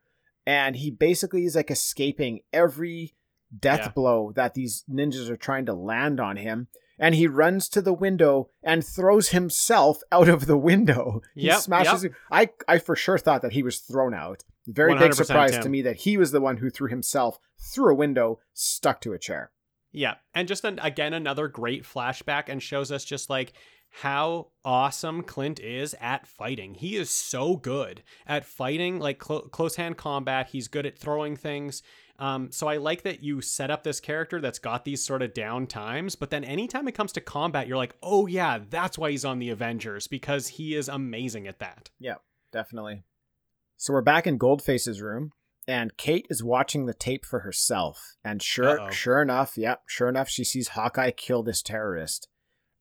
[0.44, 3.14] and he basically is like escaping every
[3.58, 3.88] death Yeah.
[3.90, 6.68] blow that these ninjas are trying to land on him.
[6.98, 11.20] And he runs to the window and throws himself out of the window.
[11.34, 12.06] He Yep, smashes.
[12.30, 14.44] I I for sure thought that he was thrown out.
[14.66, 15.62] Very big surprise Tim.
[15.62, 19.12] to me that he was the one who threw himself through a window, stuck to
[19.12, 19.52] a chair.
[19.92, 23.52] Yeah, and just an, again another great flashback and shows us just like
[23.90, 26.74] how awesome Clint is at fighting.
[26.74, 30.48] He is so good at fighting, like clo- close hand combat.
[30.50, 31.82] He's good at throwing things.
[32.18, 35.34] Um, so I like that you set up this character that's got these sort of
[35.34, 39.10] down times, but then anytime it comes to combat, you're like, oh yeah, that's why
[39.10, 41.90] he's on the Avengers because he is amazing at that.
[41.98, 42.16] Yeah,
[42.52, 43.04] definitely.
[43.76, 45.32] So we're back in Goldface's room,
[45.68, 47.98] and Kate is watching the tape for herself.
[48.24, 48.90] And sure, Uh-oh.
[48.90, 52.28] sure enough, yep, sure enough, she sees Hawkeye kill this terrorist.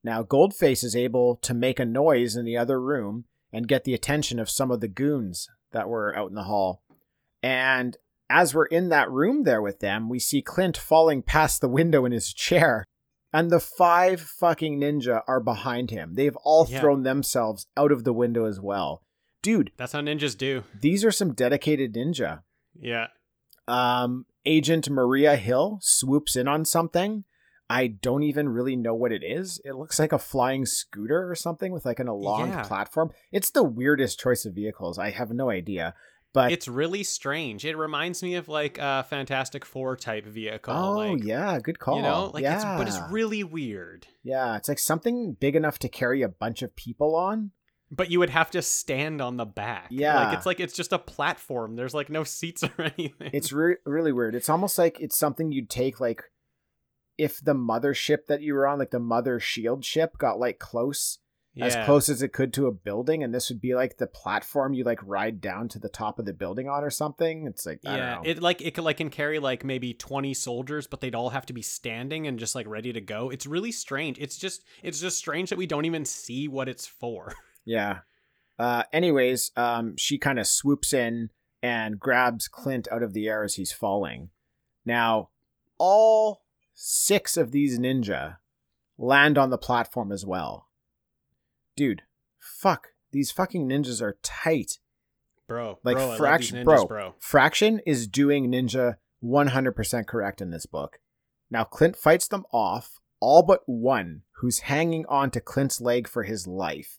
[0.04, 3.94] Now Goldface is able to make a noise in the other room and get the
[3.94, 6.84] attention of some of the goons that were out in the hall.
[7.42, 7.98] And
[8.30, 12.06] as we're in that room there with them, we see Clint falling past the window
[12.06, 12.86] in his chair.
[13.34, 16.14] And the five fucking ninja are behind him.
[16.16, 16.80] They've all Yeah.
[16.80, 19.04] thrown themselves out of the window as well.
[19.42, 20.64] Dude, That's how ninjas do.
[20.80, 22.44] these are some dedicated ninja.
[22.74, 23.08] Yeah.
[23.68, 27.26] Um, Agent Maria Hill swoops in on something.
[27.70, 29.60] I don't even really know what it is.
[29.66, 32.64] It looks like a flying scooter or something with like an elonged Yeah.
[32.64, 33.10] platform.
[33.32, 35.00] It's the weirdest choice of vehicles.
[35.00, 35.96] I have no idea.
[36.36, 37.64] But It's really strange.
[37.64, 40.74] It reminds me of like a Fantastic Four type vehicle.
[40.74, 41.96] oh like, yeah, good call.
[41.96, 42.56] You know, like yeah.
[42.56, 44.06] it's but it's really weird.
[44.22, 47.52] yeah, it's like something big enough to carry a bunch of people on.
[47.90, 49.88] But you would have to stand on the back.
[49.92, 50.26] Yeah.
[50.26, 51.78] Like it's like it's just a platform.
[51.78, 53.30] There's like no seats or anything.
[53.32, 54.36] It's re- really weird.
[54.36, 56.22] It's almost like it's something you'd take like
[57.18, 61.20] if the mothership that you were on, like the mother shield ship, got like close
[61.64, 64.74] as close as it could to a building, and this would be like the platform
[64.74, 67.48] you like ride down to the top of the building on or something.
[67.48, 68.30] It's like I Yeah, don't know.
[68.30, 71.46] it like it could like can carry like maybe 20 soldiers, but they'd all have
[71.46, 73.30] to be standing and just like ready to go.
[73.30, 74.18] It's really strange.
[74.20, 77.34] It's just it's just strange that we don't even see what it's for.
[77.66, 78.00] yeah.
[78.60, 81.30] Uh, anyways, um, she kind of swoops in
[81.62, 84.30] and grabs Clint out of the air as he's falling.
[84.86, 85.30] Now,
[85.78, 88.38] all six of these ninja
[88.98, 90.65] land on the platform as well.
[91.76, 92.04] Dude,
[92.40, 92.90] fuck.
[93.12, 94.80] These fucking ninjas are tight.
[95.48, 97.16] Bro, Like bro, I love these fraction, ninjas, bro, bro.
[97.20, 101.00] Fraction is doing ninja 100% correct in this book.
[101.52, 106.24] Now Clint fights them off, all but one, who's hanging on to Clint's leg for
[106.24, 106.98] his life.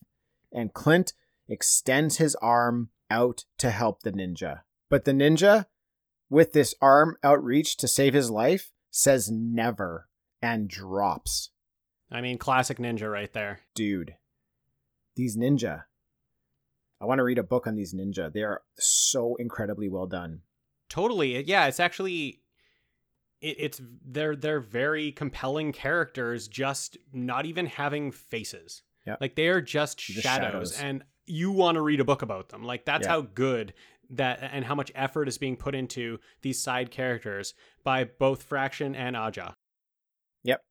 [0.51, 1.13] And Clint
[1.47, 4.61] extends his arm out to help the ninja.
[4.89, 5.65] But the ninja,
[6.29, 10.07] with this arm outreached to save his life, says never
[10.41, 11.51] and drops.
[12.09, 13.59] I mean, classic ninja right there.
[13.75, 14.15] Dude,
[15.17, 15.83] these ninja.
[17.01, 18.31] I want to read a book on these ninja.
[18.31, 20.41] They are so incredibly well done.
[20.89, 21.43] Totally.
[21.43, 22.41] Yeah, it's actually
[23.41, 28.81] it, it's they're they're very compelling characters just not even having faces.
[29.05, 29.17] Yep.
[29.21, 30.81] Like they are just Just shadows, shadows.
[30.81, 32.63] and you want to read a book about them.
[32.63, 33.11] Like that's Yeah.
[33.13, 33.73] how good
[34.09, 37.53] that and how much effort is being put into these side characters
[37.83, 39.53] by both Fraction and Aja.
[40.43, 40.61] Yep.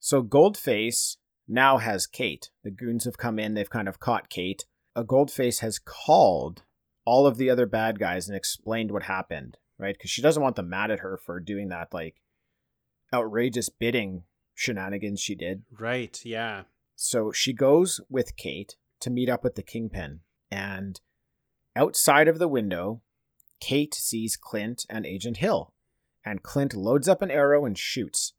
[0.00, 2.50] So Goldface now has Kate.
[2.62, 4.64] The goons have come in, they've kind of caught Kate.
[4.96, 6.62] A Goldface has called
[7.04, 9.94] all of the other bad guys and explained what happened, right?
[9.94, 12.22] Because she doesn't want them mad at her for doing that like
[13.12, 14.22] outrageous bidding
[14.54, 15.64] shenanigans she did.
[15.78, 16.62] Right, yeah.
[16.96, 20.20] So she goes with Kate to meet up with the Kingpin.
[20.50, 21.00] And
[21.76, 23.02] outside of the window,
[23.60, 25.72] Kate sees Clint and Agent Hill.
[26.24, 28.32] and Clint loads up an arrow and shoots.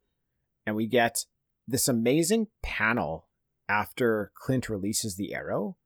[0.66, 1.26] And we get
[1.68, 3.28] this amazing panel
[3.68, 5.78] after Clint releases the arrow.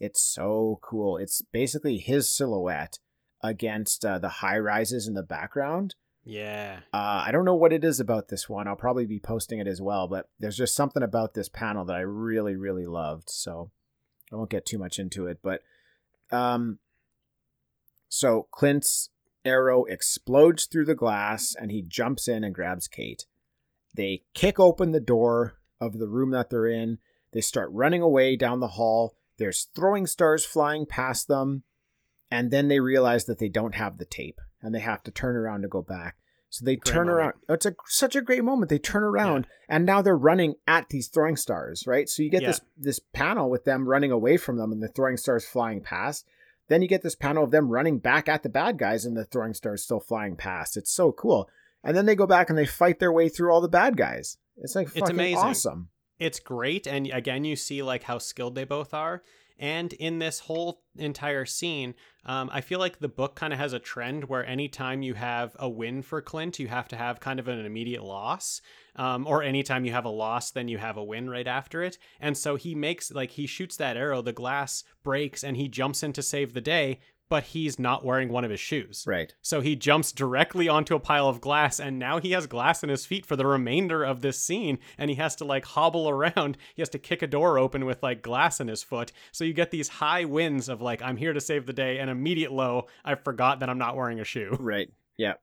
[0.00, 1.16] It's so cool.
[1.16, 2.98] It's basically his silhouette
[3.42, 5.94] against uh, the high rises in the background.
[6.24, 6.80] Yeah.
[6.92, 8.68] Uh, I don't know what it is about this one.
[8.68, 11.96] I'll probably be posting it as well, but there's just something about this panel that
[11.96, 13.28] I really, really loved.
[13.28, 13.70] So
[14.32, 15.62] I won't get too much into it, but
[16.30, 16.78] um,
[18.08, 19.10] so Clint's
[19.44, 23.26] arrow explodes through the glass and he jumps in and grabs Kate.
[23.94, 26.98] They kick open the door of the room that they're in.
[27.32, 29.16] They start running away down the hall.
[29.38, 31.64] There's throwing stars flying past them.
[32.30, 35.36] And then they realize that they don't have the tape and they have to turn
[35.36, 36.16] around to go back.
[36.48, 37.16] So they Great turn moment.
[37.18, 37.32] around.
[37.48, 38.68] Oh, it's a such a great moment.
[38.68, 42.08] They turn around and now they're running at these throwing stars, right?
[42.08, 42.48] So you get Yeah.
[42.48, 46.26] this this panel with them running away from them and the throwing stars flying past.
[46.68, 49.24] Then you get this panel of them running back at the bad guys and the
[49.24, 50.76] throwing stars still flying past.
[50.76, 51.48] It's so cool.
[51.84, 54.36] And then they go back and they fight their way through all the bad guys.
[54.56, 55.38] It's like It's fucking amazing.
[55.38, 55.88] awesome.
[56.18, 59.22] it's great and again you see like how skilled they both are
[59.58, 61.94] and in this whole entire scene
[62.26, 65.56] um, i feel like the book kind of has a trend where anytime you have
[65.58, 68.60] a win for clint you have to have kind of an immediate loss
[68.94, 71.98] um, or anytime you have a loss then you have a win right after it
[72.20, 76.02] and so he makes like he shoots that arrow the glass breaks and he jumps
[76.02, 77.00] in to save the day
[77.32, 79.34] but he's not wearing one of his shoes Right.
[79.40, 82.90] so he jumps directly onto a pile of glass, and now he has glass in
[82.90, 84.78] his feet for the remainder of this scene.
[84.98, 86.58] And he has to like hobble around.
[86.76, 89.12] He has to kick a door open with like glass in his foot.
[89.32, 92.10] So you get these high winds of like, I'm here to save the day, and
[92.10, 94.56] immediate low, I forgot that I'm not wearing a shoe.
[94.60, 94.90] Right.
[95.16, 95.34] Yeah.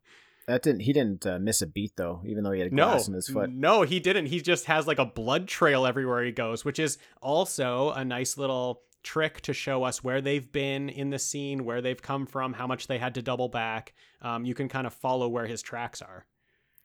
[0.48, 3.08] That didn't he didn't uh, miss a beat though, even though he had No, glass
[3.08, 3.50] in his foot.
[3.52, 4.28] no, he didn't.
[4.28, 8.38] He just has like a blood trail everywhere he goes, which is also a nice
[8.38, 12.54] little trick to show us where they've been in the scene, where they've come from,
[12.54, 13.94] how much they had to double back.
[14.22, 16.26] Um, you can kind of follow where his tracks are.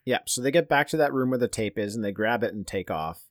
[0.04, 2.44] Yeah, so they get back to that room where the tape is and they grab
[2.44, 3.22] it and take off.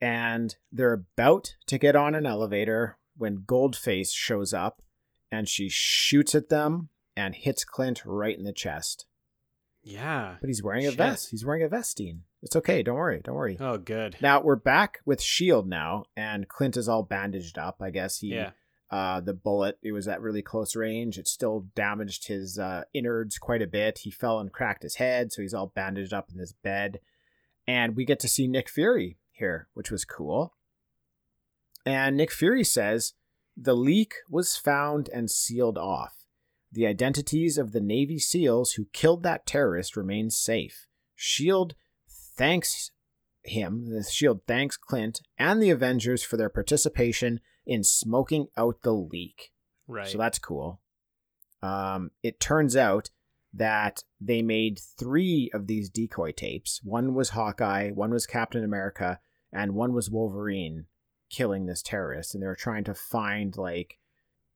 [0.00, 4.82] And they're about to get on an elevator when Goldface shows up
[5.30, 9.06] and she shoots at them and hits Clint right in the chest.
[9.82, 10.36] Yeah.
[10.40, 10.98] But he's wearing a Shit.
[10.98, 11.30] vest.
[11.30, 12.22] He's wearing a vestine.
[12.42, 12.82] It's okay.
[12.82, 13.20] Don't worry.
[13.22, 13.56] Don't worry.
[13.60, 14.16] Oh, good.
[14.20, 17.76] Now we're back with Shield now, and Clint is all bandaged up.
[17.80, 18.50] I guess he, Yeah.
[18.90, 21.18] uh, the bullet, it was at really close range.
[21.18, 23.98] It still damaged his uh, innards quite a bit.
[24.00, 26.98] He fell and cracked his head, so he's all bandaged up in his bed.
[27.66, 30.54] And we get to see Nick Fury here, which was cool.
[31.86, 33.14] And Nick Fury says
[33.56, 36.26] the leak was found and sealed off.
[36.72, 40.86] The identities of the Navy SEALs who killed that terrorist remain safe.
[41.14, 41.74] Shield
[42.36, 42.90] thanks
[43.44, 48.92] him, the Shield thanks Clint and the Avengers for their participation in smoking out the
[48.92, 49.52] leak.
[49.86, 50.08] Right.
[50.08, 50.80] So that's cool.
[51.62, 53.10] Um, it turns out
[53.54, 56.80] that they made three of these decoy tapes.
[56.82, 59.20] One was Hawkeye, one was Captain America,
[59.52, 60.86] and one was Wolverine
[61.30, 62.34] killing this terrorist.
[62.34, 63.98] And they were trying to find like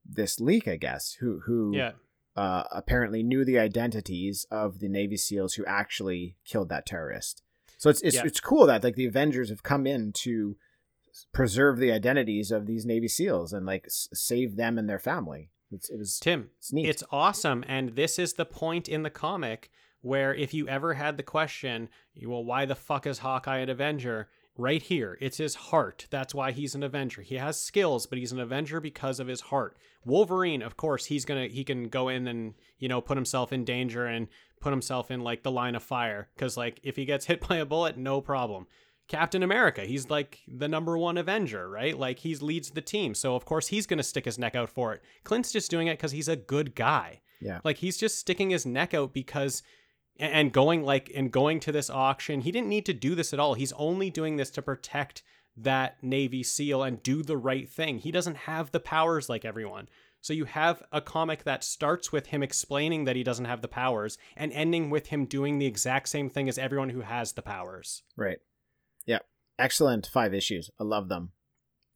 [0.04, 1.92] this leak, I guess, who who yeah.
[2.34, 7.42] uh, apparently knew the identities of the Navy SEALs who actually killed that terrorist.
[7.76, 8.22] So it's it's, Yeah.
[8.24, 10.56] it's cool that like the Avengers have come in to
[11.32, 15.50] preserve the identities of these Navy SEAls and like s- save them and their family.
[15.70, 16.88] It's it was Tim, it's neat.
[16.88, 17.64] it's awesome.
[17.66, 19.70] And this is the point in the comic
[20.00, 21.88] where if you ever had the question,
[22.24, 24.28] well, why the fuck is Hawkeye an Avenger?
[24.58, 26.06] Right here, it's his heart.
[26.08, 27.20] That's why he's an Avenger.
[27.20, 29.76] He has skills, but he's an Avenger because of his heart.
[30.02, 33.64] Wolverine, of course, he's gonna he can go in and you know put himself in
[33.66, 34.28] danger and
[34.60, 37.56] put himself in like the line of fire because like if he gets hit by
[37.56, 38.66] a bullet, no problem.
[39.08, 41.96] Captain America, he's like the number one Avenger, right?
[41.96, 44.92] Like he leads the team, so of course he's gonna stick his neck out for
[44.94, 45.02] it.
[45.22, 47.20] Clint's just doing it because he's a good guy.
[47.40, 47.60] yeah.
[47.62, 49.62] Like he's just sticking his neck out because
[50.18, 52.40] and going like and going to this auction.
[52.40, 53.54] He didn't need to do this at all.
[53.54, 55.22] He's only doing this to protect
[55.56, 57.98] that Navy SEAL and do the right thing.
[57.98, 59.88] He doesn't have the powers like everyone.
[60.26, 63.68] So you have a comic that starts with him explaining that he doesn't have the
[63.68, 67.42] powers and ending with him doing the exact same thing as everyone who has the
[67.42, 68.02] powers.
[68.16, 68.38] Right.
[69.04, 69.20] Yeah.
[69.56, 70.68] Excellent five issues.
[70.80, 71.30] I love them.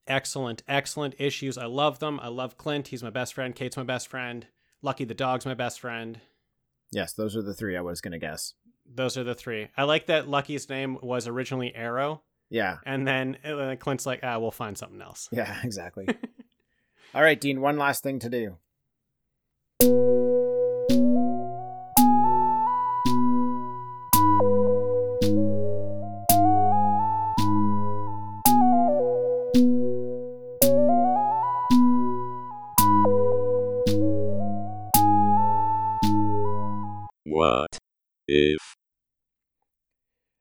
[0.06, 1.58] Excellent, excellent issues.
[1.58, 2.20] I love them.
[2.22, 2.86] I love Clint.
[2.86, 3.52] He's my best friend.
[3.52, 4.46] Kate's my best friend.
[4.80, 6.20] Lucky the dog's my best friend.
[6.92, 8.54] Yes, those are the three I was gonna guess.
[8.86, 9.70] Those are the three.
[9.76, 12.76] I like that Lucky's name was originally Arrow, Yeah.
[12.86, 15.28] and then uh, Clint's like, ah, we'll find something else.
[15.32, 16.06] Yeah, exactly.
[17.12, 18.56] All right, Dean, one last thing to do.
[37.24, 37.78] What
[38.28, 38.76] if.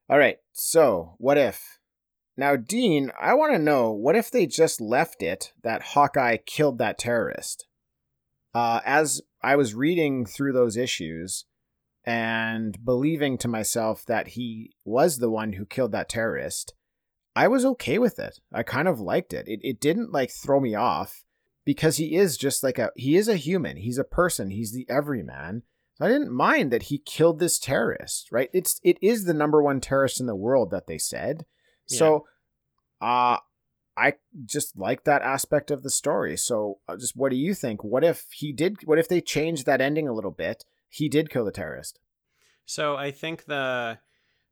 [0.08, 0.38] All right.
[0.52, 1.79] So, what if?
[2.40, 6.78] Now, Dean, I want to know what if they just left it that Hawkeye killed
[6.78, 7.66] that terrorist?
[8.54, 11.44] Uh, as I was reading through those issues
[12.02, 16.72] and believing to myself that he was the one who killed that terrorist,
[17.36, 18.38] I was okay with it.
[18.50, 19.46] I kind of liked it.
[19.46, 21.24] It, it didn't like throw me off
[21.66, 23.76] because he is just like a he is a human.
[23.76, 24.48] He's a person.
[24.48, 25.64] He's the everyman.
[25.96, 28.48] So I didn't mind that he killed this terrorist, right?
[28.54, 31.44] It's it is the number one terrorist in the world that they said.
[31.84, 32.26] So
[33.00, 33.38] uh
[33.96, 34.14] I
[34.46, 36.36] just like that aspect of the story.
[36.36, 37.84] So uh, just what do you think?
[37.84, 40.64] What if he did what if they changed that ending a little bit?
[40.88, 41.98] He did kill the terrorist.
[42.64, 43.98] So I think the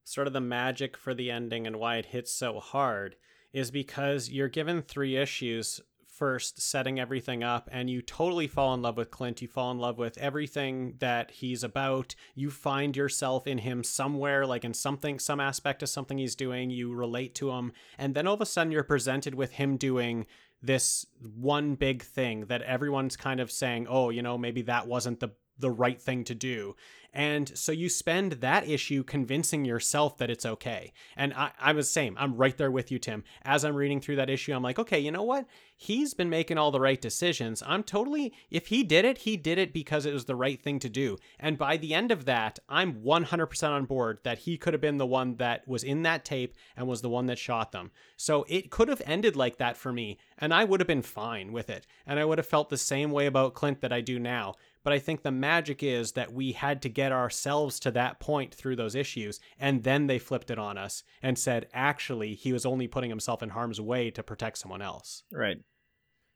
[0.04, 3.16] sort of the magic for the ending and why it hits so hard
[3.52, 5.80] is because you're given three issues
[6.18, 9.40] first setting everything up and you totally fall in love with Clint.
[9.40, 12.14] You fall in love with everything that he's about.
[12.34, 16.70] You find yourself in him somewhere, like in something, some aspect of something he's doing.
[16.70, 17.72] You relate to him.
[17.96, 20.26] And then all of a sudden you're presented with him doing
[20.60, 25.20] this one big thing that everyone's kind of saying, oh, you know, maybe that wasn't
[25.20, 26.76] the the right thing to do.
[27.14, 30.92] And so you spend that issue convincing yourself that it's okay.
[31.16, 32.14] And I, I'm the same.
[32.18, 33.24] I'm right there with you, Tim.
[33.42, 35.46] As I'm reading through that issue, I'm like, okay, you know what?
[35.74, 37.62] He's been making all the right decisions.
[37.64, 40.80] I'm totally, if he did it, he did it because it was the right thing
[40.80, 41.16] to do.
[41.38, 44.98] And by the end of that, I'm 100% on board that he could have been
[44.98, 47.90] the one that was in that tape and was the one that shot them.
[48.16, 51.52] So it could have ended like that for me, and I would have been fine
[51.52, 51.86] with it.
[52.06, 54.54] And I would have felt the same way about Clint that I do now.
[54.88, 58.54] But I think the magic is that we had to get ourselves to that point
[58.54, 62.64] through those issues, and then they flipped it on us and said, actually, he was
[62.64, 65.24] only putting himself in harm's way to protect someone else.
[65.30, 65.58] Right.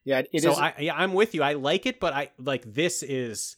[0.05, 0.43] Yeah, it is.
[0.43, 1.43] so I, yeah, I'm with you.
[1.43, 3.57] I like it, but I like this is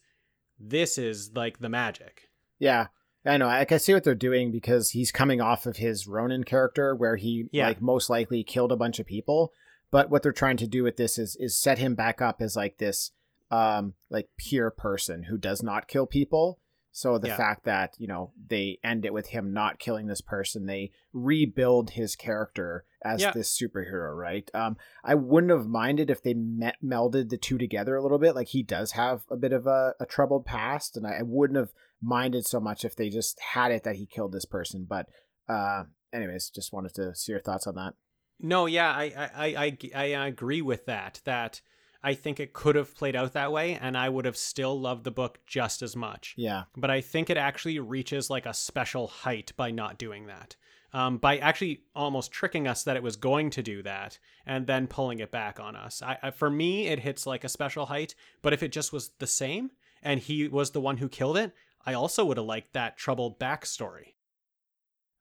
[0.60, 2.28] this is like the magic.
[2.60, 2.86] Yeah,
[3.26, 3.48] I know.
[3.48, 7.16] I can see what they're doing because he's coming off of his Ronin character, where
[7.16, 7.66] he Yeah.
[7.66, 9.52] like most likely killed a bunch of people.
[9.90, 12.54] But what they're trying to do with this is is set him back up as
[12.54, 13.10] like this,
[13.54, 16.60] um, like pure person who does not kill people.
[16.96, 17.36] So the Yeah.
[17.36, 21.90] fact that you know they end it with him not killing this person, they rebuild
[21.90, 23.32] his character as Yeah.
[23.32, 24.48] this superhero, right?
[24.54, 28.34] Um, I wouldn't have minded if they met, melded the two together a little bit.
[28.34, 31.58] Like he does have a bit of a, a troubled past, and I, I wouldn't
[31.58, 34.86] have minded so much if they just had it that he killed this person.
[34.88, 35.06] But,
[35.48, 37.94] uh, anyways, just wanted to see your thoughts on that.
[38.40, 39.04] No, yeah, I
[39.34, 41.20] I, I, I, I agree with that.
[41.24, 41.60] That
[42.04, 45.04] I think it could have played out that way, and I would have still loved
[45.04, 46.34] the book just as much.
[46.36, 50.54] Yeah, But I think it actually reaches like a special height by not doing that.
[50.92, 54.86] Um, by actually almost tricking us that it was going to do that and then
[54.86, 56.02] pulling it back on us.
[56.02, 58.14] I, I, for me, it hits like a special height.
[58.42, 59.72] But if it just was the same
[60.04, 61.52] and he was the one who killed it,
[61.84, 64.14] I also would have liked that troubled backstory.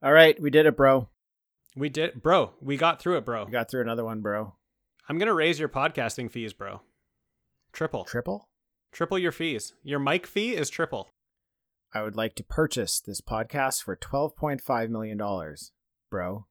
[0.00, 1.08] all right, we did it, bro.
[1.74, 2.52] We did, bro.
[2.60, 3.44] We got through it, bro.
[3.44, 4.54] We got through another one, bro.
[5.08, 6.80] I'm gonna raise your podcasting fees, bro.
[7.72, 8.48] Triple, Triple.
[8.92, 9.74] triple your fees.
[9.82, 11.10] Your mic fee is triple.
[11.92, 15.72] I would like to purchase this podcast for twelve point five million dollars,
[16.10, 16.46] bro.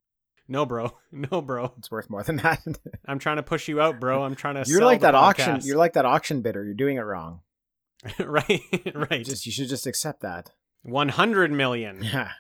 [0.47, 0.97] No, bro.
[1.11, 1.73] No, bro.
[1.77, 2.61] It's worth more than that.
[3.05, 4.23] I'm trying to push you out, bro.
[4.23, 4.69] I'm trying to.
[4.69, 5.59] you're sell like that auction.
[5.63, 6.63] You're like that auction bidder.
[6.63, 7.41] You're doing it wrong.
[8.19, 8.59] right,
[8.93, 9.23] right.
[9.25, 10.49] Just you should just accept that.
[10.81, 12.03] 100 million.
[12.03, 12.31] Yeah.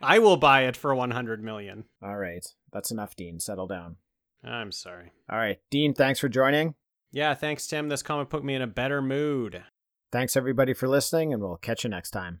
[0.00, 1.84] I will buy it for 100 million.
[2.02, 2.44] All right.
[2.72, 3.40] That's enough, Dean.
[3.40, 3.96] Settle down.
[4.44, 5.12] I'm sorry.
[5.30, 5.94] All right, Dean.
[5.94, 6.74] Thanks for joining.
[7.12, 7.88] Yeah, thanks, Tim.
[7.88, 9.62] This comic put me in a better mood.
[10.12, 12.40] Thanks everybody for listening, and we'll catch you next time.